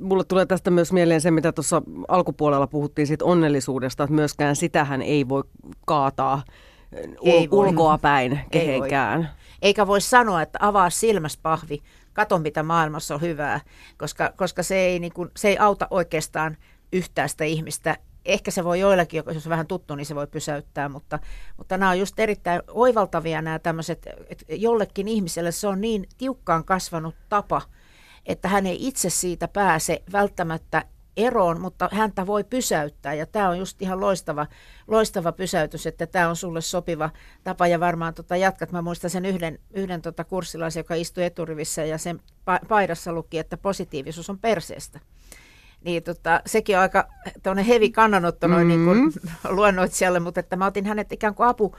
Mulle 0.00 0.24
tulee 0.24 0.46
tästä 0.46 0.70
myös 0.70 0.92
mieleen 0.92 1.20
se, 1.20 1.30
mitä 1.30 1.52
tuossa 1.52 1.82
alkupuolella 2.08 2.66
puhuttiin 2.66 3.06
siitä 3.06 3.24
onnellisuudesta, 3.24 4.04
että 4.04 4.14
myöskään 4.14 4.56
sitähän 4.56 5.02
ei 5.02 5.28
voi 5.28 5.44
kaataa 5.86 6.42
ei 7.22 7.50
voi. 7.50 7.68
ulkoa 7.68 7.98
päin 7.98 8.40
kehenkään. 8.50 9.20
Ei 9.20 9.26
voi. 9.26 9.34
Eikä 9.62 9.86
voi 9.86 10.00
sanoa, 10.00 10.42
että 10.42 10.58
avaa 10.62 10.90
silmäs 10.90 11.38
pahvi, 11.42 11.82
kato 12.12 12.38
mitä 12.38 12.62
maailmassa 12.62 13.14
on 13.14 13.20
hyvää, 13.20 13.60
koska, 13.98 14.32
koska 14.36 14.62
se, 14.62 14.76
ei, 14.76 14.98
niin 14.98 15.12
kuin, 15.12 15.30
se 15.36 15.48
ei 15.48 15.58
auta 15.58 15.88
oikeastaan 15.90 16.56
yhtään 16.92 17.28
sitä 17.28 17.44
ihmistä. 17.44 17.96
Ehkä 18.24 18.50
se 18.50 18.64
voi 18.64 18.80
joillakin, 18.80 19.22
jos 19.34 19.46
on 19.46 19.50
vähän 19.50 19.66
tuttu, 19.66 19.94
niin 19.94 20.06
se 20.06 20.14
voi 20.14 20.26
pysäyttää, 20.26 20.88
mutta, 20.88 21.18
mutta 21.56 21.78
nämä 21.78 21.90
on 21.90 21.98
just 21.98 22.20
erittäin 22.20 22.62
oivaltavia 22.68 23.42
nämä 23.42 23.58
tämmöiset, 23.58 24.06
että 24.28 24.44
jollekin 24.48 25.08
ihmiselle 25.08 25.52
se 25.52 25.66
on 25.66 25.80
niin 25.80 26.08
tiukkaan 26.18 26.64
kasvanut 26.64 27.14
tapa, 27.28 27.62
että 28.26 28.48
hän 28.48 28.66
ei 28.66 28.88
itse 28.88 29.10
siitä 29.10 29.48
pääse 29.48 30.02
välttämättä 30.12 30.84
eroon, 31.16 31.60
mutta 31.60 31.88
häntä 31.92 32.26
voi 32.26 32.44
pysäyttää. 32.44 33.14
Ja 33.14 33.26
tämä 33.26 33.48
on 33.48 33.58
just 33.58 33.82
ihan 33.82 34.00
loistava, 34.00 34.46
loistava 34.88 35.32
pysäytys, 35.32 35.86
että 35.86 36.06
tämä 36.06 36.28
on 36.28 36.36
sulle 36.36 36.60
sopiva 36.60 37.10
tapa 37.44 37.66
ja 37.66 37.80
varmaan 37.80 38.14
tota 38.14 38.36
jatkat. 38.36 38.72
Mä 38.72 38.82
muistan 38.82 39.10
sen 39.10 39.24
yhden, 39.24 39.58
yhden 39.74 40.02
tota 40.02 40.24
kurssilaisen, 40.24 40.80
joka 40.80 40.94
istui 40.94 41.24
eturivissä 41.24 41.84
ja 41.84 41.98
sen 41.98 42.20
paidassa 42.68 43.12
luki, 43.12 43.38
että 43.38 43.56
positiivisuus 43.56 44.30
on 44.30 44.38
perseestä. 44.38 45.00
Niin 45.84 46.02
tota, 46.02 46.40
sekin 46.46 46.76
on 46.76 46.82
aika 46.82 47.08
hevi 47.66 47.90
kannanotto 47.90 48.46
noin 48.46 48.66
mm-hmm. 48.66 48.92
niin 48.96 49.12
luennoitsijalle, 49.48 50.20
mutta 50.20 50.40
että 50.40 50.56
mä 50.56 50.66
otin 50.66 50.86
hänet 50.86 51.12
ikään 51.12 51.34
kuin 51.34 51.48
apu, 51.48 51.76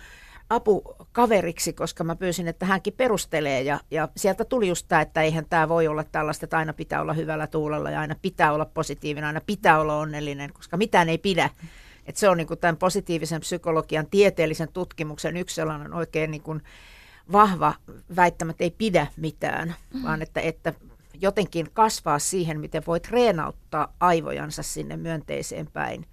apukaveriksi, 0.50 1.74
koska 1.74 2.04
mä 2.04 2.16
pyysin, 2.16 2.48
että 2.48 2.66
hänkin 2.66 2.94
perustelee 2.98 3.62
ja, 3.62 3.80
ja 3.92 4.10
sieltä 4.18 4.46
tuli 4.46 4.68
just 4.68 4.86
tämä, 4.88 5.02
että 5.02 5.22
eihän 5.22 5.46
tämä 5.50 5.70
voi 5.70 5.88
olla 5.88 6.04
tällaista, 6.04 6.46
että 6.46 6.58
aina 6.58 6.74
pitää 6.74 7.02
olla 7.02 7.14
hyvällä 7.14 7.48
tuulella 7.48 7.92
ja 7.92 8.00
aina 8.00 8.16
pitää 8.22 8.54
olla 8.54 8.66
positiivinen, 8.66 9.28
aina 9.28 9.42
pitää 9.46 9.80
olla 9.80 9.98
onnellinen, 9.98 10.54
koska 10.54 10.78
mitään 10.78 11.10
ei 11.10 11.18
pidä. 11.18 11.50
Et 12.06 12.18
se 12.18 12.30
on 12.30 12.38
niin 12.38 12.48
tämän 12.62 12.78
positiivisen 12.78 13.42
psykologian 13.42 14.08
tieteellisen 14.12 14.74
tutkimuksen 14.74 15.38
yksi 15.38 15.56
sellainen 15.56 15.94
oikein 15.94 16.32
niin 16.32 16.42
kuin 16.42 16.62
vahva 17.32 17.74
väittämä, 18.16 18.52
että 18.52 18.64
ei 18.64 18.72
pidä 18.78 19.08
mitään, 19.18 19.76
mm. 19.94 20.04
vaan 20.04 20.22
että, 20.22 20.42
että 20.42 20.74
jotenkin 21.22 21.68
kasvaa 21.74 22.20
siihen, 22.20 22.60
miten 22.60 22.84
voi 22.88 23.00
treenauttaa 23.00 23.94
aivojansa 24.00 24.64
sinne 24.64 24.98
myönteiseen 24.98 25.68
päin. 25.74 26.06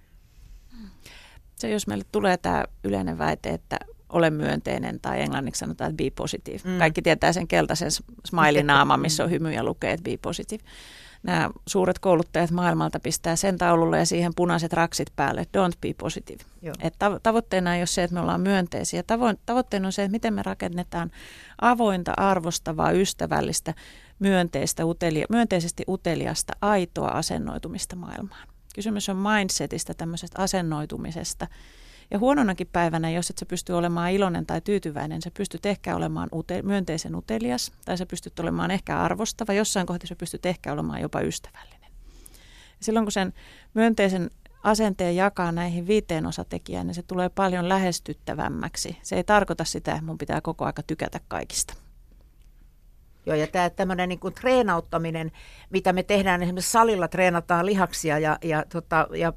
Se, 1.55 1.69
jos 1.69 1.87
meille 1.87 2.05
tulee 2.11 2.37
tämä 2.37 2.65
yleinen 2.83 3.17
väite, 3.17 3.49
että 3.49 3.79
ole 4.11 4.29
myönteinen 4.29 4.99
tai 4.99 5.21
englanniksi 5.21 5.59
sanotaan, 5.59 5.89
että 5.89 6.03
be 6.03 6.09
positive. 6.15 6.59
Mm. 6.63 6.77
Kaikki 6.77 7.01
tietää 7.01 7.33
sen 7.33 7.47
keltaisen 7.47 7.91
smiley-naaman, 8.25 8.99
missä 9.05 9.23
on 9.23 9.29
hymy 9.29 9.51
ja 9.51 9.63
lukee, 9.63 9.91
että 9.91 10.03
be 10.03 10.17
positive. 10.21 10.63
Nämä 11.23 11.49
suuret 11.67 11.99
kouluttajat 11.99 12.51
maailmalta 12.51 12.99
pistää 12.99 13.35
sen 13.35 13.57
taululle 13.57 13.99
ja 13.99 14.05
siihen 14.05 14.31
punaiset 14.35 14.73
raksit 14.73 15.11
päälle, 15.15 15.41
don't 15.41 15.77
be 15.81 15.93
positive. 15.97 16.43
Et 16.81 16.95
tavoitteena 17.23 17.75
ei 17.75 17.81
ole 17.81 17.87
se, 17.87 18.03
että 18.03 18.13
me 18.13 18.19
ollaan 18.19 18.41
myönteisiä. 18.41 19.01
Tavo- 19.01 19.37
tavoitteena 19.45 19.87
on 19.87 19.91
se, 19.91 20.03
että 20.03 20.11
miten 20.11 20.33
me 20.33 20.43
rakennetaan 20.43 21.11
avointa, 21.61 22.13
arvostavaa, 22.17 22.91
ystävällistä, 22.91 23.73
myönteistä, 24.19 24.85
utelia, 24.85 25.25
myönteisesti 25.29 25.83
uteliasta, 25.87 26.53
aitoa 26.61 27.07
asennoitumista 27.07 27.95
maailmaan. 27.95 28.47
Kysymys 28.75 29.09
on 29.09 29.17
mindsetistä, 29.17 29.93
tämmöisestä 29.93 30.41
asennoitumisesta– 30.41 31.47
ja 32.11 32.19
huononakin 32.19 32.69
päivänä, 32.71 33.09
jos 33.09 33.29
et 33.29 33.37
sä 33.37 33.45
pysty 33.45 33.73
olemaan 33.73 34.11
iloinen 34.11 34.45
tai 34.45 34.61
tyytyväinen, 34.61 35.21
sä 35.21 35.31
pystyt 35.37 35.65
ehkä 35.65 35.95
olemaan 35.95 36.29
ute- 36.35 36.63
myönteisen 36.63 37.15
utelias 37.15 37.71
tai 37.85 37.97
sä 37.97 38.05
pystyt 38.05 38.39
olemaan 38.39 38.71
ehkä 38.71 38.99
arvostava. 38.99 39.53
Jossain 39.53 39.87
kohtaa 39.87 40.07
sä 40.07 40.15
pystyt 40.15 40.45
ehkä 40.45 40.73
olemaan 40.73 41.01
jopa 41.01 41.21
ystävällinen. 41.21 41.91
Ja 42.51 42.85
silloin 42.85 43.05
kun 43.05 43.11
sen 43.11 43.33
myönteisen 43.73 44.29
asenteen 44.63 45.15
jakaa 45.15 45.51
näihin 45.51 45.87
viiteen 45.87 46.25
osatekijään, 46.25 46.87
niin 46.87 46.95
se 46.95 47.03
tulee 47.03 47.29
paljon 47.29 47.69
lähestyttävämmäksi. 47.69 48.97
Se 49.03 49.15
ei 49.15 49.23
tarkoita 49.23 49.65
sitä, 49.65 49.91
että 49.91 50.05
mun 50.05 50.17
pitää 50.17 50.41
koko 50.41 50.65
aika 50.65 50.83
tykätä 50.83 51.19
kaikista. 51.27 51.73
Joo, 53.25 53.35
ja 53.35 53.47
tämä 53.47 53.69
tämmöinen 53.69 54.09
niin 54.09 54.19
kuin 54.19 54.33
treenauttaminen, 54.33 55.31
mitä 55.69 55.93
me 55.93 56.03
tehdään 56.03 56.43
esimerkiksi 56.43 56.71
salilla, 56.71 57.07
treenataan 57.07 57.65
lihaksia 57.65 58.19
ja, 58.19 58.37
ja, 58.43 58.63
tota, 58.69 59.07
ja 59.15 59.33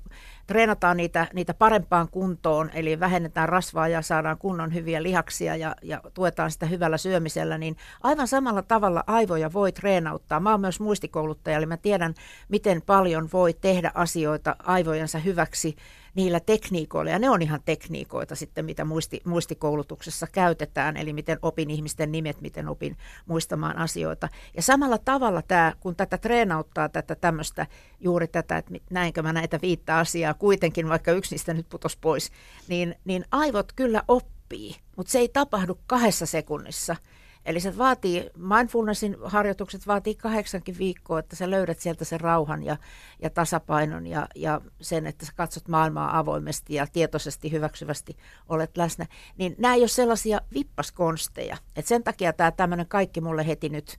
treenataan 0.46 0.96
niitä, 0.96 1.26
niitä 1.34 1.54
parempaan 1.54 2.08
kuntoon, 2.08 2.70
eli 2.74 3.00
vähennetään 3.00 3.48
rasvaa 3.48 3.88
ja 3.88 4.02
saadaan 4.02 4.38
kunnon 4.38 4.74
hyviä 4.74 5.02
lihaksia 5.02 5.56
ja, 5.56 5.76
ja 5.82 6.00
tuetaan 6.14 6.50
sitä 6.50 6.66
hyvällä 6.66 6.98
syömisellä, 6.98 7.58
niin 7.58 7.76
aivan 8.02 8.28
samalla 8.28 8.62
tavalla 8.62 9.04
aivoja 9.06 9.52
voi 9.52 9.72
treenauttaa. 9.72 10.40
Mä 10.40 10.50
oon 10.50 10.60
myös 10.60 10.80
muistikouluttaja, 10.80 11.56
eli 11.56 11.66
mä 11.66 11.76
tiedän, 11.76 12.14
miten 12.48 12.82
paljon 12.82 13.28
voi 13.32 13.54
tehdä 13.54 13.90
asioita 13.94 14.56
aivojensa 14.58 15.18
hyväksi 15.18 15.76
niillä 16.14 16.40
tekniikoilla, 16.40 17.10
ja 17.10 17.18
ne 17.18 17.30
on 17.30 17.42
ihan 17.42 17.60
tekniikoita 17.64 18.34
sitten, 18.34 18.64
mitä 18.64 18.84
muisti, 18.84 19.20
muistikoulutuksessa 19.24 20.26
käytetään, 20.32 20.96
eli 20.96 21.12
miten 21.12 21.38
opin 21.42 21.70
ihmisten 21.70 22.12
nimet, 22.12 22.40
miten 22.40 22.68
opin 22.68 22.96
muistamaan 23.26 23.78
asioita. 23.78 24.28
Ja 24.56 24.62
samalla 24.62 24.98
tavalla 24.98 25.42
tämä, 25.42 25.72
kun 25.80 25.96
tätä 25.96 26.18
treenauttaa, 26.18 26.88
tätä 26.88 27.14
tämmöistä, 27.14 27.66
juuri 28.00 28.28
tätä, 28.28 28.56
että 28.56 28.74
näinkö 28.90 29.22
mä 29.22 29.32
näitä 29.32 29.58
viittä 29.62 29.98
asiaa 29.98 30.34
kuitenkin, 30.34 30.88
vaikka 30.88 31.12
yksi 31.12 31.34
niistä 31.34 31.54
nyt 31.54 31.68
putos 31.68 31.96
pois, 31.96 32.30
niin, 32.68 32.94
niin 33.04 33.24
aivot 33.30 33.72
kyllä 33.72 34.02
oppii, 34.08 34.76
mutta 34.96 35.12
se 35.12 35.18
ei 35.18 35.28
tapahdu 35.28 35.78
kahdessa 35.86 36.26
sekunnissa– 36.26 36.96
Eli 37.46 37.60
se 37.60 37.78
vaatii, 37.78 38.30
mindfulnessin 38.36 39.16
harjoitukset 39.24 39.86
vaatii 39.86 40.14
kahdeksankin 40.14 40.78
viikkoa, 40.78 41.18
että 41.18 41.36
sä 41.36 41.50
löydät 41.50 41.80
sieltä 41.80 42.04
sen 42.04 42.20
rauhan 42.20 42.62
ja, 42.62 42.76
ja 43.22 43.30
tasapainon 43.30 44.06
ja, 44.06 44.28
ja 44.34 44.60
sen, 44.80 45.06
että 45.06 45.26
sä 45.26 45.32
katsot 45.36 45.68
maailmaa 45.68 46.18
avoimesti 46.18 46.74
ja 46.74 46.86
tietoisesti 46.92 47.52
hyväksyvästi 47.52 48.16
olet 48.48 48.76
läsnä. 48.76 49.06
Niin 49.36 49.54
nämä 49.58 49.74
ei 49.74 49.80
ole 49.80 49.88
sellaisia 49.88 50.40
vippaskonsteja. 50.54 51.56
Et 51.76 51.86
sen 51.86 52.04
takia 52.04 52.32
tämä 52.32 52.50
tämmöinen 52.50 52.88
kaikki 52.88 53.20
mulle 53.20 53.46
heti 53.46 53.68
nyt 53.68 53.96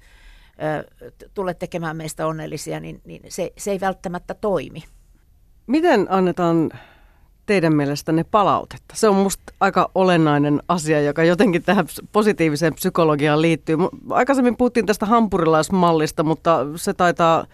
ö, 0.50 1.08
tule 1.34 1.54
tekemään 1.54 1.98
meistä 1.98 2.28
onnellisia, 2.28 2.80
niin, 2.80 3.02
niin 3.06 3.22
se, 3.30 3.54
se 3.58 3.72
ei 3.72 3.80
välttämättä 3.80 4.34
toimi. 4.34 4.84
Miten 5.68 6.08
annetaan 6.10 6.72
teidän 7.46 7.76
mielestänne 7.76 8.24
palautetta? 8.24 8.96
Se 8.96 9.10
on 9.10 9.16
musta 9.16 9.54
aika 9.60 9.92
olennainen 9.96 10.62
asia, 10.68 11.02
joka 11.02 11.24
jotenkin 11.24 11.64
tähän 11.64 11.86
positiiviseen 12.12 12.74
psykologiaan 12.74 13.42
liittyy. 13.42 13.78
Aikaisemmin 14.10 14.58
puhuttiin 14.58 14.86
tästä 14.86 15.06
hampurilaismallista, 15.06 16.24
mutta 16.24 16.66
se 16.76 16.94
taitaa 16.94 17.46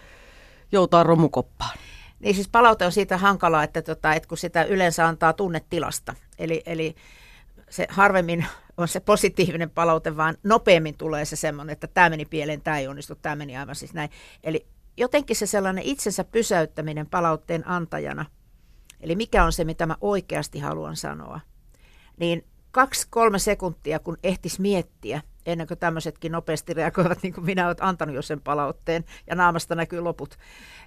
joutaa 0.71 1.03
romukoppaan. 1.03 1.77
Niin 2.19 2.35
siis 2.35 2.49
palaute 2.49 2.85
on 2.85 2.91
siitä 2.91 3.17
hankalaa, 3.17 3.63
että, 3.63 3.81
tota, 3.81 4.13
että 4.13 4.29
kun 4.29 4.37
sitä 4.37 4.63
yleensä 4.63 5.07
antaa 5.07 5.33
tunnetilasta. 5.33 6.15
Eli, 6.39 6.61
eli 6.65 6.95
se 7.69 7.87
harvemmin 7.89 8.45
on 8.77 8.87
se 8.87 8.99
positiivinen 8.99 9.69
palaute, 9.69 10.17
vaan 10.17 10.35
nopeammin 10.43 10.97
tulee 10.97 11.25
se 11.25 11.35
semmoinen, 11.35 11.73
että 11.73 11.87
tämä 11.87 12.09
meni 12.09 12.25
pieleen, 12.25 12.61
tämä 12.61 12.79
ei 12.79 12.87
onnistu, 12.87 13.15
tämä 13.15 13.35
meni 13.35 13.57
aivan 13.57 13.75
siis 13.75 13.93
näin. 13.93 14.09
Eli 14.43 14.65
jotenkin 14.97 15.35
se 15.35 15.45
sellainen 15.45 15.83
itsensä 15.83 16.23
pysäyttäminen 16.23 17.07
palautteen 17.07 17.67
antajana– 17.67 18.25
Eli 19.01 19.15
mikä 19.15 19.43
on 19.43 19.53
se, 19.53 19.63
mitä 19.63 19.85
mä 19.85 19.95
oikeasti 20.01 20.59
haluan 20.59 20.95
sanoa. 20.95 21.39
Niin 22.17 22.47
kaksi-kolme 22.71 23.39
sekuntia, 23.39 23.99
kun 23.99 24.17
ehtis 24.23 24.59
miettiä, 24.59 25.21
ennen 25.45 25.67
kuin 25.67 25.77
tämmöisetkin 25.77 26.31
nopeasti 26.31 26.73
reagoivat, 26.73 27.23
niin 27.23 27.33
kuin 27.33 27.45
minä 27.45 27.65
olen 27.65 27.75
antanut 27.79 28.15
jo 28.15 28.21
sen 28.21 28.41
palautteen, 28.41 29.05
ja 29.27 29.35
naamasta 29.35 29.75
näkyy 29.75 29.99
loput, 29.99 30.37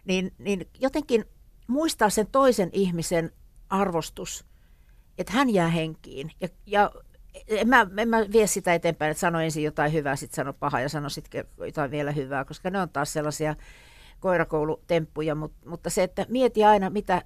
niin, 0.04 0.32
niin 0.38 0.68
jotenkin 0.80 1.24
muistaa 1.66 2.10
sen 2.10 2.26
toisen 2.26 2.70
ihmisen 2.72 3.32
arvostus, 3.70 4.44
että 5.18 5.32
hän 5.32 5.50
jää 5.50 5.68
henkiin. 5.68 6.30
Ja, 6.40 6.48
ja 6.66 6.90
en 7.48 7.68
mä, 7.68 7.86
en 7.96 8.08
mä 8.08 8.20
vie 8.32 8.46
sitä 8.46 8.74
eteenpäin, 8.74 9.10
että 9.10 9.20
sano 9.20 9.40
ensin 9.40 9.62
jotain 9.62 9.92
hyvää, 9.92 10.16
sitten 10.16 10.36
sano 10.36 10.52
pahaa 10.52 10.80
ja 10.80 10.88
sano 10.88 11.08
sitten 11.08 11.44
jotain 11.58 11.90
vielä 11.90 12.12
hyvää, 12.12 12.44
koska 12.44 12.70
ne 12.70 12.80
on 12.80 12.88
taas 12.88 13.12
sellaisia 13.12 13.56
koirakoulutemppuja, 14.20 15.34
mutta, 15.34 15.68
mutta 15.68 15.90
se, 15.90 16.02
että 16.02 16.26
mieti 16.28 16.64
aina, 16.64 16.90
mitä 16.90 17.22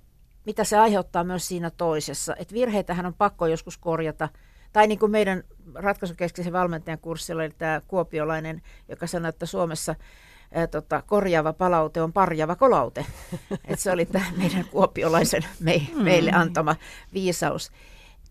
mitä 0.49 0.65
se 0.65 0.79
aiheuttaa 0.79 1.25
myös 1.25 1.49
siinä 1.49 1.71
toisessa. 1.71 2.37
Että 2.39 2.55
virheitähän 2.55 3.07
on 3.07 3.15
pakko 3.15 3.47
joskus 3.47 3.79
korjata. 3.79 4.29
Tai 4.73 4.87
niin 4.87 4.99
kuin 4.99 5.13
meidän 5.13 5.43
ratkaisukeskeisen 5.75 6.53
valmentajan 6.53 6.99
kurssilla 6.99 7.43
oli 7.43 7.51
tämä 7.59 7.81
kuopiolainen, 7.89 8.63
joka 8.89 9.07
sanoi, 9.07 9.29
että 9.29 9.47
Suomessa 9.47 9.95
ää, 10.53 10.67
tota, 10.67 11.03
korjaava 11.03 11.53
palaute 11.53 12.03
on 12.03 12.13
parjava 12.13 12.57
kolaute. 12.57 13.07
Et 13.69 13.79
se 13.79 13.91
oli 13.91 14.07
tämä 14.07 14.25
meidän 14.37 14.65
kuopiolaisen 14.65 15.45
me, 15.61 15.87
meille 15.95 16.31
antama 16.33 16.77
viisaus. 17.15 17.71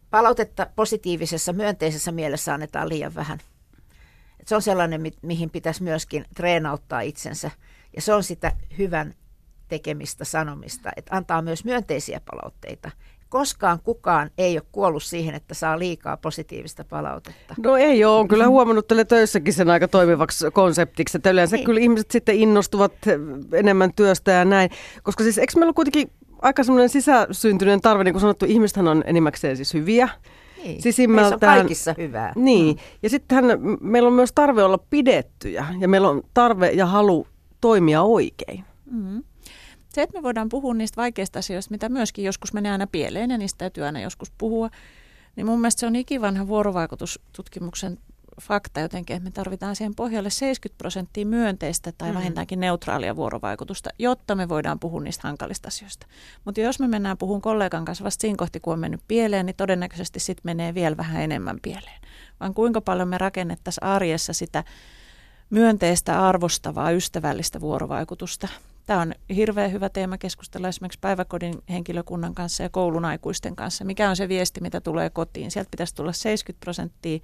Palautetta 0.10 0.68
positiivisessa, 0.76 1.54
myönteisessä 1.54 2.12
mielessä 2.12 2.54
annetaan 2.54 2.90
liian 2.90 3.16
vähän. 3.16 3.40
Et 4.40 4.48
se 4.48 4.56
on 4.56 4.62
sellainen, 4.62 5.02
mi- 5.02 5.18
mihin 5.22 5.50
pitäisi 5.50 5.84
myöskin 5.84 6.26
treenauttaa 6.36 7.02
itsensä. 7.02 7.52
Ja 7.96 8.02
se 8.02 8.14
on 8.14 8.24
sitä 8.24 8.52
hyvän 8.78 9.16
tekemistä, 9.68 10.26
sanomista, 10.26 10.90
että 10.98 11.16
antaa 11.16 11.42
myös 11.42 11.66
myönteisiä 11.66 12.22
palautteita. 12.32 12.92
Koskaan 13.30 13.80
kukaan 13.84 14.32
ei 14.38 14.58
ole 14.58 14.64
kuollut 14.72 15.04
siihen, 15.04 15.36
että 15.36 15.54
saa 15.54 15.80
liikaa 15.80 16.18
positiivista 16.18 16.84
palautetta. 16.90 17.56
No 17.64 17.76
ei 17.78 18.06
ole, 18.06 18.20
on 18.20 18.28
kyllä 18.28 18.48
huomannut 18.48 18.88
tälle 18.88 19.06
töissäkin 19.06 19.54
sen 19.54 19.70
aika 19.70 19.88
toimivaksi 19.88 20.46
konseptiksi, 20.54 21.18
että 21.18 21.30
yleensä 21.30 21.56
Niin. 21.56 21.66
kyllä 21.66 21.80
ihmiset 21.80 22.12
sitten 22.12 22.36
innostuvat 22.36 22.94
enemmän 23.54 23.94
työstä 23.94 24.32
ja 24.32 24.46
näin. 24.46 24.70
Koska 25.04 25.24
siis 25.24 25.38
eikö 25.38 25.54
meillä 25.56 25.70
ole 25.70 25.74
kuitenkin 25.74 26.12
aika 26.42 26.64
semmoinen 26.64 26.90
sisäsyntyinen 26.90 27.82
tarve, 27.82 28.04
niin 28.04 28.14
kuin 28.14 28.22
sanottu, 28.22 28.46
ihmistähän 28.46 28.88
on 28.88 29.04
enimmäkseen 29.06 29.56
siis 29.56 29.74
hyviä. 29.74 30.10
Niin. 30.64 30.82
Sisimmältään- 30.82 31.34
on 31.34 31.40
kaikissa 31.40 31.96
hyvää. 31.98 32.34
Niin, 32.36 32.78
ja 33.04 33.10
sittenhän 33.10 33.46
meillä 33.82 34.08
on 34.08 34.14
myös 34.14 34.32
tarve 34.36 34.64
olla 34.64 34.78
pidettyjä 34.78 35.66
ja 35.80 35.88
meillä 35.88 36.10
on 36.10 36.22
tarve 36.34 36.70
ja 36.70 36.86
halu 36.86 37.28
toimia 37.62 38.02
oikein. 38.02 38.64
Mm. 38.92 39.24
Se, 39.98 40.02
että 40.04 40.18
me 40.18 40.24
voidaan 40.24 40.50
puhua 40.50 40.74
niistä 40.74 41.02
vaikeista 41.02 41.40
asioista, 41.40 41.72
mitä 41.72 41.90
myöskin 41.90 42.26
joskus 42.26 42.54
menee 42.54 42.72
aina 42.72 42.88
pieleen 42.88 43.32
ja 43.32 43.38
niistä 43.38 43.58
täytyy 43.58 43.86
aina 43.86 44.00
joskus 44.00 44.32
puhua, 44.38 44.70
niin 45.36 45.46
mun 45.46 45.60
mielestä 45.60 45.80
se 45.80 45.88
on 45.88 45.96
ikivanha 45.96 46.48
vuorovaikutustutkimuksen 46.48 47.98
fakta 48.42 48.80
jotenkin, 48.80 49.16
että 49.16 49.24
me 49.30 49.32
tarvitaan 49.32 49.76
siihen 49.76 49.96
pohjalle 49.96 50.30
70 50.30 50.78
prosenttia 50.78 51.26
myönteistä 51.26 51.92
tai 51.98 52.10
Mhm. 52.10 52.18
vähintäänkin 52.18 52.60
neutraalia 52.60 53.16
vuorovaikutusta, 53.16 53.90
jotta 54.00 54.36
me 54.36 54.50
voidaan 54.50 54.80
puhua 54.80 55.02
niistä 55.02 55.28
hankalista 55.28 55.68
asioista. 55.68 56.08
Mutta 56.46 56.62
jos 56.62 56.80
me 56.80 56.88
mennään 56.88 57.18
puhun 57.18 57.42
kollegan 57.42 57.86
kanssa 57.86 58.04
vasta 58.04 58.22
siinä 58.22 58.38
kohti, 58.38 58.60
kun 58.60 58.74
on 58.74 58.80
mennyt 58.80 59.02
pieleen, 59.08 59.46
niin 59.46 59.56
todennäköisesti 59.56 60.20
sitten 60.20 60.42
menee 60.44 60.74
vielä 60.74 60.98
vähän 60.98 61.22
enemmän 61.22 61.60
pieleen. 61.62 62.02
Vaan 62.40 62.54
kuinka 62.54 62.82
paljon 62.82 63.08
me 63.08 63.18
rakennettaisiin 63.18 63.84
arjessa 63.84 64.34
sitä 64.34 64.64
myönteistä, 65.50 66.28
arvostavaa, 66.28 66.92
ystävällistä 66.92 67.62
vuorovaikutusta. 67.62 68.48
Tämä 68.88 69.02
on 69.02 69.14
hirveän 69.36 69.72
hyvä 69.72 69.90
teema 69.90 70.18
keskustella 70.18 70.68
esimerkiksi 70.68 71.00
päiväkodin 71.00 71.54
henkilökunnan 71.70 72.36
kanssa 72.36 72.64
ja 72.64 72.70
koulun 72.70 73.06
aikuisten 73.06 73.56
kanssa. 73.56 73.86
Mikä 73.86 74.10
on 74.10 74.16
se 74.16 74.28
viesti, 74.28 74.62
mitä 74.62 74.82
tulee 74.82 75.10
kotiin? 75.10 75.52
Sieltä 75.52 75.72
pitäisi 75.72 75.96
tulla 75.96 76.14
70 76.14 76.66
prosenttia 76.66 77.20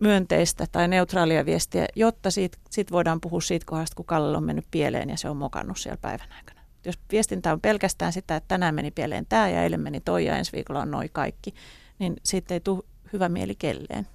myönteistä 0.00 0.66
tai 0.72 0.88
neutraalia 0.88 1.46
viestiä, 1.46 1.86
jotta 1.96 2.30
siitä, 2.30 2.58
siitä 2.70 2.92
voidaan 2.92 3.20
puhua 3.20 3.40
siitä 3.40 3.66
kohdasta, 3.66 3.96
kun 3.96 4.04
Kalle 4.04 4.36
on 4.36 4.44
mennyt 4.44 4.66
pieleen 4.70 5.10
ja 5.10 5.16
se 5.16 5.28
on 5.28 5.36
mokannut 5.36 5.78
siellä 5.78 5.96
päivän 5.96 6.32
aikana. 6.32 6.60
Jos 6.84 6.98
viestintä 7.12 7.52
on 7.52 7.60
pelkästään 7.60 8.12
sitä, 8.12 8.36
että 8.36 8.48
tänään 8.48 8.74
meni 8.74 8.90
pieleen 8.90 9.26
tämä 9.28 9.48
ja 9.48 9.62
eilen 9.62 9.80
meni 9.80 10.00
toi 10.00 10.24
ja 10.24 10.36
ensi 10.36 10.52
viikolla 10.52 10.82
on 10.82 10.90
noin 10.90 11.10
kaikki, 11.12 11.54
niin 11.98 12.16
siitä 12.24 12.54
ei 12.54 12.60
tule 12.60 12.82
hyvä 13.12 13.28
mieli 13.28 13.54
kelleen. 13.54 14.06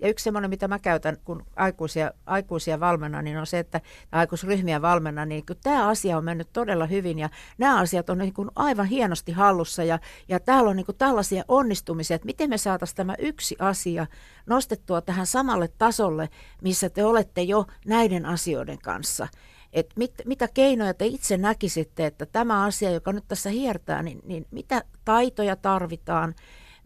Ja 0.00 0.08
yksi 0.08 0.22
semmoinen, 0.22 0.50
mitä 0.50 0.68
mä 0.68 0.78
käytän, 0.78 1.16
kun 1.24 1.46
aikuisia, 1.56 2.10
aikuisia 2.26 2.80
valmennan, 2.80 3.24
niin 3.24 3.38
on 3.38 3.46
se, 3.46 3.58
että 3.58 3.80
aikuisryhmiä 4.12 4.82
valmennan, 4.82 5.28
niin 5.28 5.46
kun 5.46 5.56
tämä 5.62 5.88
asia 5.88 6.16
on 6.16 6.24
mennyt 6.24 6.48
todella 6.52 6.86
hyvin 6.86 7.18
ja 7.18 7.30
nämä 7.58 7.78
asiat 7.78 8.10
on 8.10 8.18
niin 8.18 8.32
kuin 8.32 8.50
aivan 8.56 8.86
hienosti 8.86 9.32
hallussa 9.32 9.84
ja, 9.84 9.98
ja 10.28 10.40
täällä 10.40 10.70
on 10.70 10.76
niin 10.76 10.86
kuin 10.86 10.96
tällaisia 10.96 11.44
onnistumisia, 11.48 12.14
että 12.14 12.26
miten 12.26 12.50
me 12.50 12.58
saataisiin 12.58 12.96
tämä 12.96 13.14
yksi 13.18 13.56
asia 13.58 14.06
nostettua 14.46 15.00
tähän 15.00 15.26
samalle 15.26 15.68
tasolle, 15.78 16.28
missä 16.62 16.90
te 16.90 17.04
olette 17.04 17.42
jo 17.42 17.66
näiden 17.86 18.26
asioiden 18.26 18.78
kanssa. 18.78 19.28
Et 19.72 19.92
mit, 19.96 20.14
mitä 20.24 20.48
keinoja 20.54 20.94
te 20.94 21.06
itse 21.06 21.36
näkisitte, 21.36 22.06
että 22.06 22.26
tämä 22.26 22.64
asia, 22.64 22.90
joka 22.90 23.12
nyt 23.12 23.24
tässä 23.28 23.50
hiertää, 23.50 24.02
niin, 24.02 24.20
niin 24.24 24.46
mitä 24.50 24.82
taitoja 25.04 25.56
tarvitaan, 25.56 26.34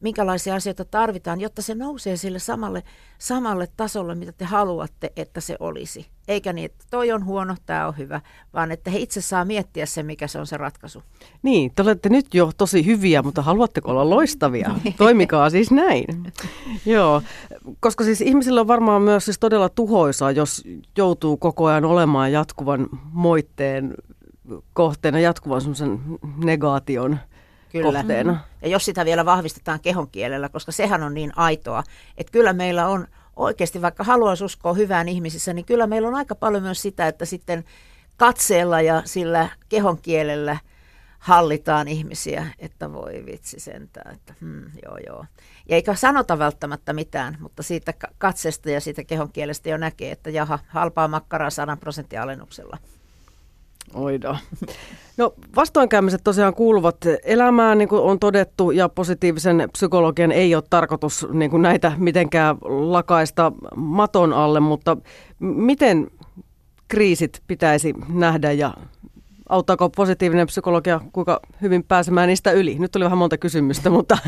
minkälaisia 0.01 0.55
asioita 0.55 0.85
tarvitaan, 0.85 1.41
jotta 1.41 1.63
se 1.63 1.75
nousee 1.75 2.17
sille 2.17 2.39
samalle, 2.39 2.83
samalle 3.19 3.69
tasolle, 3.77 4.15
mitä 4.15 4.33
te 4.33 4.45
haluatte, 4.45 5.13
että 5.17 5.41
se 5.41 5.57
olisi. 5.61 6.07
Eikä 6.29 6.53
niin, 6.53 6.65
että 6.65 6.85
toi 6.91 7.13
on 7.13 7.25
huono, 7.25 7.57
tämä 7.67 7.89
on 7.89 7.99
hyvä, 7.99 8.21
vaan 8.55 8.73
että 8.73 8.91
he 8.91 8.99
itse 8.99 9.21
saa 9.21 9.45
miettiä 9.45 9.87
se, 9.87 10.03
mikä 10.03 10.27
se 10.27 10.39
on 10.39 10.47
se 10.47 10.57
ratkaisu. 10.57 11.03
Niin, 11.43 11.73
te 11.75 11.83
olette 11.83 12.09
nyt 12.09 12.35
jo 12.35 12.51
tosi 12.57 12.87
hyviä, 12.87 13.23
mutta 13.23 13.43
haluatteko 13.43 13.91
olla 13.91 14.11
loistavia? 14.11 14.71
Toimikaa 14.99 15.51
siis 15.51 15.71
näin. 15.71 16.05
Joo, 16.87 17.23
koska 17.81 18.05
siis 18.05 18.21
ihmisillä 18.21 18.61
on 18.61 18.69
varmaan 18.69 19.03
myös 19.03 19.25
siis 19.25 19.39
todella 19.39 19.69
tuhoisaa, 19.69 20.31
jos 20.31 20.65
joutuu 20.97 21.37
koko 21.37 21.67
ajan 21.67 21.85
olemaan 21.85 22.33
jatkuvan 22.33 22.87
moitteen 23.13 23.95
kohteena, 24.73 25.21
jatkuvan 25.21 25.61
semmoisen 25.61 26.01
negaation 26.45 27.19
kohteena. 27.83 28.41
Ja 28.63 28.69
jos 28.69 28.85
sitä 28.85 29.05
vielä 29.05 29.25
vahvistetaan 29.25 29.81
kehon 29.81 30.11
kielellä, 30.11 30.49
koska 30.49 30.73
sehän 30.73 31.03
on 31.03 31.15
niin 31.15 31.33
aitoa, 31.37 31.83
että 32.17 32.33
kyllä 32.33 32.53
meillä 32.53 32.89
on 32.89 33.07
oikeasti, 33.37 33.83
vaikka 33.83 34.05
haluaisi 34.05 34.45
uskoa 34.45 34.73
hyvään 34.73 35.09
ihmisissä, 35.09 35.53
niin 35.53 35.65
kyllä 35.65 35.87
meillä 35.87 36.09
on 36.09 36.15
aika 36.15 36.35
paljon 36.35 36.63
myös 36.63 36.83
sitä, 36.83 37.09
että 37.09 37.25
sitten 37.25 37.65
katseella 38.17 38.81
ja 38.81 39.03
sillä 39.05 39.49
kehon 39.69 39.99
kielellä 40.03 40.57
hallitaan 41.19 41.89
ihmisiä, 41.89 42.47
että 42.59 42.93
voi 42.93 43.23
vitsi 43.27 43.61
sentään, 43.61 44.15
että 44.15 44.35
hmm, 44.41 44.65
joo 44.85 44.99
joo. 45.07 45.25
Ja 45.69 45.77
eikä 45.77 45.95
sanota 45.95 46.39
välttämättä 46.39 46.93
mitään, 46.93 47.37
mutta 47.41 47.63
siitä 47.63 47.93
ka- 47.93 48.09
katseesta 48.19 48.71
ja 48.71 48.81
siitä 48.81 49.05
kehon 49.05 49.33
kielestä 49.33 49.69
jo 49.69 49.77
näkee, 49.77 50.13
että 50.13 50.31
jaha, 50.31 50.59
halpaa 50.69 51.09
makkaraa 51.09 51.51
100 51.51 51.77
prosentin 51.77 52.21
alennuksella. 52.21 52.79
Oida. 53.95 54.39
No 55.17 55.35
vastoinkäymiset 55.57 56.21
tosiaan 56.25 56.55
kuuluvat 56.55 56.97
elämään, 57.25 57.79
niin 57.79 57.89
kuin 57.89 58.03
on 58.03 58.19
todettu, 58.19 58.71
ja 58.71 58.89
positiivisen 58.89 59.69
psykologian 59.73 60.33
ei 60.33 60.55
ole 60.55 60.63
tarkoitus 60.71 61.27
niin 61.33 61.51
kuin 61.51 61.63
näitä 61.63 61.93
mitenkään 61.97 62.57
lakaista 62.63 63.53
maton 63.77 64.33
alle, 64.33 64.61
mutta 64.61 64.97
miten 65.39 66.11
kriisit 66.89 67.43
pitäisi 67.47 67.95
nähdä 68.09 68.53
ja 68.53 68.75
auttaako 69.49 69.91
positiivinen 69.91 70.47
psykologia 70.47 71.01
kuinka 71.13 71.41
hyvin 71.63 71.85
pääsemään 71.85 72.29
niistä 72.29 72.51
yli? 72.51 72.79
Nyt 72.79 72.93
tuli 72.93 73.05
vähän 73.05 73.19
monta 73.19 73.39
kysymystä, 73.39 73.91
mutta 73.97 74.19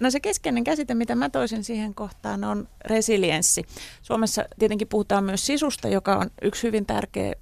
No 0.00 0.10
se 0.10 0.20
keskeinen 0.20 0.64
käsite, 0.64 0.94
mitä 0.94 1.14
mä 1.14 1.30
toisin 1.30 1.64
siihen 1.64 1.94
kohtaan, 1.94 2.44
on 2.44 2.68
resilienssi. 2.84 3.64
Suomessa 4.02 4.44
tietenkin 4.58 4.88
puhutaan 4.88 5.24
myös 5.24 5.46
sisusta, 5.46 5.88
joka 5.88 6.16
on 6.16 6.30
yksi 6.42 6.62
hyvin 6.62 6.86
tärkeä 6.86 7.32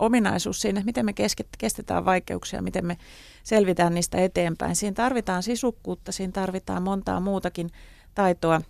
ominaisuus 0.00 0.60
siinä, 0.60 0.80
että 0.80 0.86
miten 0.86 1.04
me 1.04 1.12
kestetään 1.58 2.04
vaikeuksia, 2.04 2.62
miten 2.62 2.86
me 2.86 2.96
selvitään 3.42 3.94
niistä 3.94 4.18
eteenpäin. 4.18 4.76
Siinä 4.76 4.94
tarvitaan 4.94 5.42
sisukkuutta, 5.42 6.12
siinä 6.12 6.32
tarvitaan 6.32 6.82
montaa 6.82 7.20
muutakin 7.20 7.70
taitoa. 8.14 8.60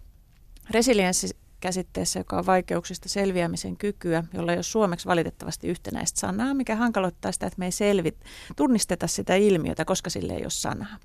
Resilienssikäsitteessä, 0.70 2.20
joka 2.20 2.38
on 2.38 2.46
vaikeuksista 2.46 3.08
selviämisen 3.08 3.76
kykyä, 3.76 4.24
jolla 4.34 4.52
ei 4.52 4.56
ole 4.56 4.62
suomeksi 4.62 5.06
valitettavasti 5.06 5.68
yhtenäistä 5.68 6.20
sanaa, 6.20 6.54
mikä 6.54 6.76
hankaloittaa 6.76 7.32
sitä, 7.32 7.46
että 7.46 7.58
me 7.58 7.64
ei 7.64 7.72
selvit, 7.72 8.20
tunnisteta 8.56 9.06
sitä 9.06 9.34
ilmiötä, 9.34 9.84
koska 9.84 10.10
sille 10.10 10.32
ei 10.32 10.42
ole 10.42 10.50
sanaa. 10.50 10.96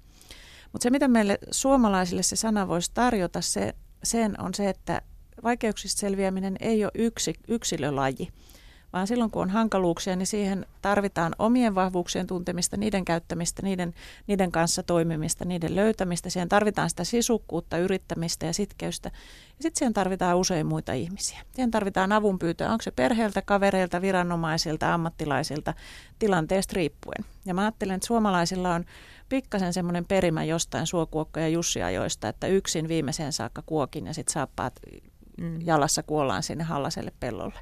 Mutta 0.71 0.83
se, 0.83 0.89
mitä 0.89 1.07
meille 1.07 1.39
suomalaisille 1.51 2.23
se 2.23 2.35
sana 2.35 2.67
voisi 2.67 2.91
tarjota, 2.93 3.41
se, 3.41 3.75
sen 4.03 4.41
on 4.41 4.53
se, 4.53 4.69
että 4.69 5.01
vaikeuksista 5.43 5.99
selviäminen 5.99 6.55
ei 6.59 6.83
ole 6.85 6.91
yksi, 6.95 7.33
yksilölaji, 7.47 8.29
vaan 8.95 9.07
silloin 9.07 9.31
kun 9.31 9.41
on 9.41 9.49
hankaluuksia, 9.49 10.15
niin 10.15 10.27
siihen 10.27 10.65
tarvitaan 10.81 11.35
omien 11.39 11.75
vahvuuksien 11.75 12.27
tuntemista, 12.27 12.77
niiden 12.77 13.05
käyttämistä, 13.05 13.61
niiden, 13.61 13.93
niiden 14.27 14.51
kanssa 14.51 14.83
toimimista, 14.83 15.45
niiden 15.45 15.75
löytämistä. 15.75 16.29
Siihen 16.29 16.49
tarvitaan 16.49 16.89
sitä 16.89 17.03
sisukkuutta, 17.03 17.77
yrittämistä 17.77 18.45
ja 18.45 18.53
sitkeystä. 18.53 19.11
Ja 19.57 19.63
sitten 19.63 19.79
siihen 19.79 19.93
tarvitaan 19.93 20.37
usein 20.37 20.65
muita 20.65 20.93
ihmisiä. 20.93 21.39
Siihen 21.53 21.71
tarvitaan 21.71 22.11
avunpyytöä, 22.11 22.71
onko 22.71 22.81
se 22.81 22.91
perheeltä, 22.91 23.41
kavereilta, 23.41 24.01
viranomaisilta, 24.01 24.93
ammattilaisilta, 24.93 25.73
tilanteesta 26.19 26.73
riippuen. 26.75 27.25
Ja 27.45 27.53
mä 27.53 27.61
ajattelen, 27.61 27.95
että 27.95 28.07
suomalaisilla 28.07 28.73
on 28.73 28.85
pikkasen 29.29 29.73
semmoinen 29.73 30.05
perimä 30.05 30.43
jostain 30.43 30.87
suokuokko- 30.87 31.39
ja 31.39 31.47
jussiajoista, 31.47 32.27
että 32.27 32.47
yksin 32.47 32.87
viimeiseen 32.87 33.33
saakka 33.33 33.63
kuokin 33.65 34.05
ja 34.05 34.13
sitten 34.13 34.33
saappaat 34.33 34.79
jalassa 35.65 36.03
kuollaan 36.03 36.43
sinne 36.43 36.63
hallaselle 36.63 37.11
pellolle. 37.19 37.59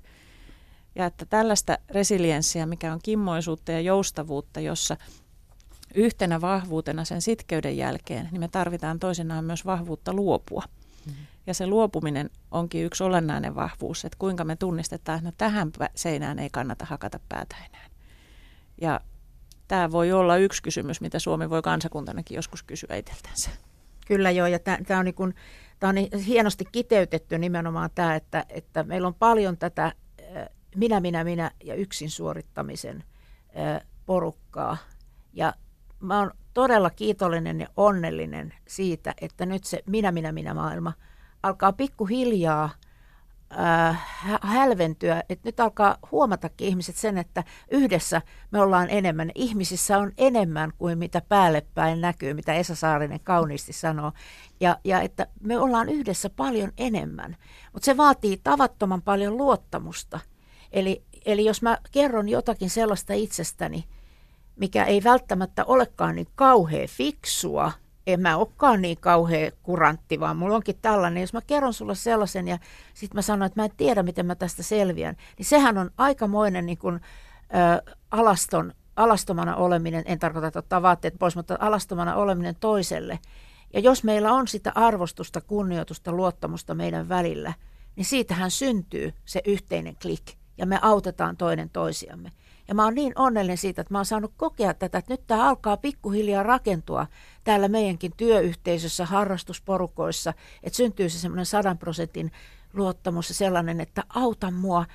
Ja 0.96 1.06
että 1.06 1.26
tällaista 1.26 1.78
resilienssiä, 1.90 2.66
mikä 2.66 2.94
on 2.94 3.00
kimmoisuutta 3.04 3.72
ja 3.72 3.82
joustavuutta, 3.82 4.60
jossa 4.60 4.98
yhtenä 5.96 6.42
vahvuutena 6.42 7.06
sen 7.06 7.22
sitkeyden 7.22 7.78
jälkeen, 7.78 8.30
niin 8.32 8.40
me 8.40 8.48
tarvitaan 8.48 9.00
toisinaan 9.00 9.46
myös 9.46 9.66
vahvuutta 9.66 10.14
luopua. 10.14 10.64
Mm-hmm. 11.06 11.26
Ja 11.48 11.54
se 11.54 11.68
luopuminen 11.68 12.30
onkin 12.52 12.86
yksi 12.86 13.04
olennainen 13.04 13.56
vahvuus, 13.56 14.06
että 14.06 14.18
kuinka 14.20 14.44
me 14.44 14.56
tunnistetaan, 14.56 15.18
että 15.18 15.28
no 15.28 15.34
tähän 15.38 15.72
seinään 15.96 16.40
ei 16.40 16.50
kannata 16.50 16.86
hakata 16.86 17.20
päätä 17.30 17.56
enää. 17.70 17.88
Ja 18.82 19.00
tämä 19.68 19.92
voi 19.92 20.12
olla 20.12 20.38
yksi 20.38 20.64
kysymys, 20.64 21.02
mitä 21.02 21.20
Suomi 21.20 21.50
voi 21.50 21.62
kansakuntanakin 21.62 22.36
joskus 22.36 22.64
kysyä 22.64 22.96
itseltänsä. 22.96 23.50
Kyllä 24.08 24.32
joo, 24.32 24.48
ja 24.48 24.60
tämä 24.60 25.00
on, 25.00 25.06
niin 25.06 25.16
kun, 25.16 25.34
tää 25.80 25.90
on 25.90 25.96
niin 25.96 26.20
hienosti 26.20 26.66
kiteytetty 26.72 27.38
nimenomaan 27.38 27.90
tämä, 27.96 28.16
että, 28.16 28.46
että 28.50 28.84
meillä 28.84 29.08
on 29.08 29.14
paljon 29.14 29.58
tätä 29.58 29.92
minä, 30.76 31.00
minä, 31.00 31.24
minä 31.24 31.52
ja 31.64 31.76
yksin 31.76 32.10
suorittamisen 32.10 33.04
porukkaa. 34.06 34.78
Ja 35.34 35.54
mä 36.00 36.20
oon 36.20 36.32
todella 36.54 36.90
kiitollinen 36.90 37.60
ja 37.60 37.68
onnellinen 37.78 38.54
siitä, 38.68 39.14
että 39.22 39.46
nyt 39.46 39.64
se 39.64 39.84
minä, 39.86 40.12
minä, 40.12 40.32
minä 40.32 40.54
maailma 40.54 40.94
alkaa 41.44 41.74
pikkuhiljaa 41.74 42.70
hälventyä, 44.42 45.24
että 45.30 45.48
nyt 45.48 45.60
alkaa 45.60 45.98
huomatakin 46.12 46.68
ihmiset 46.68 46.96
sen, 46.96 47.18
että 47.18 47.44
yhdessä 47.72 48.22
me 48.52 48.62
ollaan 48.62 48.90
enemmän. 48.90 49.32
Ihmisissä 49.36 49.98
on 49.98 50.12
enemmän 50.18 50.72
kuin 50.78 50.98
mitä 50.98 51.22
päälle 51.30 51.66
päin 51.74 52.02
näkyy, 52.02 52.34
mitä 52.34 52.54
Esa 52.54 52.76
Saarinen 52.76 53.20
kauniisti 53.20 53.74
sanoo. 53.74 54.12
Ja, 54.60 54.78
ja 54.84 55.02
että 55.02 55.28
me 55.42 55.58
ollaan 55.58 55.90
yhdessä 55.90 56.30
paljon 56.30 56.72
enemmän. 56.78 57.38
Mutta 57.74 57.86
se 57.86 57.98
vaatii 57.98 58.38
tavattoman 58.44 59.02
paljon 59.02 59.38
luottamusta. 59.38 60.20
Eli, 60.74 61.04
eli 61.26 61.46
jos 61.46 61.62
mä 61.62 61.78
kerron 61.92 62.30
jotakin 62.30 62.70
sellaista 62.70 63.14
itsestäni, 63.14 63.86
mikä 64.56 64.86
ei 64.86 65.04
välttämättä 65.04 65.66
olekaan 65.66 66.16
niin 66.16 66.28
kauhean 66.36 66.88
fiksua, 66.88 67.72
en 68.08 68.20
mä 68.20 68.38
olekaan 68.38 68.82
niin 68.82 68.98
kauhean 68.98 69.52
kurantti, 69.64 70.20
vaan 70.20 70.38
mulla 70.38 70.56
onkin 70.56 70.78
tällainen. 70.82 71.22
Jos 71.22 71.34
mä 71.34 71.42
kerron 71.48 71.74
sulle 71.74 71.96
sellaisen 71.96 72.48
ja 72.48 72.58
sitten 72.94 73.18
mä 73.18 73.22
sanon, 73.22 73.46
että 73.46 73.62
mä 73.62 73.66
en 73.66 73.72
tiedä, 73.78 74.04
miten 74.04 74.26
mä 74.26 74.36
tästä 74.36 74.64
selviän, 74.64 75.16
niin 75.38 75.46
sehän 75.46 75.78
on 75.78 75.92
aikamoinen 75.98 76.66
niin 76.66 76.78
kuin, 76.78 76.96
ä, 76.96 77.00
alaston, 78.12 78.74
alastomana 78.96 79.56
oleminen, 79.56 80.04
en 80.06 80.20
tarkoita, 80.20 80.48
että 80.48 80.60
ottaa 80.60 80.82
vaatteet 80.82 81.14
pois, 81.20 81.36
mutta 81.36 81.58
alastomana 81.60 82.16
oleminen 82.16 82.56
toiselle. 82.60 83.20
Ja 83.74 83.80
jos 83.80 84.04
meillä 84.04 84.34
on 84.34 84.48
sitä 84.48 84.72
arvostusta, 84.76 85.42
kunnioitusta, 85.42 86.12
luottamusta 86.12 86.76
meidän 86.76 87.10
välillä, 87.10 87.54
niin 87.96 88.06
siitähän 88.06 88.52
syntyy 88.52 89.14
se 89.26 89.42
yhteinen 89.46 89.96
klik 90.02 90.43
ja 90.58 90.66
me 90.66 90.80
autetaan 90.82 91.38
toinen 91.38 91.70
toisiamme. 91.70 92.32
Ja 92.68 92.76
mä 92.76 92.84
oon 92.84 92.96
niin 92.96 93.14
onnellinen 93.16 93.58
siitä, 93.58 93.82
että 93.82 93.94
mä 93.94 93.98
oon 93.98 94.06
saanut 94.06 94.34
kokea 94.38 94.74
tätä, 94.74 94.98
että 94.98 95.14
nyt 95.14 95.28
tämä 95.28 95.50
alkaa 95.50 95.78
pikkuhiljaa 95.78 96.44
rakentua 96.44 97.08
täällä 97.44 97.68
meidänkin 97.68 98.14
työyhteisössä, 98.18 99.06
harrastusporukoissa, 99.06 100.34
että 100.64 100.78
syntyy 100.78 101.10
se 101.10 101.20
semmoinen 101.20 101.46
sadan 101.46 101.78
prosentin 101.78 102.32
luottamus 102.74 103.30
ja 103.30 103.36
sellainen, 103.36 103.82
että 103.82 104.04
auta 104.10 104.52
mua. 104.52 104.86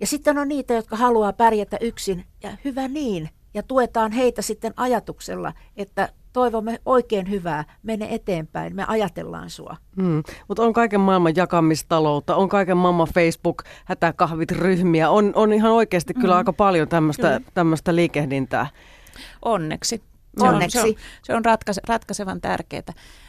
Ja 0.00 0.06
sitten 0.06 0.38
on 0.38 0.48
niitä, 0.48 0.74
jotka 0.74 0.96
haluaa 0.96 1.32
pärjätä 1.32 1.76
yksin, 1.80 2.24
ja 2.42 2.56
hyvä 2.64 2.88
niin. 2.88 3.30
Ja 3.54 3.62
tuetaan 3.62 4.12
heitä 4.12 4.42
sitten 4.42 4.74
ajatuksella, 4.76 5.52
että 5.76 6.12
toivomme 6.34 6.80
oikein 6.86 7.30
hyvää, 7.30 7.64
mene 7.82 8.08
eteenpäin, 8.10 8.76
me 8.76 8.84
ajatellaan 8.88 9.50
sua. 9.50 9.76
Mm, 9.96 10.22
mutta 10.48 10.62
on 10.62 10.72
kaiken 10.72 11.00
maailman 11.00 11.36
jakamistaloutta, 11.36 12.36
on 12.36 12.48
kaiken 12.48 12.76
maailman 12.76 13.08
Facebook-hätäkahvit, 13.14 14.50
ryhmiä, 14.50 15.10
on, 15.10 15.32
on 15.34 15.52
ihan 15.52 15.72
oikeasti 15.72 16.12
mm. 16.12 16.20
kyllä 16.20 16.36
aika 16.36 16.52
paljon 16.52 16.88
tämmöistä 17.54 17.94
liikehdintää. 17.94 18.66
Onneksi. 19.44 20.02
Se 20.38 20.44
Onneksi. 20.44 20.78
On, 20.78 20.84
se 20.84 20.90
on, 20.90 20.96
se 21.22 21.34
on 21.34 21.44
ratkaise, 21.44 21.80
ratkaisevan 21.88 22.40
tärkeää. 22.40 22.82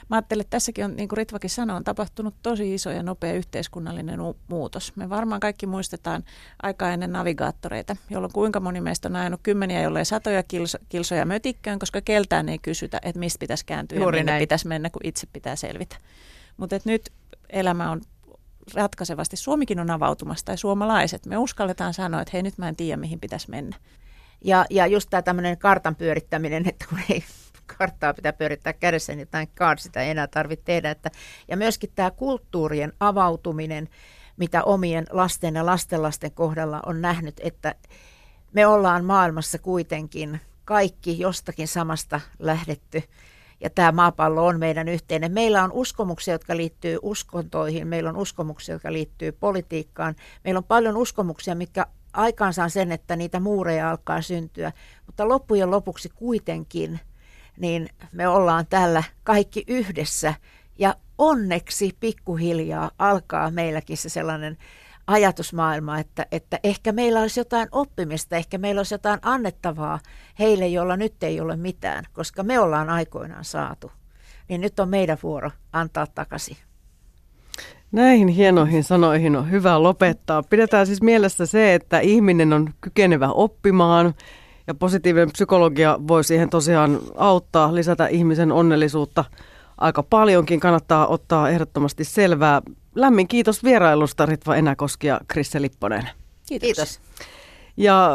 Mä 0.09 0.15
ajattelen, 0.15 0.41
että 0.41 0.49
tässäkin 0.49 0.85
on, 0.85 0.95
niin 0.95 1.09
kuin 1.09 1.17
Ritvakin 1.17 1.49
sanoi, 1.49 1.77
on 1.77 1.83
tapahtunut 1.83 2.35
tosi 2.43 2.73
iso 2.73 2.91
ja 2.91 3.03
nopea 3.03 3.33
yhteiskunnallinen 3.33 4.21
u- 4.21 4.37
muutos. 4.47 4.95
Me 4.95 5.09
varmaan 5.09 5.39
kaikki 5.39 5.65
muistetaan 5.65 6.23
aika 6.63 6.89
ennen 6.89 7.11
navigaattoreita, 7.11 7.95
jolloin 8.09 8.33
kuinka 8.33 8.59
moni 8.59 8.81
meistä 8.81 9.07
on 9.07 9.15
ajanut 9.15 9.39
kymmeniä, 9.43 9.81
jollei 9.81 10.05
satoja 10.05 10.43
kilso, 10.43 10.77
kilsoja 10.89 11.25
mötikkään, 11.25 11.79
koska 11.79 12.01
keltään 12.01 12.49
ei 12.49 12.59
kysytä, 12.59 12.99
että 13.03 13.19
mistä 13.19 13.39
pitäisi 13.39 13.65
kääntyä 13.65 13.99
Juuri 13.99 14.17
ja 14.17 14.21
minne 14.21 14.31
näin. 14.31 14.41
pitäisi 14.41 14.67
mennä, 14.67 14.89
kun 14.89 15.01
itse 15.05 15.27
pitää 15.33 15.55
selvitä. 15.55 15.95
Mutta 16.57 16.79
nyt 16.85 17.09
elämä 17.49 17.91
on 17.91 18.01
ratkaisevasti. 18.73 19.37
Suomikin 19.37 19.79
on 19.79 19.91
avautumassa, 19.91 20.45
tai 20.45 20.57
suomalaiset. 20.57 21.25
Me 21.25 21.37
uskalletaan 21.37 21.93
sanoa, 21.93 22.21
että 22.21 22.29
hei 22.33 22.43
nyt 22.43 22.57
mä 22.57 22.69
en 22.69 22.75
tiedä, 22.75 22.97
mihin 22.97 23.19
pitäisi 23.19 23.49
mennä. 23.49 23.75
Ja, 24.45 24.65
ja 24.69 24.87
just 24.87 25.09
tämä 25.09 25.21
tämmöinen 25.21 25.57
kartan 25.57 25.95
pyörittäminen, 25.95 26.67
että 26.69 26.85
kun 26.89 26.99
ei 27.09 27.23
karttaa 27.77 28.13
pitää 28.13 28.33
pyörittää 28.33 28.73
kädessä, 28.73 29.13
niin 29.13 29.19
jotain 29.19 29.47
card 29.55 29.79
sitä 29.79 30.01
ei 30.01 30.09
enää 30.09 30.27
tarvitse 30.27 30.65
tehdä. 30.65 30.91
Että, 30.91 31.11
ja 31.47 31.57
myöskin 31.57 31.91
tämä 31.95 32.11
kulttuurien 32.11 32.93
avautuminen, 32.99 33.89
mitä 34.37 34.63
omien 34.63 35.05
lasten 35.11 35.55
ja 35.55 35.65
lastenlasten 35.65 36.31
kohdalla 36.31 36.79
on 36.85 37.01
nähnyt, 37.01 37.41
että 37.43 37.75
me 38.53 38.67
ollaan 38.67 39.05
maailmassa 39.05 39.59
kuitenkin 39.59 40.41
kaikki 40.65 41.19
jostakin 41.19 41.67
samasta 41.67 42.21
lähdetty. 42.39 43.03
Ja 43.59 43.69
tämä 43.69 43.91
maapallo 43.91 44.45
on 44.45 44.59
meidän 44.59 44.87
yhteinen. 44.87 45.31
Meillä 45.31 45.63
on 45.63 45.71
uskomuksia, 45.71 46.33
jotka 46.33 46.57
liittyy 46.57 46.99
uskontoihin, 47.01 47.87
meillä 47.87 48.09
on 48.09 48.17
uskomuksia, 48.17 48.75
jotka 48.75 48.93
liittyy 48.93 49.31
politiikkaan. 49.31 50.15
Meillä 50.43 50.57
on 50.57 50.63
paljon 50.63 50.97
uskomuksia, 50.97 51.55
mikä 51.55 51.85
aikaansaa 52.15 52.69
sen, 52.69 52.91
että 52.91 53.15
niitä 53.15 53.39
muureja 53.39 53.89
alkaa 53.89 54.21
syntyä. 54.21 54.71
Mutta 55.05 55.29
loppujen 55.29 55.71
lopuksi 55.71 56.09
kuitenkin, 56.09 56.99
niin 57.57 57.89
me 58.11 58.27
ollaan 58.27 58.67
täällä 58.67 59.03
kaikki 59.23 59.63
yhdessä. 59.67 60.33
Ja 60.79 60.95
onneksi 61.17 61.97
pikkuhiljaa 61.99 62.91
alkaa 62.99 63.51
meilläkin 63.51 63.97
se 63.97 64.09
sellainen 64.09 64.57
ajatusmaailma, 65.07 65.99
että, 65.99 66.25
että 66.31 66.59
ehkä 66.63 66.91
meillä 66.91 67.19
olisi 67.19 67.39
jotain 67.39 67.67
oppimista, 67.71 68.35
ehkä 68.35 68.57
meillä 68.57 68.79
olisi 68.79 68.93
jotain 68.93 69.19
annettavaa 69.21 69.99
heille, 70.39 70.67
joilla 70.67 70.97
nyt 70.97 71.23
ei 71.23 71.39
ole 71.39 71.55
mitään, 71.55 72.03
koska 72.13 72.43
me 72.43 72.59
ollaan 72.59 72.89
aikoinaan 72.89 73.45
saatu. 73.45 73.91
Niin 74.49 74.61
nyt 74.61 74.79
on 74.79 74.89
meidän 74.89 75.17
vuoro 75.23 75.51
antaa 75.73 76.07
takaisin. 76.07 76.57
Näihin 77.95 78.27
hienoihin 78.27 78.83
sanoihin 78.83 79.35
on 79.35 79.51
hyvä 79.51 79.83
lopettaa. 79.83 80.43
Pidetään 80.43 80.87
siis 80.87 81.01
mielessä 81.01 81.45
se, 81.45 81.73
että 81.73 81.99
ihminen 81.99 82.53
on 82.53 82.69
kykenevä 82.81 83.29
oppimaan 83.29 84.13
ja 84.67 84.73
positiivinen 84.73 85.31
psykologia 85.31 85.99
voi 86.07 86.23
siihen 86.23 86.49
tosiaan 86.49 86.99
auttaa, 87.15 87.75
lisätä 87.75 88.07
ihmisen 88.07 88.51
onnellisuutta 88.51 89.25
aika 89.77 90.03
paljonkin. 90.03 90.59
Kannattaa 90.59 91.07
ottaa 91.07 91.49
ehdottomasti 91.49 92.03
selvää. 92.03 92.61
Lämmin 92.95 93.27
kiitos 93.27 93.63
vierailusta 93.63 94.25
Ritva 94.25 94.55
Enäkoski 94.55 95.07
ja 95.07 95.19
Krisse 95.27 95.61
Lipponen. 95.61 96.09
Kiitos. 96.47 96.65
kiitos. 96.67 96.99
Ja 97.77 98.11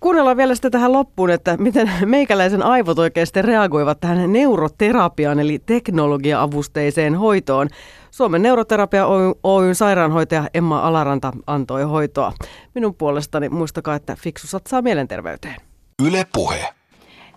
kuunnellaan 0.00 0.36
vielä 0.36 0.54
sitten 0.54 0.70
tähän 0.70 0.92
loppuun, 0.92 1.30
että 1.30 1.56
miten 1.56 1.90
meikäläisen 2.04 2.62
aivot 2.62 2.98
oikeasti 2.98 3.42
reagoivat 3.42 4.00
tähän 4.00 4.32
neuroterapiaan 4.32 5.40
eli 5.40 5.58
teknologia-avusteiseen 5.66 7.14
hoitoon. 7.14 7.68
Suomen 8.10 8.42
neuroterapia 8.42 9.06
Oyn 9.42 9.74
sairaanhoitaja 9.74 10.48
Emma 10.54 10.80
Alaranta 10.80 11.32
antoi 11.46 11.82
hoitoa. 11.82 12.32
Minun 12.74 12.94
puolestani 12.94 13.48
muistakaa, 13.48 13.94
että 13.94 14.16
fiksu 14.20 14.46
satsaa 14.46 14.82
mielenterveyteen. 14.82 15.56
Yle 16.06 16.26
puhe. 16.32 16.68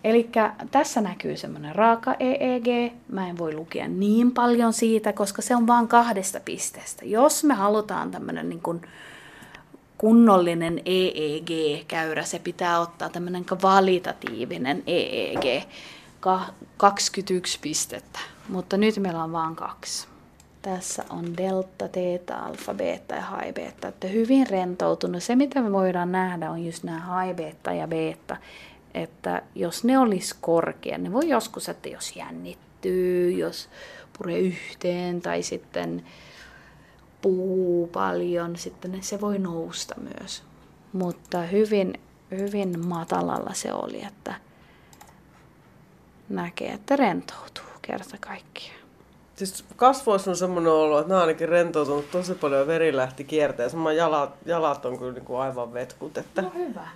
Eli 0.04 0.30
tässä 0.72 1.02
näkyy 1.02 1.38
semmoinen 1.38 1.76
raaka 1.76 2.16
EEG. 2.20 2.94
Mä 3.12 3.30
en 3.30 3.38
voi 3.38 3.54
lukea 3.54 3.88
niin 3.88 4.32
paljon 4.32 4.74
siitä, 4.74 5.14
koska 5.14 5.42
se 5.42 5.56
on 5.56 5.68
vain 5.68 5.88
kahdesta 5.88 6.40
pisteestä. 6.46 7.06
Jos 7.06 7.44
me 7.44 7.54
halutaan 7.54 8.12
tämmöinen 8.12 8.50
niin 8.50 8.62
kuin 8.62 8.82
kunnollinen 10.06 10.82
EEG-käyrä, 10.86 12.24
se 12.24 12.40
pitää 12.40 12.80
ottaa 12.80 13.10
tämmöinen 13.10 13.46
kvalitatiivinen 13.46 14.84
EEG, 14.88 15.64
21 16.78 17.60
pistettä, 17.62 18.20
mutta 18.50 18.78
nyt 18.78 18.98
meillä 18.98 19.24
on 19.24 19.32
vain 19.32 19.56
kaksi. 19.56 20.08
Tässä 20.62 21.06
on 21.10 21.38
delta, 21.38 21.88
theta, 21.88 22.36
alfa, 22.36 22.74
beta 22.74 23.16
ja 23.16 23.22
high 23.22 23.54
beta. 23.54 23.88
Että 23.88 24.08
hyvin 24.08 24.50
rentoutunut. 24.50 25.24
Se, 25.24 25.36
mitä 25.36 25.62
me 25.62 25.72
voidaan 25.72 26.12
nähdä, 26.12 26.52
on 26.52 26.66
just 26.66 26.84
nämä 26.84 27.24
high 27.24 27.36
beta 27.36 27.74
ja 27.74 27.88
beta. 27.88 28.38
Että 28.94 29.42
jos 29.56 29.84
ne 29.84 30.00
olisi 30.00 30.36
korkea, 30.42 30.98
ne 30.98 31.14
voi 31.14 31.30
joskus, 31.30 31.70
että 31.70 31.90
jos 31.90 32.16
jännittyy, 32.16 33.32
jos 33.32 33.70
puree 34.18 34.40
yhteen 34.40 35.22
tai 35.22 35.44
sitten 35.44 36.04
puhuu 37.26 37.88
paljon, 37.88 38.56
sitten 38.56 39.04
se 39.04 39.22
voi 39.22 39.40
nousta 39.40 39.96
myös. 40.00 40.44
Mutta 40.94 41.42
hyvin, 41.42 42.00
hyvin 42.32 42.88
matalalla 42.88 43.54
se 43.54 43.74
oli, 43.74 44.04
että 44.04 44.36
näkee, 46.30 46.72
että 46.72 46.96
rentoutuu 46.96 47.64
kerta 47.82 48.18
kaikkiaan. 48.20 48.80
Siis 49.36 49.66
kasvoissa 49.76 50.32
on 50.32 50.38
semmoinen 50.38 50.72
olo, 50.72 51.00
että 51.00 51.10
nämä 51.10 51.22
ainakin 51.22 51.50
rentoutunut 51.50 52.12
tosi 52.12 52.34
paljon 52.34 52.62
ja 52.62 52.68
veri 52.68 52.96
lähti 52.96 53.24
kierteeseen. 53.24 53.84
Mä 53.84 53.94
jalat, 53.94 54.36
jalat 54.46 54.86
on 54.86 54.98
kyllä 54.98 55.14
niin 55.14 55.26
kuin 55.26 55.40
aivan 55.40 55.74
vetkut. 55.74 56.18
Että... 56.18 56.42
No 56.42 56.52
hyvä. 56.56 56.88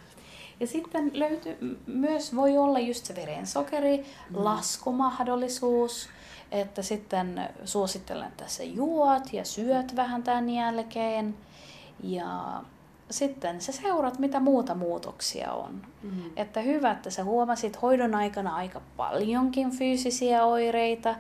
Ja 0.60 0.68
sitten 0.68 1.12
löytyy, 1.14 1.80
myös 1.88 2.36
voi 2.36 2.58
olla 2.58 2.80
just 2.80 3.06
se 3.06 3.16
verensokeri, 3.16 3.98
mm. 3.98 4.04
laskumahdollisuus, 4.32 6.10
että 6.52 6.82
sitten 6.82 7.50
suosittelen, 7.66 8.28
että 8.28 8.48
sä 8.48 8.64
juot 8.64 9.34
ja 9.34 9.46
syöt 9.46 9.96
vähän 9.96 10.24
tämän 10.24 10.50
jälkeen. 10.50 11.38
Ja 12.04 12.62
sitten 13.12 13.62
sä 13.62 13.72
seuraat, 13.72 14.20
mitä 14.20 14.40
muuta 14.40 14.76
muutoksia 14.76 15.54
on. 15.54 15.82
Mm. 16.04 16.24
Että 16.36 16.62
hyvä, 16.62 16.92
että 16.92 17.10
sä 17.10 17.24
huomasit 17.24 17.82
hoidon 17.82 18.16
aikana 18.16 18.56
aika 18.56 18.82
paljonkin 18.98 19.72
fyysisiä 19.72 20.46
oireita, 20.46 21.16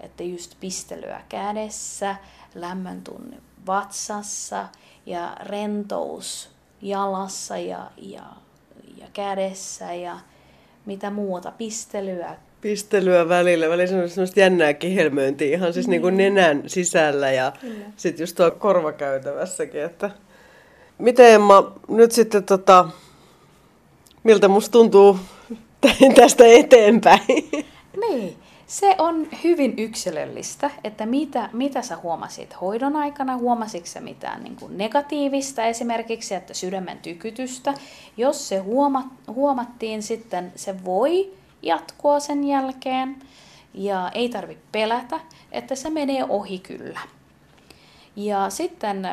että 0.00 0.22
just 0.22 0.60
pistelyä 0.60 1.22
kädessä, 1.28 2.16
lämmön 2.54 3.02
tunne 3.02 3.36
vatsassa 3.66 4.68
ja 5.06 5.36
rentous 5.40 6.50
jalassa 6.82 7.56
ja, 7.56 7.90
ja, 7.96 8.22
ja 8.96 9.06
kädessä 9.12 9.92
ja 9.92 10.18
mitä 10.86 11.10
muuta, 11.10 11.52
pistelyä. 11.52 12.36
Pistelyä 12.60 13.28
välillä, 13.28 13.68
välillä 13.68 14.02
on 14.02 14.08
semmoista 14.08 14.40
jännää 14.40 14.74
kihelmöintiä 14.74 15.56
ihan 15.56 15.72
siis 15.72 15.88
niin. 15.88 16.02
niin 16.02 16.16
nenän 16.16 16.62
sisällä 16.66 17.32
ja 17.32 17.52
sitten 17.96 18.22
just 18.22 18.36
tuo 18.36 18.50
korvakäytävässäkin, 18.50 19.82
että 19.82 20.10
Miten 20.98 21.34
Emma, 21.34 21.72
nyt 21.88 22.12
sitten 22.12 22.44
tota, 22.44 22.88
miltä 24.24 24.48
musta 24.48 24.72
tuntuu 24.72 25.18
tästä 26.16 26.44
eteenpäin? 26.46 27.20
Niin, 28.08 28.36
se 28.66 28.94
on 28.98 29.28
hyvin 29.44 29.74
yksilöllistä, 29.78 30.70
että 30.84 31.06
mitä, 31.06 31.48
mitä 31.52 31.82
sä 31.82 31.96
huomasit 31.96 32.60
hoidon 32.60 32.96
aikana, 32.96 33.36
huomasitko 33.36 33.86
sä 33.86 34.00
mitään 34.00 34.44
niin 34.44 34.56
kuin 34.56 34.78
negatiivista 34.78 35.64
esimerkiksi, 35.64 36.34
että 36.34 36.54
sydämen 36.54 36.98
tykytystä. 36.98 37.74
Jos 38.16 38.48
se 38.48 38.58
huoma, 38.58 39.10
huomattiin 39.26 40.02
sitten, 40.02 40.52
se 40.56 40.84
voi 40.84 41.32
jatkua 41.66 42.20
sen 42.20 42.44
jälkeen 42.44 43.16
ja 43.74 44.10
ei 44.14 44.28
tarvitse 44.28 44.64
pelätä, 44.72 45.20
että 45.52 45.74
se 45.74 45.90
menee 45.90 46.24
ohi 46.28 46.58
kyllä. 46.58 47.00
Ja 48.16 48.50
sitten 48.50 49.08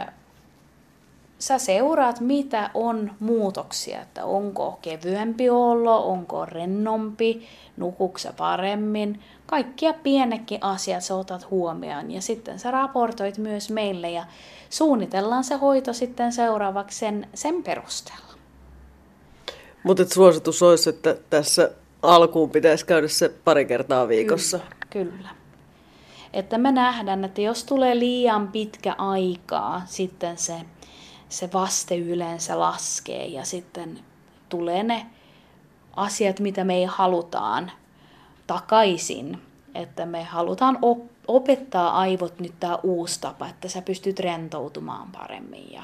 sä 1.40 1.58
seuraat, 1.58 2.20
mitä 2.20 2.70
on 2.74 3.12
muutoksia, 3.20 4.02
että 4.02 4.26
onko 4.26 4.80
kevyempi 4.82 5.50
olo, 5.50 6.12
onko 6.12 6.46
rennompi, 6.46 7.48
nukuksa 7.78 8.34
paremmin. 8.38 9.22
Kaikkia 9.46 9.94
pienekin 9.94 10.64
asiat 10.64 11.04
sä 11.04 11.16
otat 11.16 11.50
huomioon 11.50 12.12
ja 12.12 12.22
sitten 12.22 12.60
sä 12.60 12.72
raportoit 12.72 13.38
myös 13.38 13.70
meille 13.70 14.12
ja 14.12 14.26
suunnitellaan 14.70 15.44
se 15.44 15.56
hoito 15.56 15.94
sitten 15.94 16.32
seuraavaksi 16.32 17.00
sen, 17.00 17.28
sen 17.34 17.64
perusteella. 17.64 18.34
Mutta 19.84 20.06
suositus 20.14 20.64
olisi, 20.64 20.90
että 20.90 21.16
tässä 21.30 21.72
alkuun 22.04 22.50
pitäisi 22.50 22.86
käydä 22.86 23.08
se 23.08 23.30
pari 23.30 23.66
kertaa 23.66 24.08
viikossa. 24.08 24.60
Kyllä, 24.90 25.12
kyllä. 25.12 25.30
Että 26.34 26.58
me 26.58 26.72
nähdään, 26.72 27.24
että 27.24 27.42
jos 27.42 27.64
tulee 27.64 28.00
liian 28.00 28.48
pitkä 28.48 28.96
aikaa 28.98 29.82
sitten 29.86 30.38
se 30.38 30.54
se 31.34 31.50
vaste 31.54 31.96
yleensä 31.96 32.60
laskee 32.60 33.26
ja 33.26 33.46
sitten 33.46 34.00
tulee 34.50 34.84
ne 34.84 35.06
asiat, 35.96 36.40
mitä 36.40 36.64
me 36.64 36.76
ei 36.76 36.86
halutaan 36.86 37.72
takaisin. 38.48 39.42
Että 39.76 40.06
me 40.06 40.24
halutaan 40.24 40.80
opettaa 41.28 42.00
aivot 42.00 42.40
nyt 42.40 42.54
tämä 42.60 42.80
uusi 42.84 43.22
tapa, 43.22 43.48
että 43.48 43.68
sä 43.68 43.82
pystyt 43.82 44.20
rentoutumaan 44.20 45.12
paremmin 45.12 45.72
ja, 45.72 45.84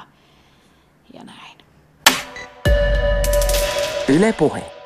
ja 1.13 1.24
näin. 1.24 1.57
Yle 4.07 4.34
puhe. 4.34 4.78